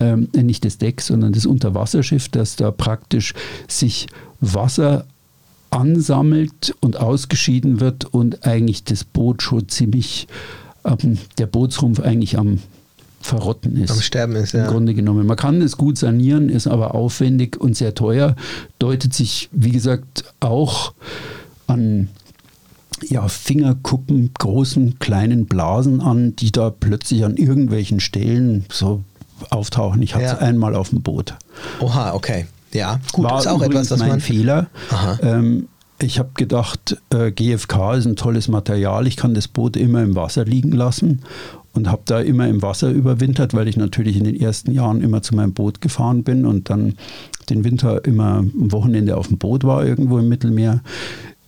ähm, 0.00 0.28
nicht 0.32 0.64
das 0.64 0.78
Deck, 0.78 1.00
sondern 1.00 1.32
das 1.32 1.46
Unterwasserschiff, 1.46 2.28
das 2.28 2.56
da 2.56 2.70
praktisch 2.70 3.34
sich 3.66 4.06
Wasser 4.40 5.06
ansammelt 5.70 6.74
und 6.80 6.96
ausgeschieden 6.96 7.80
wird 7.80 8.06
und 8.06 8.46
eigentlich 8.46 8.84
das 8.84 9.04
Boot 9.04 9.42
schon 9.42 9.68
ziemlich, 9.68 10.28
ähm, 10.84 11.18
der 11.38 11.46
Bootsrumpf 11.46 12.00
eigentlich 12.00 12.38
am 12.38 12.60
Verrotten 13.20 13.76
ist. 13.76 13.90
Am 13.90 14.00
Sterben 14.00 14.36
ist, 14.36 14.52
ja. 14.52 14.64
Im 14.64 14.70
Grunde 14.70 14.94
genommen. 14.94 15.26
Man 15.26 15.36
kann 15.36 15.60
es 15.60 15.76
gut 15.76 15.98
sanieren, 15.98 16.48
ist 16.48 16.66
aber 16.66 16.94
aufwendig 16.94 17.60
und 17.60 17.76
sehr 17.76 17.94
teuer. 17.94 18.36
Deutet 18.78 19.12
sich, 19.12 19.48
wie 19.52 19.72
gesagt, 19.72 20.24
auch 20.40 20.94
an 21.66 22.08
ja, 23.02 23.28
Fingerkuppen, 23.28 24.30
großen, 24.38 24.98
kleinen 24.98 25.46
Blasen 25.46 26.00
an, 26.00 26.36
die 26.36 26.52
da 26.52 26.70
plötzlich 26.70 27.24
an 27.24 27.36
irgendwelchen 27.36 28.00
Stellen 28.00 28.64
so 28.70 29.02
auftauchen. 29.50 30.02
Ich 30.02 30.14
hatte 30.14 30.24
es 30.24 30.32
ja. 30.32 30.38
einmal 30.38 30.74
auf 30.74 30.90
dem 30.90 31.02
Boot. 31.02 31.34
Oha, 31.80 32.14
okay. 32.14 32.46
Ja, 32.72 33.00
gut, 33.12 33.24
War 33.24 33.38
ist 33.38 33.46
auch 33.46 33.62
etwas, 33.62 33.90
was 33.90 34.00
mein 34.00 34.08
man 34.08 34.20
Fehler. 34.20 34.66
Ähm, 35.22 35.68
ich 36.00 36.18
habe 36.18 36.30
gedacht, 36.34 36.96
äh, 37.10 37.32
GFK 37.32 37.94
ist 37.94 38.06
ein 38.06 38.16
tolles 38.16 38.48
Material. 38.48 39.06
Ich 39.06 39.16
kann 39.16 39.34
das 39.34 39.48
Boot 39.48 39.76
immer 39.76 40.02
im 40.02 40.14
Wasser 40.14 40.44
liegen 40.44 40.72
lassen 40.72 41.22
und 41.72 41.88
habe 41.90 42.02
da 42.04 42.20
immer 42.20 42.48
im 42.48 42.62
Wasser 42.62 42.90
überwintert, 42.90 43.54
weil 43.54 43.68
ich 43.68 43.76
natürlich 43.76 44.16
in 44.16 44.24
den 44.24 44.38
ersten 44.38 44.72
Jahren 44.72 45.00
immer 45.02 45.22
zu 45.22 45.34
meinem 45.34 45.52
Boot 45.52 45.80
gefahren 45.80 46.22
bin 46.22 46.46
und 46.46 46.70
dann 46.70 46.94
den 47.50 47.64
Winter 47.64 48.04
immer 48.04 48.38
am 48.38 48.72
Wochenende 48.72 49.16
auf 49.16 49.28
dem 49.28 49.38
Boot 49.38 49.64
war, 49.64 49.84
irgendwo 49.84 50.18
im 50.18 50.28
Mittelmeer. 50.28 50.82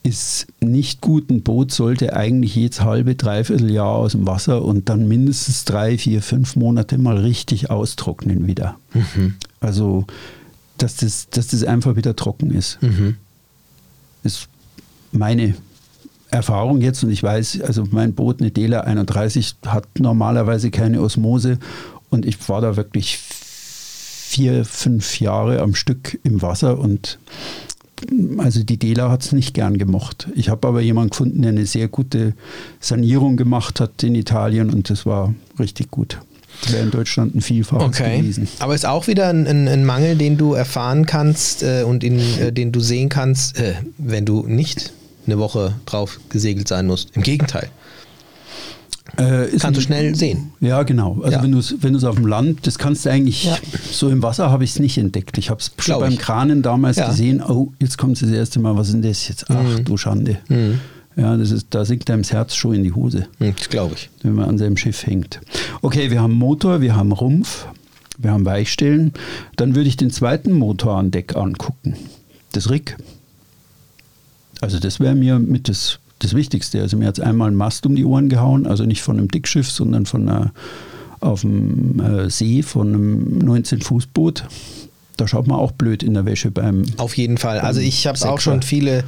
Ist 0.03 0.47
nicht 0.61 1.03
gut. 1.03 1.31
Ein 1.31 1.43
Boot 1.43 1.73
sollte 1.73 2.17
eigentlich 2.17 2.55
jedes 2.55 2.81
halbe, 2.81 3.17
dreiviertel 3.17 3.71
Jahr 3.71 3.97
aus 3.97 4.13
dem 4.13 4.27
Wasser 4.27 4.65
und 4.65 4.89
dann 4.89 5.07
mindestens 5.09 5.67
drei, 5.67 5.99
vier, 5.99 6.23
fünf 6.23 6.57
Monate 6.57 6.97
mal 6.97 7.19
richtig 7.19 7.71
austrocknen 7.71 8.47
wieder. 8.47 8.77
Mhm. 8.95 9.35
Also 9.61 10.07
dass 10.83 10.97
das, 10.97 11.29
dass 11.31 11.49
das 11.49 11.65
einfach 11.65 11.97
wieder 11.97 12.17
trocken 12.17 12.51
ist. 12.51 12.79
Mhm. 12.83 13.17
Das 14.23 14.33
ist 14.33 14.49
meine 15.13 15.55
Erfahrung 16.31 16.81
jetzt 16.81 17.03
und 17.03 17.11
ich 17.11 17.23
weiß, 17.23 17.61
also 17.63 17.85
mein 17.91 18.15
Boot, 18.15 18.41
eine 18.41 18.51
Dela 18.51 18.83
31, 18.83 19.57
hat 19.67 19.87
normalerweise 19.99 20.71
keine 20.71 21.01
Osmose 21.01 21.59
und 22.09 22.25
ich 22.25 22.49
war 22.49 22.61
da 22.61 22.77
wirklich 22.77 23.19
vier, 23.19 24.65
fünf 24.65 25.21
Jahre 25.21 25.61
am 25.61 25.75
Stück 25.75 26.21
im 26.23 26.41
Wasser 26.41 26.79
und 26.79 27.19
also 28.39 28.63
die 28.63 28.79
Dela 28.79 29.11
hat 29.11 29.23
es 29.23 29.33
nicht 29.33 29.53
gern 29.53 29.77
gemocht. 29.77 30.29
Ich 30.35 30.49
habe 30.49 30.67
aber 30.69 30.81
jemanden 30.81 31.11
gefunden, 31.11 31.43
der 31.43 31.51
eine 31.51 31.67
sehr 31.67 31.89
gute 31.89 32.35
Sanierung 32.79 33.37
gemacht 33.37 33.81
hat 33.81 34.03
in 34.03 34.15
Italien 34.15 34.71
und 34.71 34.89
das 34.89 35.05
war 35.05 35.35
richtig 35.59 35.91
gut 35.91 36.19
wäre 36.69 36.83
in 36.83 36.91
Deutschland 36.91 37.35
ein 37.35 37.41
Vielfaches 37.41 37.87
okay. 38.01 38.19
gewesen. 38.19 38.49
Aber 38.59 38.75
ist 38.75 38.87
auch 38.87 39.07
wieder 39.07 39.29
ein, 39.29 39.47
ein, 39.47 39.69
ein 39.69 39.85
Mangel, 39.85 40.17
den 40.17 40.37
du 40.37 40.55
erfahren 40.55 41.07
kannst 41.07 41.63
äh, 41.63 41.85
und 41.85 42.05
in, 42.05 42.19
äh, 42.19 42.53
den 42.53 42.73
du 42.73 42.81
sehen 42.81 43.09
kannst, 43.09 43.59
äh, 43.59 43.75
wenn 43.99 44.25
du 44.27 44.45
nicht 44.47 44.93
eine 45.27 45.39
Woche 45.39 45.75
drauf 45.87 46.21
gesegelt 46.29 46.69
sein 46.69 46.87
musst. 46.87 47.11
Im 47.15 47.23
Gegenteil. 47.23 47.71
Äh, 49.17 49.49
kannst 49.59 49.79
du 49.79 49.83
schnell 49.83 50.15
sehen. 50.15 50.53
Ja, 50.61 50.83
genau. 50.83 51.21
Also 51.23 51.39
ja. 51.39 51.43
wenn 51.43 51.53
du 51.53 51.59
es 51.59 51.75
wenn 51.81 51.97
auf 52.05 52.15
dem 52.15 52.27
Land, 52.27 52.67
das 52.67 52.79
kannst 52.79 53.05
du 53.05 53.11
eigentlich, 53.11 53.45
ja. 53.45 53.59
so 53.91 54.09
im 54.09 54.23
Wasser 54.23 54.51
habe 54.51 54.65
ich 54.65 54.71
es 54.71 54.79
nicht 54.79 54.99
entdeckt. 54.99 55.37
Ich 55.39 55.51
habe 55.51 55.61
es 55.61 55.73
schon 55.79 56.01
beim 56.01 56.17
Kranen 56.17 56.63
damals 56.63 56.97
ja. 56.97 57.09
gesehen, 57.09 57.43
oh, 57.43 57.73
jetzt 57.81 57.99
kommt 57.99 58.21
das 58.23 58.31
erste 58.31 58.61
Mal, 58.61 58.77
was 58.77 58.89
ist 58.89 58.95
denn 58.95 59.03
das 59.03 59.29
jetzt? 59.29 59.47
Ach 59.51 59.63
mhm. 59.63 59.85
du 59.85 59.97
Schande. 59.97 60.39
Mhm. 60.49 60.81
Ja, 61.17 61.37
das 61.37 61.51
ist, 61.51 61.69
da 61.71 61.85
sinkt 61.85 62.09
einem 62.11 62.23
das 62.23 62.33
Herz 62.33 62.55
schon 62.55 62.75
in 62.75 62.85
die 62.85 62.93
Hose. 62.93 63.27
Hm, 63.39 63.55
das 63.57 63.69
glaube 63.69 63.95
ich. 63.95 64.11
Wenn 64.23 64.35
man 64.35 64.49
an 64.49 64.59
seinem 64.59 64.77
Schiff 64.77 65.07
hängt. 65.07 65.41
Okay, 65.83 66.11
wir 66.11 66.21
haben 66.21 66.35
Motor, 66.35 66.81
wir 66.81 66.97
haben 66.97 67.13
Rumpf, 67.13 67.67
wir 68.19 68.31
haben 68.31 68.45
Weichstellen. 68.45 69.13
Dann 69.57 69.75
würde 69.75 69.89
ich 69.89 69.97
den 69.97 70.11
zweiten 70.11 70.53
Motor 70.53 70.97
an 70.97 71.11
Deck 71.11 71.37
angucken. 71.37 71.97
Das 72.53 72.71
Rig. 72.71 72.97
Also 74.61 74.79
das 74.79 75.01
wäre 75.01 75.15
mir 75.15 75.39
mit 75.39 75.69
das 75.69 76.01
das 76.21 76.35
Wichtigste. 76.35 76.81
Also 76.81 76.97
mir 76.97 77.09
hat 77.09 77.19
es 77.19 77.25
einmal 77.25 77.51
ein 77.51 77.55
Mast 77.57 77.85
um 77.87 77.97
die 77.97 78.05
Ohren 78.05 78.29
gehauen, 78.29 78.67
also 78.67 78.85
nicht 78.85 79.03
von 79.03 79.19
einem 79.19 79.29
Dickschiff, 79.29 79.71
sondern 79.71 80.07
von 80.07 80.29
einer, 80.29 80.53
auf 81.21 81.41
dem 81.41 81.99
äh, 82.01 82.31
See 82.31 82.63
von 82.63 82.89
einem 82.89 83.39
19-Fuß-Boot. 83.41 84.45
Da 85.17 85.29
schaut 85.29 85.47
man 85.47 85.59
auch 85.59 85.73
blöd 85.73 86.03
in 86.03 86.15
der 86.15 86.25
Wäsche 86.25 86.51
beim. 86.51 86.85
Auf 86.97 87.17
jeden 87.17 87.37
Fall. 87.37 87.61
Also 87.61 87.81
ich 87.81 88.07
habe 88.07 88.19
auch 88.29 88.41
schon 88.41 88.63
viele 88.63 89.05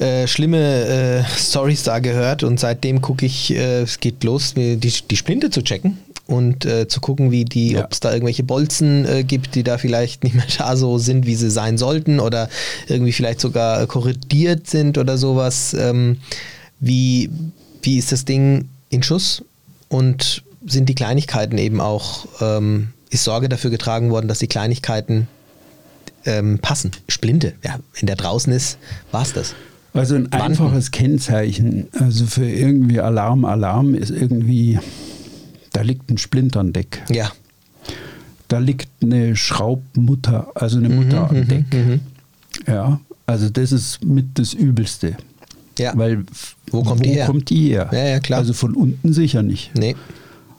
äh, 0.00 0.26
schlimme 0.26 0.86
äh, 0.86 1.24
Stories 1.38 1.82
da 1.82 1.98
gehört 1.98 2.42
und 2.42 2.58
seitdem 2.58 3.00
gucke 3.00 3.26
ich, 3.26 3.54
äh, 3.54 3.82
es 3.82 4.00
geht 4.00 4.24
los, 4.24 4.54
die, 4.54 4.76
die 4.76 5.16
Splinte 5.16 5.50
zu 5.50 5.62
checken 5.62 5.98
und 6.30 6.64
äh, 6.64 6.86
zu 6.86 7.00
gucken, 7.00 7.30
wie 7.30 7.44
die, 7.44 7.72
ja. 7.72 7.84
ob 7.84 7.92
es 7.92 8.00
da 8.00 8.12
irgendwelche 8.12 8.44
Bolzen 8.44 9.04
äh, 9.04 9.24
gibt, 9.24 9.56
die 9.56 9.64
da 9.64 9.78
vielleicht 9.78 10.24
nicht 10.24 10.34
mehr 10.34 10.46
da 10.56 10.76
so 10.76 10.96
sind, 10.98 11.26
wie 11.26 11.34
sie 11.34 11.50
sein 11.50 11.76
sollten 11.76 12.20
oder 12.20 12.48
irgendwie 12.88 13.12
vielleicht 13.12 13.40
sogar 13.40 13.86
korrigiert 13.86 14.68
sind 14.68 14.96
oder 14.96 15.18
sowas. 15.18 15.74
Ähm, 15.74 16.18
wie, 16.78 17.30
wie 17.82 17.98
ist 17.98 18.12
das 18.12 18.24
Ding 18.24 18.68
in 18.88 19.02
Schuss 19.02 19.44
und 19.88 20.42
sind 20.64 20.88
die 20.88 20.94
Kleinigkeiten 20.94 21.58
eben 21.58 21.80
auch, 21.80 22.26
ähm, 22.40 22.90
ist 23.10 23.24
Sorge 23.24 23.48
dafür 23.48 23.70
getragen 23.70 24.10
worden, 24.10 24.28
dass 24.28 24.38
die 24.38 24.46
Kleinigkeiten 24.46 25.26
ähm, 26.24 26.58
passen? 26.60 26.92
Splinte, 27.08 27.54
ja, 27.64 27.80
wenn 27.98 28.06
der 28.06 28.16
draußen 28.16 28.52
ist, 28.52 28.78
war 29.10 29.22
es 29.22 29.32
das. 29.32 29.54
Also 29.92 30.14
ein 30.14 30.30
Banden. 30.30 30.46
einfaches 30.46 30.90
Kennzeichen, 30.90 31.88
also 31.92 32.26
für 32.26 32.48
irgendwie 32.48 33.00
Alarm, 33.00 33.44
Alarm 33.44 33.94
ist 33.94 34.10
irgendwie, 34.10 34.78
da 35.72 35.82
liegt 35.82 36.10
ein 36.10 36.18
Splinterndeck. 36.18 37.02
Ja. 37.10 37.32
Da 38.48 38.58
liegt 38.58 38.88
eine 39.02 39.36
Schraubmutter, 39.36 40.52
also 40.54 40.78
eine 40.78 40.88
Mutter 40.88 41.24
mhm, 41.24 41.28
am 41.28 41.36
mhm, 41.36 41.48
Deck. 41.48 41.64
Mhm. 41.72 42.00
Ja, 42.66 43.00
also 43.26 43.48
das 43.48 43.72
ist 43.72 44.04
mit 44.04 44.38
das 44.38 44.54
Übelste. 44.54 45.16
Ja. 45.78 45.92
Weil 45.96 46.24
wo 46.70 46.82
kommt 46.82 47.00
wo 47.00 47.04
die 47.04 47.10
her? 47.10 47.26
Kommt 47.26 47.50
die 47.50 47.68
her? 47.68 47.88
Ja, 47.92 48.06
ja, 48.06 48.20
klar. 48.20 48.40
Also 48.40 48.52
von 48.52 48.74
unten 48.74 49.12
sicher 49.12 49.42
nicht. 49.42 49.72
Nee. 49.76 49.96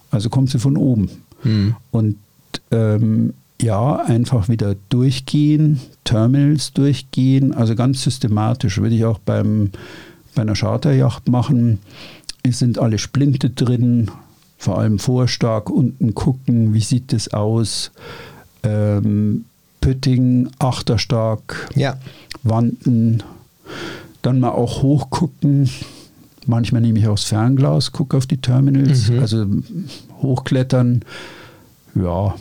Also 0.10 0.30
kommt 0.30 0.50
sie 0.50 0.60
von 0.60 0.78
oben. 0.78 1.10
Mhm. 1.44 1.76
Und 1.92 2.18
ähm, 2.72 3.34
ja, 3.62 3.98
einfach 3.98 4.50
wieder 4.50 4.76
durchgehen, 4.90 5.80
Terminals 6.04 6.74
durchgehen, 6.74 7.54
also 7.54 7.76
ganz 7.76 8.04
systematisch 8.04 8.80
würde 8.80 8.96
ich 8.96 9.06
auch 9.06 9.20
beim, 9.20 9.72
bei 10.36 10.42
einer 10.42 10.56
Charterjacht 10.56 11.30
machen. 11.30 11.80
Es 12.44 12.60
sind 12.60 12.80
alle 12.80 12.98
Splinte 12.98 13.52
drin, 13.52 14.10
vor 14.58 14.80
allem 14.80 15.00
vorstark 15.00 15.70
unten 15.70 16.16
gucken, 16.16 16.74
wie 16.74 16.82
sieht 16.82 17.14
das 17.14 17.34
aus. 17.34 17.92
Ähm, 18.64 19.46
Pütting, 19.80 20.50
Achterstark, 20.60 21.70
ja. 21.76 21.98
Wanden, 22.44 23.24
dann 24.22 24.40
mal 24.40 24.50
auch 24.50 24.84
hochgucken. 24.84 25.70
Manchmal 26.46 26.82
nehme 26.82 27.00
ich 27.00 27.08
auch 27.08 27.16
das 27.16 27.24
Fernglas, 27.26 27.92
gucke 27.92 28.18
auf 28.18 28.28
die 28.28 28.38
Terminals, 28.38 29.10
mhm. 29.10 29.20
also 29.20 29.46
hochklettern. 30.22 31.04
Ja, 31.96 32.36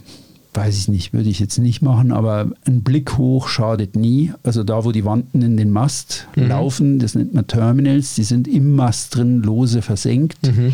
weiß 0.54 0.76
ich 0.76 0.88
nicht, 0.88 1.12
würde 1.12 1.28
ich 1.28 1.38
jetzt 1.38 1.58
nicht 1.58 1.80
machen, 1.80 2.10
aber 2.10 2.50
ein 2.66 2.82
Blick 2.82 3.16
hoch 3.18 3.48
schadet 3.48 3.94
nie. 3.94 4.32
Also 4.42 4.64
da, 4.64 4.84
wo 4.84 4.90
die 4.90 5.04
Wanden 5.04 5.42
in 5.42 5.56
den 5.56 5.70
Mast 5.70 6.26
mhm. 6.34 6.48
laufen, 6.48 6.98
das 6.98 7.14
nennt 7.14 7.34
man 7.34 7.46
Terminals, 7.46 8.14
die 8.14 8.24
sind 8.24 8.48
im 8.48 8.74
Mast 8.74 9.14
drin 9.14 9.42
lose 9.42 9.80
versenkt 9.80 10.38
mhm. 10.42 10.72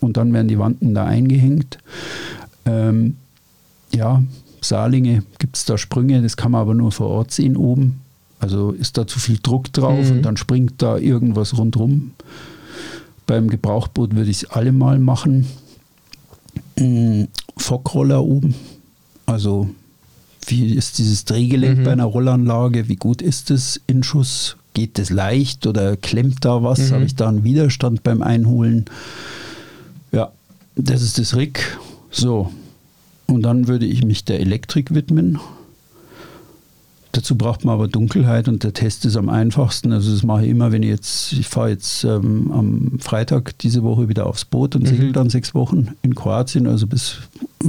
und 0.00 0.16
dann 0.16 0.32
werden 0.32 0.48
die 0.48 0.58
Wanden 0.58 0.94
da 0.94 1.04
eingehängt. 1.04 1.78
Ähm, 2.64 3.16
ja, 3.94 4.22
Saarlinge 4.62 5.22
gibt 5.38 5.56
es 5.56 5.66
da 5.66 5.76
Sprünge, 5.76 6.22
das 6.22 6.36
kann 6.36 6.52
man 6.52 6.62
aber 6.62 6.74
nur 6.74 6.90
vor 6.90 7.08
Ort 7.08 7.32
sehen 7.32 7.56
oben. 7.56 8.00
Also 8.38 8.72
ist 8.72 8.98
da 8.98 9.06
zu 9.06 9.18
viel 9.18 9.38
Druck 9.42 9.72
drauf 9.72 10.10
mhm. 10.10 10.16
und 10.16 10.22
dann 10.22 10.36
springt 10.36 10.74
da 10.78 10.96
irgendwas 10.96 11.56
rundherum. 11.56 12.12
Beim 13.26 13.48
Gebrauchboot 13.48 14.14
würde 14.14 14.30
ich 14.30 14.42
es 14.42 14.50
alle 14.50 14.72
mal 14.72 14.98
machen. 14.98 15.46
Mhm. 16.78 17.28
Fockroller 17.56 18.22
oben, 18.22 18.54
also 19.26 19.68
wie 20.46 20.74
ist 20.74 20.98
dieses 20.98 21.24
Drehgelenk 21.24 21.78
mhm. 21.78 21.84
bei 21.84 21.92
einer 21.92 22.04
Rollanlage? 22.04 22.88
Wie 22.88 22.96
gut 22.96 23.20
ist 23.20 23.50
es 23.50 23.80
in 23.86 24.02
Schuss? 24.02 24.56
Geht 24.74 24.98
es 24.98 25.10
leicht 25.10 25.66
oder 25.66 25.96
klemmt 25.96 26.44
da 26.44 26.62
was? 26.62 26.78
Mhm. 26.78 26.94
Habe 26.94 27.04
ich 27.04 27.16
da 27.16 27.28
einen 27.28 27.44
Widerstand 27.44 28.02
beim 28.02 28.22
Einholen? 28.22 28.84
Ja, 30.12 30.30
das 30.76 31.02
ist 31.02 31.18
das 31.18 31.34
Rig. 31.36 31.78
So. 32.10 32.52
Und 33.26 33.42
dann 33.42 33.66
würde 33.66 33.86
ich 33.86 34.04
mich 34.04 34.24
der 34.24 34.40
Elektrik 34.40 34.94
widmen. 34.94 35.38
Dazu 37.16 37.34
braucht 37.34 37.64
man 37.64 37.72
aber 37.72 37.88
Dunkelheit 37.88 38.46
und 38.46 38.62
der 38.62 38.74
Test 38.74 39.06
ist 39.06 39.16
am 39.16 39.30
einfachsten. 39.30 39.90
Also 39.90 40.12
das 40.12 40.22
mache 40.22 40.44
ich 40.44 40.50
immer, 40.50 40.70
wenn 40.70 40.82
ich 40.82 40.90
jetzt, 40.90 41.32
ich 41.32 41.48
fahre 41.48 41.70
jetzt 41.70 42.04
ähm, 42.04 42.52
am 42.52 42.98
Freitag 43.00 43.56
diese 43.60 43.82
Woche 43.82 44.10
wieder 44.10 44.26
aufs 44.26 44.44
Boot 44.44 44.76
und 44.76 44.82
mhm. 44.82 44.86
segel 44.88 45.12
dann 45.12 45.30
sechs 45.30 45.54
Wochen 45.54 45.88
in 46.02 46.14
Kroatien, 46.14 46.66
also 46.66 46.86
bis 46.86 47.16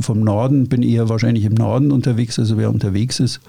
vom 0.02 0.20
Norden, 0.20 0.68
bin 0.68 0.84
eher 0.84 1.08
wahrscheinlich 1.08 1.46
im 1.46 1.54
Norden 1.54 1.94
unterwegs, 1.94 2.38
also 2.38 2.58
wer 2.58 2.70
unterwegs 2.70 3.22
ist, 3.22 3.40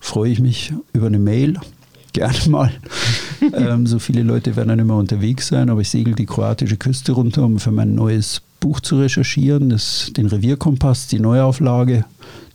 freue 0.00 0.32
ich 0.32 0.40
mich 0.40 0.72
über 0.92 1.06
eine 1.06 1.20
Mail. 1.20 1.54
Gerne 2.12 2.48
mal. 2.48 2.72
ähm, 3.54 3.86
so 3.86 4.00
viele 4.00 4.24
Leute 4.24 4.56
werden 4.56 4.70
dann 4.70 4.80
immer 4.80 4.96
unterwegs 4.96 5.46
sein, 5.46 5.70
aber 5.70 5.82
ich 5.82 5.90
segel 5.90 6.16
die 6.16 6.26
kroatische 6.26 6.78
Küste 6.78 7.12
runter, 7.12 7.44
um 7.44 7.60
für 7.60 7.70
mein 7.70 7.94
neues 7.94 8.42
Buch 8.58 8.80
zu 8.80 8.98
recherchieren, 8.98 9.70
das, 9.70 10.10
den 10.16 10.26
Revierkompass, 10.26 11.06
die 11.06 11.20
Neuauflage 11.20 12.04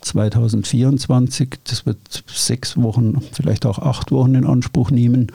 2024. 0.03 1.55
Das 1.63 1.85
wird 1.85 2.23
sechs 2.27 2.77
Wochen, 2.77 3.21
vielleicht 3.31 3.65
auch 3.65 3.79
acht 3.79 4.11
Wochen 4.11 4.35
in 4.35 4.45
Anspruch 4.45 4.91
nehmen. 4.91 5.31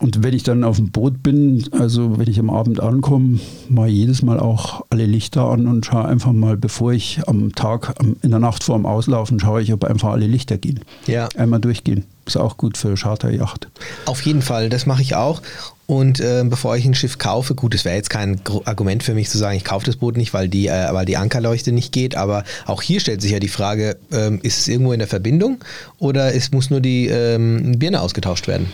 Und 0.00 0.22
wenn 0.22 0.32
ich 0.32 0.42
dann 0.42 0.64
auf 0.64 0.76
dem 0.76 0.90
Boot 0.90 1.22
bin, 1.22 1.68
also 1.72 2.18
wenn 2.18 2.28
ich 2.28 2.38
am 2.38 2.48
Abend 2.48 2.80
ankomme, 2.80 3.38
mache 3.68 3.88
jedes 3.88 4.22
Mal 4.22 4.40
auch 4.40 4.82
alle 4.88 5.04
Lichter 5.04 5.44
an 5.44 5.66
und 5.66 5.84
schaue 5.84 6.06
einfach 6.06 6.32
mal, 6.32 6.56
bevor 6.56 6.92
ich 6.92 7.20
am 7.26 7.54
Tag, 7.54 7.94
in 8.22 8.30
der 8.30 8.40
Nacht 8.40 8.64
vor 8.64 8.76
dem 8.76 8.86
Auslaufen, 8.86 9.38
schaue 9.38 9.60
ich, 9.60 9.74
ob 9.74 9.84
einfach 9.84 10.08
alle 10.08 10.26
Lichter 10.26 10.56
gehen. 10.56 10.80
Ja. 11.06 11.28
Einmal 11.36 11.60
durchgehen. 11.60 12.04
Ist 12.24 12.38
auch 12.38 12.56
gut 12.56 12.78
für 12.78 12.94
Charterjacht. 12.94 13.68
Auf 14.06 14.22
jeden 14.22 14.40
Fall, 14.40 14.70
das 14.70 14.86
mache 14.86 15.02
ich 15.02 15.16
auch. 15.16 15.42
Und 15.86 16.20
äh, 16.20 16.44
bevor 16.46 16.76
ich 16.76 16.86
ein 16.86 16.94
Schiff 16.94 17.18
kaufe, 17.18 17.54
gut, 17.54 17.74
es 17.74 17.84
wäre 17.84 17.96
jetzt 17.96 18.10
kein 18.10 18.40
Argument 18.64 19.02
für 19.02 19.12
mich 19.12 19.28
zu 19.28 19.36
sagen, 19.36 19.56
ich 19.56 19.64
kaufe 19.64 19.84
das 19.84 19.96
Boot 19.96 20.16
nicht, 20.16 20.32
weil 20.32 20.48
die, 20.48 20.68
äh, 20.68 20.92
weil 20.92 21.04
die 21.04 21.18
Ankerleuchte 21.18 21.72
nicht 21.72 21.92
geht. 21.92 22.14
Aber 22.14 22.44
auch 22.64 22.80
hier 22.80 23.00
stellt 23.00 23.20
sich 23.20 23.32
ja 23.32 23.38
die 23.38 23.48
Frage, 23.48 23.98
ähm, 24.12 24.38
ist 24.42 24.60
es 24.60 24.68
irgendwo 24.68 24.92
in 24.92 25.00
der 25.00 25.08
Verbindung 25.08 25.58
oder 25.98 26.34
es 26.34 26.52
muss 26.52 26.70
nur 26.70 26.80
die 26.80 27.08
ähm, 27.08 27.78
Birne 27.78 28.00
ausgetauscht 28.00 28.46
werden? 28.46 28.68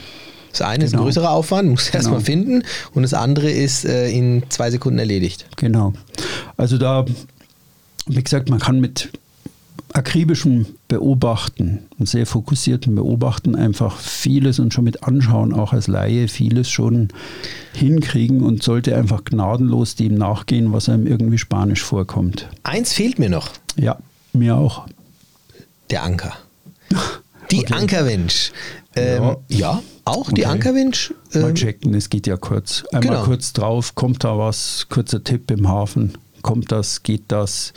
Das 0.59 0.67
eine 0.67 0.79
genau. 0.79 0.85
ist 0.85 0.93
ein 0.93 0.97
genau. 0.97 1.05
größerer 1.05 1.31
Aufwand, 1.31 1.69
muss 1.69 1.87
genau. 1.87 1.97
erstmal 1.97 2.21
finden. 2.21 2.63
Und 2.95 3.03
das 3.03 3.15
andere 3.15 3.51
ist 3.51 3.85
äh, 3.85 4.11
in 4.11 4.43
zwei 4.49 4.71
Sekunden 4.71 4.99
erledigt. 4.99 5.47
Genau. 5.57 5.93
Also 6.57 6.79
da, 6.79 7.05
wie 8.07 8.23
gesagt, 8.23 8.49
man 8.49 8.59
kann 8.59 8.81
mit 8.81 9.11
akribischem 9.93 10.67
Beobachten 10.89 11.87
und 11.99 12.09
sehr 12.09 12.27
fokussierten 12.27 12.95
Beobachten 12.95 13.55
einfach 13.55 13.99
vieles 13.99 14.59
und 14.59 14.75
schon 14.75 14.85
mit 14.85 15.05
Anschauen, 15.05 15.53
auch 15.53 15.73
als 15.73 15.89
Laie, 15.89 16.29
vieles 16.29 16.71
schon 16.71 17.09
hinkriegen 17.73 18.43
und 18.43 18.63
sollte 18.63 18.97
einfach 18.97 19.25
gnadenlos 19.25 19.95
dem 19.95 20.15
nachgehen, 20.15 20.73
was 20.73 20.89
einem 20.89 21.07
irgendwie 21.07 21.39
spanisch 21.39 21.83
vorkommt. 21.83 22.49
Eins 22.63 22.93
fehlt 22.93 23.19
mir 23.19 23.31
noch. 23.31 23.51
Ja, 23.77 23.99
mir 24.33 24.57
auch. 24.57 24.87
Der 25.91 26.03
Anker. 26.03 26.33
Die 27.51 27.61
okay. 27.61 27.75
Ankerwinch. 27.75 28.53
Ähm, 28.95 29.23
ja. 29.23 29.37
ja. 29.49 29.83
auch 30.05 30.31
die 30.33 30.43
okay. 30.43 30.53
Ankerwinch. 30.53 31.15
Ähm, 31.35 31.43
Mal 31.43 31.55
checken, 31.55 31.95
es 31.95 32.11
geht 32.11 32.27
ja 32.27 32.37
kurz. 32.37 32.85
Einmal 32.93 33.17
genau. 33.17 33.25
kurz 33.25 33.53
drauf, 33.53 33.95
kommt 33.95 34.25
da 34.25 34.39
was, 34.39 34.87
kurzer 34.89 35.23
Tipp 35.23 35.51
im 35.51 35.69
Hafen, 35.69 36.17
kommt 36.43 36.73
das, 36.73 37.03
geht 37.03 37.25
das 37.29 37.73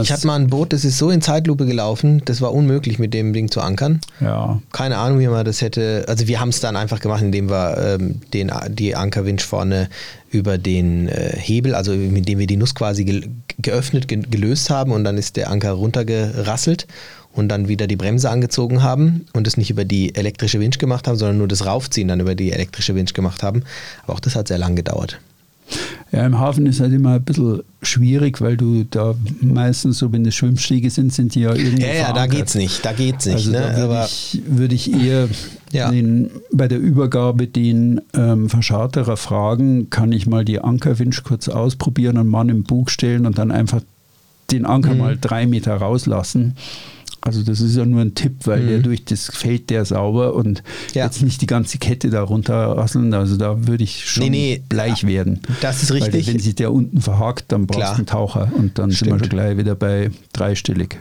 ich 0.00 0.12
hatte 0.12 0.26
mal 0.26 0.36
ein 0.36 0.48
Boot, 0.48 0.72
das 0.72 0.84
ist 0.84 0.96
so 0.96 1.10
in 1.10 1.20
Zeitlupe 1.20 1.66
gelaufen, 1.66 2.22
das 2.24 2.40
war 2.40 2.54
unmöglich 2.54 2.98
mit 2.98 3.12
dem 3.12 3.34
Ding 3.34 3.50
zu 3.50 3.60
ankern. 3.60 4.00
Ja. 4.18 4.60
Keine 4.72 4.96
Ahnung, 4.96 5.18
wie 5.18 5.26
man 5.26 5.44
das 5.44 5.60
hätte. 5.60 6.04
Also 6.08 6.26
wir 6.26 6.40
haben 6.40 6.48
es 6.48 6.60
dann 6.60 6.76
einfach 6.76 7.00
gemacht, 7.00 7.22
indem 7.22 7.50
wir 7.50 7.76
ähm, 7.78 8.20
den, 8.32 8.50
die 8.68 8.96
Ankerwinch 8.96 9.44
vorne 9.44 9.90
über 10.30 10.56
den 10.56 11.08
äh, 11.08 11.36
Hebel, 11.36 11.74
also 11.74 11.92
indem 11.92 12.38
wir 12.38 12.46
die 12.46 12.56
Nuss 12.56 12.74
quasi 12.74 13.04
ge 13.04 13.28
geöffnet, 13.60 14.08
ge 14.08 14.22
gelöst 14.28 14.70
haben 14.70 14.90
und 14.90 15.04
dann 15.04 15.16
ist 15.16 15.36
der 15.36 15.50
Anker 15.50 15.72
runtergerasselt 15.72 16.86
und 17.34 17.48
dann 17.48 17.68
wieder 17.68 17.86
die 17.86 17.96
Bremse 17.96 18.30
angezogen 18.30 18.82
haben 18.82 19.26
und 19.32 19.46
es 19.46 19.56
nicht 19.56 19.70
über 19.70 19.84
die 19.84 20.14
elektrische 20.14 20.60
Winch 20.60 20.78
gemacht 20.78 21.06
haben, 21.08 21.16
sondern 21.16 21.38
nur 21.38 21.48
das 21.48 21.66
Raufziehen 21.66 22.08
dann 22.08 22.20
über 22.20 22.34
die 22.34 22.52
elektrische 22.52 22.94
Winch 22.94 23.12
gemacht 23.12 23.42
haben. 23.42 23.62
Aber 24.04 24.14
auch 24.14 24.20
das 24.20 24.36
hat 24.36 24.48
sehr 24.48 24.58
lang 24.58 24.76
gedauert. 24.76 25.18
Ja, 26.12 26.26
im 26.26 26.38
Hafen 26.38 26.66
ist 26.66 26.78
halt 26.78 26.92
immer 26.92 27.14
ein 27.14 27.22
bisschen 27.22 27.62
schwierig, 27.82 28.40
weil 28.40 28.56
du 28.56 28.84
da 28.88 29.14
meistens 29.40 29.98
so, 29.98 30.12
wenn 30.12 30.24
es 30.26 30.34
Schwimmstiege 30.34 30.90
sind, 30.90 31.12
sind 31.12 31.34
die 31.34 31.40
ja 31.40 31.54
irgendwie. 31.54 31.82
Ja, 31.82 31.94
ja, 31.94 32.12
da 32.12 32.26
geht's 32.26 32.54
nicht, 32.54 32.84
da 32.84 32.92
geht's 32.92 33.26
nicht. 33.26 33.34
Also 33.34 33.50
ne? 33.50 33.72
da 33.74 33.88
würde 33.88 34.04
ich, 34.04 34.42
würd 34.46 34.72
ich, 34.72 34.92
eher 34.92 35.28
ja. 35.72 35.90
den, 35.90 36.30
bei 36.52 36.68
der 36.68 36.78
Übergabe 36.78 37.48
den 37.48 38.00
ähm, 38.14 38.48
Verscharterer 38.48 39.16
fragen, 39.16 39.90
kann 39.90 40.12
ich 40.12 40.26
mal 40.26 40.44
die 40.44 40.60
Ankerwinch 40.60 41.24
kurz 41.24 41.48
ausprobieren, 41.48 42.18
einen 42.18 42.28
Mann 42.28 42.48
im 42.48 42.62
Bug 42.62 42.90
stellen 42.90 43.26
und 43.26 43.38
dann 43.38 43.50
einfach 43.50 43.80
den 44.52 44.66
Anker 44.66 44.92
mhm. 44.92 44.98
mal 44.98 45.18
drei 45.20 45.46
Meter 45.46 45.74
rauslassen. 45.74 46.54
Also 47.26 47.42
das 47.42 47.62
ist 47.62 47.74
ja 47.74 47.86
nur 47.86 48.02
ein 48.02 48.14
Tipp, 48.14 48.34
weil 48.44 48.60
mhm. 48.60 48.68
der 48.68 48.78
durch 48.80 49.04
das 49.06 49.30
fällt 49.34 49.70
der 49.70 49.86
sauber 49.86 50.34
und 50.34 50.62
ja. 50.92 51.06
jetzt 51.06 51.22
nicht 51.22 51.40
die 51.40 51.46
ganze 51.46 51.78
Kette 51.78 52.10
da 52.10 52.22
runterrasseln. 52.22 53.14
Also 53.14 53.38
da 53.38 53.66
würde 53.66 53.82
ich 53.82 54.04
schon 54.04 54.24
nee, 54.24 54.30
nee, 54.30 54.62
bleich 54.68 55.06
werden. 55.06 55.40
Das 55.62 55.82
ist 55.82 55.90
richtig. 55.92 56.26
Weil 56.26 56.34
wenn 56.34 56.40
sich 56.40 56.54
der 56.54 56.70
unten 56.70 57.00
verhakt, 57.00 57.46
dann 57.48 57.66
brauchst 57.66 57.92
du 57.92 57.96
einen 57.96 58.06
Taucher 58.06 58.52
und 58.54 58.78
dann 58.78 58.92
Stimmt. 58.92 59.08
sind 59.08 59.14
wir 59.14 59.18
schon 59.20 59.28
gleich 59.30 59.56
wieder 59.56 59.74
bei 59.74 60.10
dreistellig. 60.34 60.98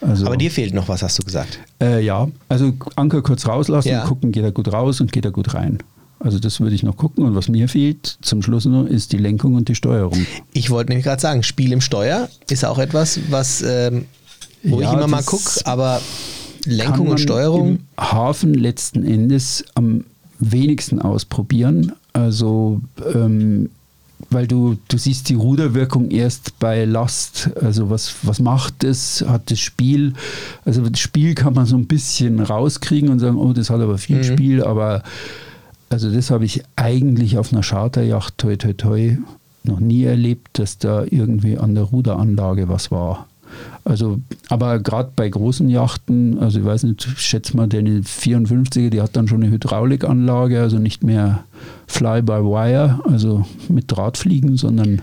Also, 0.00 0.26
Aber 0.26 0.36
dir 0.36 0.50
fehlt 0.50 0.74
noch 0.74 0.88
was, 0.88 1.04
hast 1.04 1.20
du 1.20 1.22
gesagt? 1.22 1.60
Äh, 1.80 2.04
ja, 2.04 2.28
also 2.48 2.72
Anker 2.96 3.22
kurz 3.22 3.46
rauslassen, 3.46 3.90
ja. 3.90 4.04
gucken, 4.04 4.32
geht 4.32 4.42
er 4.42 4.52
gut 4.52 4.72
raus 4.72 5.00
und 5.00 5.12
geht 5.12 5.24
er 5.24 5.30
gut 5.30 5.54
rein. 5.54 5.78
Also 6.18 6.40
das 6.40 6.58
würde 6.58 6.74
ich 6.74 6.82
noch 6.82 6.96
gucken. 6.96 7.24
Und 7.24 7.36
was 7.36 7.48
mir 7.48 7.68
fehlt 7.68 8.18
zum 8.22 8.42
Schluss 8.42 8.64
noch, 8.64 8.86
ist 8.86 9.12
die 9.12 9.18
Lenkung 9.18 9.54
und 9.54 9.68
die 9.68 9.74
Steuerung. 9.74 10.26
Ich 10.52 10.70
wollte 10.70 10.90
nämlich 10.90 11.04
gerade 11.04 11.20
sagen, 11.20 11.42
Spiel 11.42 11.72
im 11.72 11.80
Steuer 11.80 12.28
ist 12.50 12.64
auch 12.64 12.78
etwas, 12.78 13.20
was 13.30 13.62
ähm, 13.62 14.06
wo 14.64 14.80
ja, 14.80 14.88
ich 14.88 14.96
immer 14.96 15.06
mal 15.06 15.22
gucke, 15.22 15.60
aber 15.64 16.00
Lenkung 16.64 17.08
und 17.08 17.20
Steuerung. 17.20 17.68
Im 17.68 17.78
Hafen 17.98 18.54
letzten 18.54 19.04
Endes 19.04 19.64
am 19.74 20.04
wenigsten 20.38 21.00
ausprobieren. 21.00 21.92
Also 22.12 22.80
ähm, 23.14 23.70
weil 24.30 24.46
du, 24.46 24.76
du 24.88 24.98
siehst 24.98 25.28
die 25.28 25.34
Ruderwirkung 25.34 26.10
erst 26.10 26.58
bei 26.58 26.84
Last. 26.84 27.50
Also 27.60 27.90
was, 27.90 28.14
was 28.22 28.40
macht 28.40 28.82
das? 28.82 29.24
Hat 29.26 29.50
das 29.50 29.60
Spiel, 29.60 30.14
also 30.64 30.88
das 30.88 31.00
Spiel 31.00 31.34
kann 31.34 31.54
man 31.54 31.66
so 31.66 31.76
ein 31.76 31.86
bisschen 31.86 32.40
rauskriegen 32.40 33.10
und 33.10 33.18
sagen, 33.18 33.36
oh, 33.36 33.52
das 33.52 33.70
hat 33.70 33.80
aber 33.80 33.98
viel 33.98 34.18
mhm. 34.18 34.24
Spiel, 34.24 34.64
aber 34.64 35.02
also 35.90 36.10
das 36.10 36.30
habe 36.30 36.44
ich 36.44 36.62
eigentlich 36.76 37.38
auf 37.38 37.52
einer 37.52 37.62
Charterjacht 37.62 38.38
toi 38.38 38.56
toi 38.56 38.72
toi 38.72 39.18
noch 39.62 39.80
nie 39.80 40.04
erlebt, 40.04 40.58
dass 40.58 40.78
da 40.78 41.04
irgendwie 41.08 41.56
an 41.58 41.74
der 41.74 41.84
Ruderanlage 41.84 42.68
was 42.68 42.90
war. 42.90 43.28
Also, 43.84 44.18
aber 44.48 44.78
gerade 44.78 45.12
bei 45.14 45.28
großen 45.28 45.68
Yachten, 45.68 46.38
also 46.38 46.58
ich 46.58 46.64
weiß 46.64 46.84
nicht, 46.84 47.06
ich 47.06 47.20
schätze 47.20 47.56
mal, 47.56 47.68
deine 47.68 48.00
54er, 48.00 48.88
die 48.88 49.02
hat 49.02 49.14
dann 49.14 49.28
schon 49.28 49.42
eine 49.42 49.52
Hydraulikanlage, 49.52 50.60
also 50.60 50.78
nicht 50.78 51.04
mehr 51.04 51.44
Fly-by-Wire, 51.86 53.00
also 53.04 53.44
mit 53.68 53.90
Drahtfliegen, 53.90 54.56
sondern. 54.56 55.02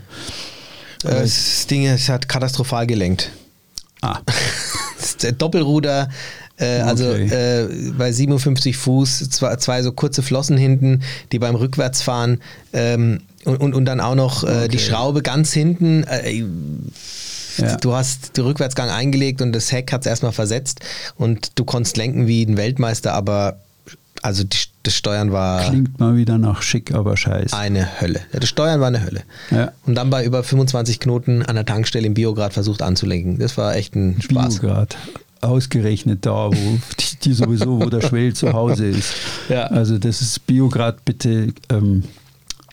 Äh, 1.04 1.22
das 1.22 1.68
Ding 1.68 1.86
ist, 1.86 2.10
hat 2.10 2.28
katastrophal 2.28 2.88
gelenkt. 2.88 3.32
Ah. 4.02 4.20
Doppelruder, 5.38 6.10
äh, 6.62 6.80
also 6.82 7.12
äh, 7.12 7.68
bei 7.98 8.12
57 8.12 8.78
Fuß, 8.78 9.30
zwei, 9.30 9.56
zwei, 9.58 9.82
so 9.84 9.92
kurze 9.92 10.22
Flossen 10.22 10.58
hinten, 10.58 11.02
die 11.32 11.40
beim 11.40 11.56
Rückwärtsfahren 11.56 12.40
ähm, 12.74 13.22
und, 13.46 13.58
und, 13.58 13.74
und, 13.74 13.86
dann 13.86 14.00
auch 14.00 14.16
noch 14.16 14.44
äh, 14.44 14.48
okay. 14.48 14.68
die 14.70 14.80
Schraube 14.80 15.22
ganz 15.24 15.52
hinten. 15.54 16.06
Ja. 17.58 17.76
Du 17.78 17.94
hast 17.94 18.38
den 18.38 18.46
Rückwärtsgang 18.46 18.90
eingelegt 18.90 19.42
und 19.42 19.52
das 19.54 19.72
Heck 19.72 19.92
hat 19.92 20.02
es 20.02 20.08
erstmal 20.08 20.32
versetzt 20.32 20.80
und 21.16 21.52
du 21.56 21.66
konntest 21.66 21.98
lenken 21.98 22.28
wie 22.28 22.44
ein 22.44 22.58
Weltmeister, 22.58 23.14
aber 23.14 23.58
also 24.22 24.44
die, 24.44 24.58
das 24.84 24.96
Steuern 24.96 25.32
war. 25.32 25.70
Klingt 25.70 26.00
mal 26.00 26.16
wieder 26.16 26.38
nach 26.38 26.62
schick, 26.62 26.94
aber 26.94 27.18
scheiße. 27.18 27.56
Eine 27.58 28.02
Hölle. 28.02 28.22
Das 28.32 28.48
Steuern 28.50 28.80
war 28.80 28.88
eine 28.88 29.04
Hölle. 29.04 29.24
Ja. 29.50 29.72
Und 29.86 29.96
dann 29.96 30.10
bei 30.10 30.24
über 30.24 30.44
25 30.44 31.00
Knoten 31.00 31.44
an 31.44 31.56
der 31.56 31.66
Tankstelle 31.66 32.06
im 32.06 32.14
Biograd 32.14 32.54
versucht 32.54 32.82
anzulenken. 32.82 33.40
Das 33.40 33.58
war 33.58 33.76
echt 33.76 33.96
ein 33.96 34.22
Spaß. 34.22 34.60
Biograd. 34.60 34.96
Ausgerechnet 35.42 36.26
da, 36.26 36.50
wo 36.50 36.52
die, 37.00 37.16
die 37.24 37.34
sowieso, 37.34 37.82
wo 37.82 37.90
der 37.90 38.02
Schwell 38.02 38.34
zu 38.34 38.54
Hause 38.54 38.88
ist. 38.88 39.14
Ja. 39.50 39.66
Also 39.68 39.98
das 39.98 40.22
ist 40.22 40.46
Biograd 40.46 41.04
bitte 41.04 41.54
ähm, 41.70 42.04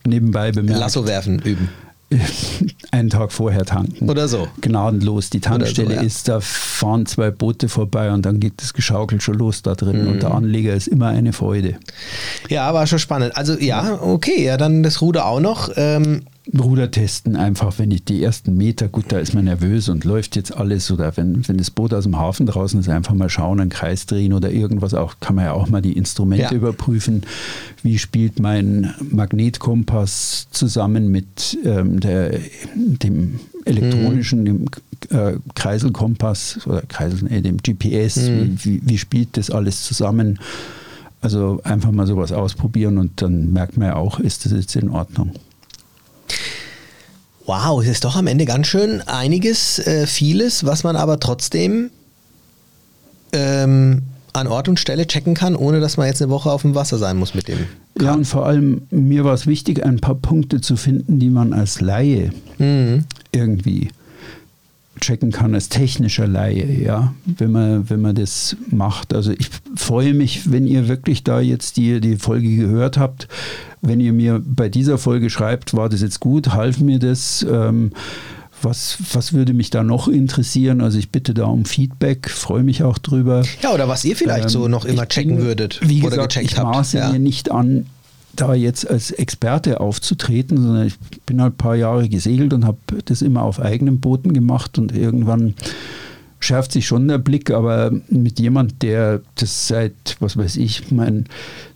nebenbei 0.06 0.52
bemerkt. 0.52 0.80
Lasso 0.80 1.06
werfen 1.06 1.38
üben. 1.40 1.70
einen 2.90 3.10
Tag 3.10 3.32
vorher 3.32 3.64
tanken. 3.64 4.08
Oder 4.08 4.28
so. 4.28 4.48
Gnadenlos. 4.60 5.30
Die 5.30 5.40
Tankstelle 5.40 5.88
so, 5.88 5.94
ja. 5.94 6.00
ist, 6.00 6.28
da 6.28 6.40
fahren 6.40 7.06
zwei 7.06 7.30
Boote 7.30 7.68
vorbei 7.68 8.10
und 8.12 8.24
dann 8.24 8.40
geht 8.40 8.54
das 8.56 8.72
Geschaukel 8.72 9.20
schon 9.20 9.34
los 9.34 9.62
da 9.62 9.74
drin. 9.74 10.02
Mhm. 10.02 10.08
Und 10.08 10.22
der 10.22 10.34
Anleger 10.34 10.74
ist 10.74 10.88
immer 10.88 11.08
eine 11.08 11.32
Freude. 11.32 11.76
Ja, 12.48 12.72
war 12.72 12.86
schon 12.86 12.98
spannend. 12.98 13.36
Also 13.36 13.58
ja, 13.58 14.00
okay, 14.00 14.44
ja, 14.44 14.56
dann 14.56 14.82
das 14.82 15.00
Ruder 15.02 15.26
auch 15.26 15.40
noch. 15.40 15.70
Ähm, 15.76 16.22
Ruder 16.56 16.90
testen 16.90 17.36
einfach, 17.36 17.78
wenn 17.78 17.90
ich 17.90 18.04
die 18.04 18.22
ersten 18.22 18.56
Meter, 18.56 18.88
gut, 18.88 19.06
da 19.08 19.18
ist 19.18 19.34
man 19.34 19.44
nervös 19.44 19.88
und 19.88 20.04
läuft 20.04 20.34
jetzt 20.34 20.56
alles 20.56 20.90
oder 20.90 21.14
wenn, 21.16 21.46
wenn 21.46 21.58
das 21.58 21.70
Boot 21.70 21.92
aus 21.92 22.04
dem 22.04 22.18
Hafen 22.18 22.46
draußen 22.46 22.80
ist, 22.80 22.88
einfach 22.88 23.14
mal 23.14 23.28
schauen, 23.28 23.60
einen 23.60 23.70
Kreis 23.70 24.06
drehen 24.06 24.32
oder 24.32 24.50
irgendwas 24.50 24.94
auch, 24.94 25.16
kann 25.20 25.36
man 25.36 25.44
ja 25.44 25.52
auch 25.52 25.68
mal 25.68 25.82
die 25.82 25.92
Instrumente 25.92 26.44
ja. 26.44 26.52
überprüfen. 26.52 27.22
Wie 27.82 27.98
spielt 27.98 28.40
mein 28.40 28.94
Magnetkompass 29.10 30.48
zusammen 30.50 31.10
mit 31.10 31.58
ähm, 31.64 32.00
der, 32.00 32.38
dem 32.74 33.40
elektronischen, 33.66 34.40
mhm. 34.40 34.44
dem 34.44 34.66
äh, 35.10 35.34
Kreiselkompass 35.54 36.66
oder 36.66 36.82
Kreisel, 36.82 37.30
äh, 37.30 37.42
dem 37.42 37.58
GPS, 37.58 38.16
mhm. 38.16 38.58
wie, 38.62 38.80
wie 38.84 38.98
spielt 38.98 39.36
das 39.36 39.50
alles 39.50 39.84
zusammen? 39.84 40.38
Also 41.20 41.60
einfach 41.64 41.90
mal 41.90 42.06
sowas 42.06 42.32
ausprobieren 42.32 42.96
und 42.96 43.20
dann 43.20 43.52
merkt 43.52 43.76
man 43.76 43.88
ja 43.88 43.96
auch, 43.96 44.20
ist 44.20 44.44
das 44.44 44.52
jetzt 44.52 44.76
in 44.76 44.88
Ordnung. 44.88 45.32
Wow, 47.48 47.80
es 47.80 47.88
ist 47.88 48.04
doch 48.04 48.14
am 48.14 48.26
Ende 48.26 48.44
ganz 48.44 48.66
schön 48.66 49.00
einiges, 49.08 49.78
äh, 49.78 50.06
vieles, 50.06 50.66
was 50.66 50.84
man 50.84 50.96
aber 50.96 51.18
trotzdem 51.18 51.88
ähm, 53.32 54.02
an 54.34 54.46
Ort 54.48 54.68
und 54.68 54.78
Stelle 54.78 55.06
checken 55.06 55.32
kann, 55.32 55.56
ohne 55.56 55.80
dass 55.80 55.96
man 55.96 56.08
jetzt 56.08 56.20
eine 56.20 56.30
Woche 56.30 56.52
auf 56.52 56.60
dem 56.60 56.74
Wasser 56.74 56.98
sein 56.98 57.16
muss 57.16 57.32
mit 57.32 57.48
dem. 57.48 57.56
Kran. 57.96 58.06
Ja, 58.06 58.12
und 58.12 58.26
vor 58.26 58.44
allem 58.44 58.82
mir 58.90 59.24
war 59.24 59.32
es 59.32 59.46
wichtig, 59.46 59.82
ein 59.82 59.98
paar 59.98 60.16
Punkte 60.16 60.60
zu 60.60 60.76
finden, 60.76 61.20
die 61.20 61.30
man 61.30 61.54
als 61.54 61.80
Laie 61.80 62.32
mhm. 62.58 63.04
irgendwie 63.32 63.88
checken 64.98 65.30
kann 65.30 65.54
als 65.54 65.68
technischer 65.68 66.26
Laie, 66.26 66.64
ja, 66.64 67.14
wenn 67.24 67.52
man, 67.52 67.90
wenn 67.90 68.00
man 68.00 68.14
das 68.14 68.56
macht. 68.70 69.14
Also 69.14 69.32
ich 69.32 69.48
freue 69.76 70.14
mich, 70.14 70.50
wenn 70.50 70.66
ihr 70.66 70.88
wirklich 70.88 71.24
da 71.24 71.40
jetzt 71.40 71.76
die, 71.76 72.00
die 72.00 72.16
Folge 72.16 72.54
gehört 72.56 72.98
habt, 72.98 73.28
wenn 73.80 74.00
ihr 74.00 74.12
mir 74.12 74.42
bei 74.44 74.68
dieser 74.68 74.98
Folge 74.98 75.30
schreibt, 75.30 75.74
war 75.74 75.88
das 75.88 76.00
jetzt 76.00 76.20
gut, 76.20 76.52
half 76.52 76.80
mir 76.80 76.98
das, 76.98 77.46
ähm, 77.48 77.92
was, 78.62 78.98
was 79.12 79.32
würde 79.32 79.52
mich 79.52 79.70
da 79.70 79.84
noch 79.84 80.08
interessieren? 80.08 80.80
Also 80.80 80.98
ich 80.98 81.10
bitte 81.10 81.34
da 81.34 81.44
um 81.44 81.64
Feedback, 81.64 82.28
freue 82.28 82.62
mich 82.62 82.82
auch 82.82 82.98
drüber. 82.98 83.44
Ja, 83.62 83.72
oder 83.72 83.88
was 83.88 84.04
ihr 84.04 84.16
vielleicht 84.16 84.44
ähm, 84.44 84.50
so 84.50 84.68
noch 84.68 84.84
immer 84.84 85.06
checken 85.06 85.36
bin, 85.36 85.44
würdet 85.44 85.80
wie 85.82 86.02
oder 86.02 86.16
gesagt, 86.16 86.36
ich 86.36 86.56
maße 86.56 86.98
ja. 86.98 87.12
mir 87.12 87.18
nicht 87.18 87.50
an, 87.50 87.86
da 88.40 88.54
jetzt 88.54 88.88
als 88.88 89.10
Experte 89.10 89.80
aufzutreten, 89.80 90.56
sondern 90.56 90.86
ich 90.86 90.98
bin 91.26 91.42
halt 91.42 91.54
ein 91.54 91.58
paar 91.58 91.74
Jahre 91.76 92.08
gesegelt 92.08 92.52
und 92.52 92.64
habe 92.64 92.78
das 93.04 93.22
immer 93.22 93.42
auf 93.42 93.60
eigenen 93.60 94.00
Booten 94.00 94.32
gemacht 94.32 94.78
und 94.78 94.92
irgendwann 94.92 95.54
schärft 96.40 96.72
sich 96.72 96.86
schon 96.86 97.08
der 97.08 97.18
Blick, 97.18 97.50
aber 97.50 97.90
mit 98.08 98.38
jemand, 98.38 98.82
der 98.82 99.22
das 99.34 99.66
seit, 99.68 100.16
was 100.20 100.36
weiß 100.36 100.56
ich, 100.56 100.90
mein 100.92 101.26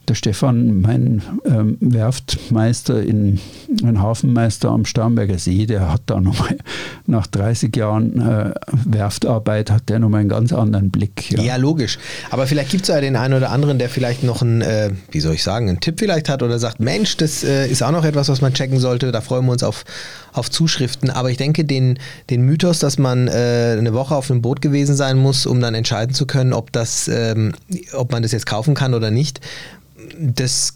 der 0.09 0.15
Stefan, 0.15 0.81
mein 0.81 1.23
ähm, 1.45 1.77
Werftmeister, 1.81 3.03
in, 3.03 3.39
ein 3.85 4.01
Hafenmeister 4.01 4.71
am 4.71 4.85
Starnberger 4.85 5.39
See, 5.39 5.67
der 5.67 5.93
hat 5.93 6.03
da 6.07 6.21
nochmal 6.21 6.59
nach 7.07 7.27
30 7.29 7.75
Jahren 7.77 8.21
äh, 8.21 8.53
Werftarbeit, 8.85 9.71
hat 9.71 9.89
der 9.89 10.01
nochmal 10.01 10.21
einen 10.21 10.29
ganz 10.29 10.53
anderen 10.53 10.91
Blick. 10.91 11.31
Ja, 11.31 11.43
ja 11.43 11.57
logisch. 11.57 11.99
Aber 12.31 12.47
vielleicht 12.47 12.71
gibt 12.71 12.83
es 12.83 12.89
ja 12.89 13.01
den 13.01 13.15
einen 13.15 13.35
oder 13.35 13.51
anderen, 13.51 13.79
der 13.79 13.89
vielleicht 13.89 14.25
noch 14.25 14.43
einen, 14.43 14.61
äh, 14.61 14.91
wie 15.13 15.21
soll 15.21 15.35
ich 15.35 15.43
sagen, 15.43 15.69
einen 15.69 15.81
Tipp 15.81 16.01
vielleicht 16.01 16.29
hat 16.29 16.43
oder 16.43 16.59
sagt, 16.59 16.81
Mensch, 16.81 17.17
das 17.17 17.45
äh, 17.45 17.69
ist 17.69 17.83
auch 17.83 17.93
noch 17.93 18.05
etwas, 18.05 18.29
was 18.29 18.41
man 18.41 18.55
checken 18.55 18.81
sollte. 18.81 19.13
Da 19.13 19.21
freuen 19.21 19.47
wir 19.47 19.53
uns 19.53 19.63
auf, 19.63 19.85
auf 20.33 20.51
Zuschriften. 20.51 21.11
Aber 21.11 21.31
ich 21.31 21.37
denke, 21.37 21.65
den, 21.65 21.99
den 22.29 22.43
Mythos, 22.43 22.81
dass 22.81 22.99
man 22.99 23.29
äh, 23.29 23.77
eine 23.79 23.93
Woche 23.93 24.17
auf 24.17 24.31
einem 24.31 24.43
Boot 24.43 24.61
gewesen 24.61 24.97
sein 24.97 25.17
muss, 25.17 25.47
um 25.47 25.61
dann 25.61 25.75
entscheiden 25.75 26.15
zu 26.15 26.27
können, 26.27 26.53
ob, 26.53 26.73
das, 26.73 27.07
ähm, 27.07 27.55
ob 27.93 28.11
man 28.11 28.23
das 28.23 28.33
jetzt 28.33 28.47
kaufen 28.47 28.75
kann 28.75 28.95
oder 28.95 29.13
nicht, 29.13 29.41
das 30.19 30.75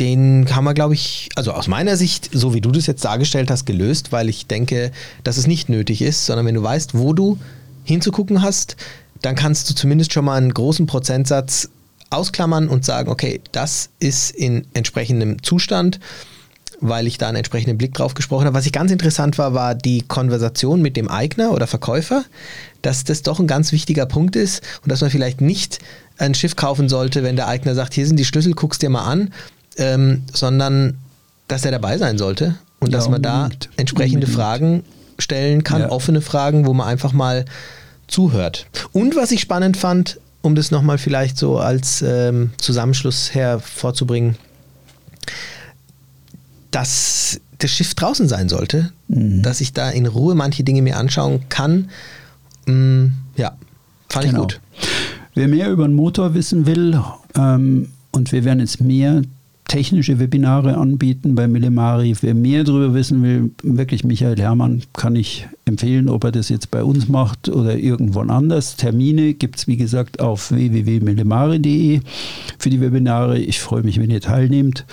den 0.00 0.46
kann 0.46 0.64
man, 0.64 0.74
glaube 0.74 0.94
ich, 0.94 1.28
also 1.36 1.52
aus 1.52 1.68
meiner 1.68 1.96
Sicht, 1.96 2.30
so 2.32 2.54
wie 2.54 2.62
du 2.62 2.70
das 2.70 2.86
jetzt 2.86 3.04
dargestellt 3.04 3.50
hast, 3.50 3.66
gelöst, 3.66 4.12
weil 4.12 4.30
ich 4.30 4.46
denke, 4.46 4.92
dass 5.24 5.36
es 5.36 5.46
nicht 5.46 5.68
nötig 5.68 6.00
ist, 6.00 6.24
sondern 6.24 6.46
wenn 6.46 6.54
du 6.54 6.62
weißt, 6.62 6.96
wo 6.96 7.12
du 7.12 7.38
hinzugucken 7.84 8.40
hast, 8.40 8.76
dann 9.20 9.34
kannst 9.34 9.68
du 9.68 9.74
zumindest 9.74 10.14
schon 10.14 10.24
mal 10.24 10.38
einen 10.38 10.54
großen 10.54 10.86
Prozentsatz 10.86 11.68
ausklammern 12.08 12.68
und 12.68 12.84
sagen, 12.84 13.10
okay, 13.10 13.42
das 13.52 13.90
ist 14.00 14.30
in 14.30 14.66
entsprechendem 14.72 15.42
Zustand, 15.42 16.00
weil 16.80 17.06
ich 17.06 17.18
da 17.18 17.28
einen 17.28 17.36
entsprechenden 17.36 17.76
Blick 17.76 17.92
drauf 17.92 18.14
gesprochen 18.14 18.46
habe. 18.46 18.56
Was 18.56 18.64
ich 18.64 18.72
ganz 18.72 18.90
interessant 18.90 19.36
war, 19.36 19.52
war 19.52 19.74
die 19.74 20.00
Konversation 20.02 20.80
mit 20.80 20.96
dem 20.96 21.08
Eigner 21.08 21.52
oder 21.52 21.66
Verkäufer, 21.66 22.24
dass 22.80 23.04
das 23.04 23.20
doch 23.20 23.38
ein 23.38 23.46
ganz 23.46 23.70
wichtiger 23.70 24.06
Punkt 24.06 24.34
ist 24.34 24.62
und 24.82 24.90
dass 24.90 25.02
man 25.02 25.10
vielleicht 25.10 25.42
nicht 25.42 25.78
ein 26.20 26.34
Schiff 26.34 26.56
kaufen 26.56 26.88
sollte, 26.88 27.22
wenn 27.22 27.36
der 27.36 27.48
Eigner 27.48 27.74
sagt, 27.74 27.94
hier 27.94 28.06
sind 28.06 28.16
die 28.16 28.24
Schlüssel, 28.24 28.52
guckst 28.52 28.82
dir 28.82 28.90
mal 28.90 29.04
an, 29.04 29.32
ähm, 29.76 30.22
sondern 30.32 30.98
dass 31.48 31.64
er 31.64 31.72
dabei 31.72 31.98
sein 31.98 32.18
sollte 32.18 32.56
und 32.78 32.92
ja, 32.92 32.98
dass 32.98 33.08
man 33.08 33.24
unbedingt. 33.24 33.66
da 33.66 33.70
entsprechende 33.76 34.26
unbedingt. 34.26 34.36
Fragen 34.36 34.84
stellen 35.18 35.64
kann, 35.64 35.82
ja. 35.82 35.90
offene 35.90 36.20
Fragen, 36.20 36.66
wo 36.66 36.72
man 36.72 36.86
einfach 36.86 37.12
mal 37.12 37.44
zuhört. 38.06 38.66
Und 38.92 39.16
was 39.16 39.30
ich 39.32 39.40
spannend 39.40 39.76
fand, 39.76 40.18
um 40.42 40.54
das 40.54 40.70
nochmal 40.70 40.98
vielleicht 40.98 41.36
so 41.36 41.58
als 41.58 42.02
ähm, 42.02 42.50
Zusammenschluss 42.58 43.34
hervorzubringen, 43.34 44.36
dass 46.70 47.40
das 47.58 47.70
Schiff 47.70 47.94
draußen 47.94 48.28
sein 48.28 48.48
sollte, 48.48 48.92
mhm. 49.08 49.42
dass 49.42 49.60
ich 49.60 49.72
da 49.72 49.90
in 49.90 50.06
Ruhe 50.06 50.34
manche 50.34 50.64
Dinge 50.64 50.82
mir 50.82 50.96
anschauen 50.96 51.48
kann. 51.48 51.90
Mm, 52.66 53.08
ja, 53.36 53.56
Fand 54.08 54.26
genau. 54.26 54.46
ich 54.46 54.54
gut. 54.54 54.60
Wer 55.40 55.48
mehr 55.48 55.70
über 55.70 55.88
den 55.88 55.94
Motor 55.94 56.34
wissen 56.34 56.66
will, 56.66 57.00
ähm, 57.34 57.88
und 58.12 58.30
wir 58.30 58.44
werden 58.44 58.60
jetzt 58.60 58.82
mehr 58.82 59.22
technische 59.68 60.18
Webinare 60.18 60.76
anbieten 60.76 61.34
bei 61.34 61.48
Millimari. 61.48 62.14
Wer 62.20 62.34
mehr 62.34 62.62
darüber 62.62 62.92
wissen 62.92 63.22
will, 63.22 63.50
wirklich 63.62 64.04
Michael 64.04 64.38
Herrmann 64.38 64.82
kann 64.92 65.16
ich 65.16 65.48
empfehlen, 65.64 66.10
ob 66.10 66.24
er 66.24 66.32
das 66.32 66.50
jetzt 66.50 66.70
bei 66.70 66.84
uns 66.84 67.08
macht 67.08 67.48
oder 67.48 67.78
irgendwann 67.78 68.28
anders. 68.28 68.76
Termine 68.76 69.32
gibt 69.32 69.56
es, 69.56 69.66
wie 69.66 69.78
gesagt, 69.78 70.20
auf 70.20 70.50
www.millimari.de 70.50 72.02
für 72.58 72.68
die 72.68 72.82
Webinare. 72.82 73.38
Ich 73.38 73.60
freue 73.60 73.82
mich, 73.82 73.98
wenn 73.98 74.10
ihr 74.10 74.20
teilnehmt. 74.20 74.84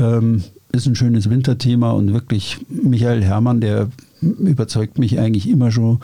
Ähm, 0.00 0.42
ist 0.72 0.88
ein 0.88 0.96
schönes 0.96 1.30
Winterthema 1.30 1.92
und 1.92 2.12
wirklich 2.12 2.58
Michael 2.68 3.22
Herrmann, 3.22 3.60
der 3.60 3.90
überzeugt 4.20 4.98
mich 4.98 5.20
eigentlich 5.20 5.48
immer 5.48 5.70
schon 5.70 6.00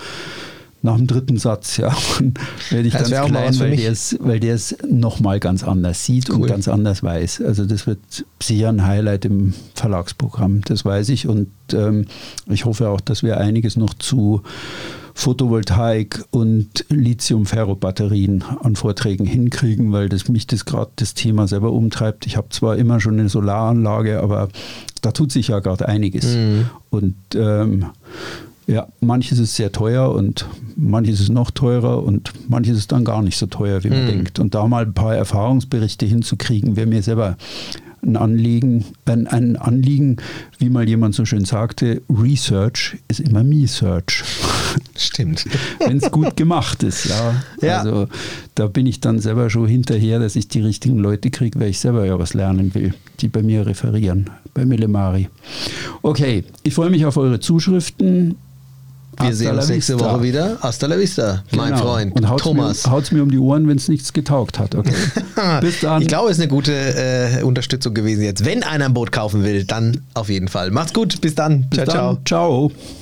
nach 0.83 0.97
dem 0.97 1.07
dritten 1.07 1.37
Satz, 1.37 1.77
ja, 1.77 1.95
werde 2.71 2.89
ich 2.89 2.95
das 2.95 3.11
ganz 3.11 3.31
klein, 3.31 3.59
weil 3.59 3.77
der, 3.77 3.93
es, 3.93 4.17
weil 4.21 4.41
der 4.41 4.55
es 4.55 4.77
nochmal 4.89 5.41
ganz 5.41 5.63
anders 5.63 6.05
sieht 6.05 6.31
cool. 6.31 6.37
und 6.37 6.47
ganz 6.47 6.69
anders 6.69 7.03
weiß. 7.03 7.43
Also 7.43 7.67
das 7.67 7.87
wird 7.87 8.25
sicher 8.43 8.69
ein 8.71 8.87
Highlight 8.87 9.27
im 9.27 9.53
Verlagsprogramm, 9.75 10.63
das 10.63 10.85
weiß 10.85 11.11
ich. 11.11 11.29
Und 11.29 11.51
ähm, 11.73 12.07
ich 12.47 12.65
hoffe 12.65 12.89
auch, 12.89 13.01
dass 13.01 13.23
wir 13.23 13.39
einiges 13.39 13.77
noch 13.77 13.95
zu 13.95 14.43
Photovoltaik 15.15 16.25
und 16.31 16.87
Lithium-Ferro-Batterien 16.89 18.43
an 18.63 18.75
Vorträgen 18.75 19.27
hinkriegen, 19.27 19.93
weil 19.93 20.09
das 20.09 20.29
mich 20.29 20.47
das 20.47 20.65
gerade 20.65 20.93
das 20.97 21.13
Thema 21.13 21.47
selber 21.47 21.73
umtreibt. 21.73 22.27
Ich 22.27 22.39
habe 22.39 22.49
zwar 22.49 22.77
immer 22.77 23.01
schon 23.01 23.19
eine 23.19 23.29
Solaranlage, 23.29 24.21
aber 24.21 24.49
da 25.03 25.13
tut 25.13 25.31
sich 25.31 25.49
ja 25.49 25.59
gerade 25.61 25.89
einiges. 25.89 26.37
Mhm. 26.37 26.71
Und 26.89 27.17
ähm, 27.35 27.87
ja, 28.71 28.87
manches 29.01 29.41
ist 29.41 29.57
sehr 29.57 29.73
teuer 29.73 30.15
und 30.15 30.47
manches 30.77 31.21
ist 31.21 31.31
noch 31.31 31.51
teurer 31.51 32.05
und 32.05 32.33
manches 32.49 32.79
ist 32.79 32.93
dann 32.93 33.05
gar 33.05 33.21
nicht 33.21 33.37
so 33.37 33.47
teuer, 33.47 33.83
wie 33.83 33.91
man 33.91 34.05
mhm. 34.05 34.09
denkt. 34.09 34.39
Und 34.39 34.55
da 34.55 34.67
mal 34.69 34.85
ein 34.85 34.95
paar 34.95 35.15
Erfahrungsberichte 35.15 36.07
hinzukriegen, 36.07 36.77
wäre 36.77 36.87
mir 36.87 37.03
selber 37.03 37.37
ein 38.03 38.17
Anliegen, 38.17 38.85
ein, 39.07 39.27
ein 39.27 39.57
Anliegen, 39.57 40.19
wie 40.59 40.71
mal 40.71 40.89
jemand 40.89 41.15
so 41.15 41.25
schön 41.25 41.45
sagte, 41.45 42.01
Research 42.09 42.97
ist 43.09 43.21
immer 43.21 43.43
Me-Search. 43.43 44.23
Stimmt. 44.97 45.45
Wenn 45.81 45.99
es 45.99 46.11
gut 46.11 46.37
gemacht 46.37 46.85
ist, 46.85 47.07
ja. 47.07 47.43
ja. 47.61 47.79
Also 47.79 48.07
da 48.55 48.69
bin 48.69 48.87
ich 48.87 49.01
dann 49.01 49.19
selber 49.19 49.51
schon 49.51 49.67
hinterher, 49.67 50.21
dass 50.21 50.37
ich 50.37 50.49
die 50.49 50.61
richtigen 50.61 50.99
Leute 50.99 51.31
kriege, 51.31 51.59
weil 51.59 51.71
ich 51.71 51.81
selber 51.81 52.07
ja 52.07 52.19
was 52.19 52.35
lernen 52.35 52.73
will, 52.75 52.95
die 53.19 53.29
bei 53.29 53.43
mir 53.43 53.67
referieren, 53.67 54.31
bei 54.55 54.65
Millemari. 54.65 55.29
Okay, 56.03 56.45
ich 56.63 56.73
freue 56.73 56.91
mich 56.91 57.05
auf 57.05 57.17
eure 57.17 57.41
Zuschriften. 57.41 58.37
Wir 59.21 59.31
Hasta 59.31 59.35
sehen 59.37 59.57
uns 59.57 59.69
nächste 59.69 59.95
vista. 59.95 60.13
Woche 60.13 60.23
wieder. 60.23 60.59
Hasta 60.61 60.87
la 60.87 60.99
vista, 60.99 61.43
genau. 61.51 61.63
mein 61.63 61.77
Freund 61.77 62.17
Und 62.17 62.29
haut's 62.29 62.43
Thomas. 62.43 62.87
Mir, 62.87 62.93
haut's 62.93 63.13
mir 63.13 63.23
um 63.23 63.31
die 63.31 63.39
Ohren, 63.39 63.69
wenn 63.69 63.77
es 63.77 63.89
nichts 63.89 64.13
getaugt 64.13 64.59
hat. 64.59 64.75
Okay. 64.75 64.95
Bis 65.61 65.81
dann. 65.81 66.03
Ich 66.03 66.09
glaube, 66.09 66.31
es 66.31 66.39
ist 66.39 66.43
eine 66.43 66.49
gute 66.51 66.73
äh, 66.73 67.43
Unterstützung 67.43 67.95
gewesen 67.95 68.23
jetzt. 68.23 68.45
Wenn 68.45 68.63
einer 68.63 68.87
ein 68.87 68.95
Boot 68.95 69.13
kaufen 69.13 69.45
will, 69.45 69.65
dann 69.65 70.03
auf 70.15 70.29
jeden 70.29 70.49
Fall. 70.49 70.71
Macht's 70.71 70.93
gut. 70.93 71.21
Bis 71.21 71.35
dann. 71.35 71.69
Bis 71.69 71.85
ciao, 71.85 71.87
dann. 71.87 72.25
ciao. 72.25 72.71
Ciao. 72.71 73.00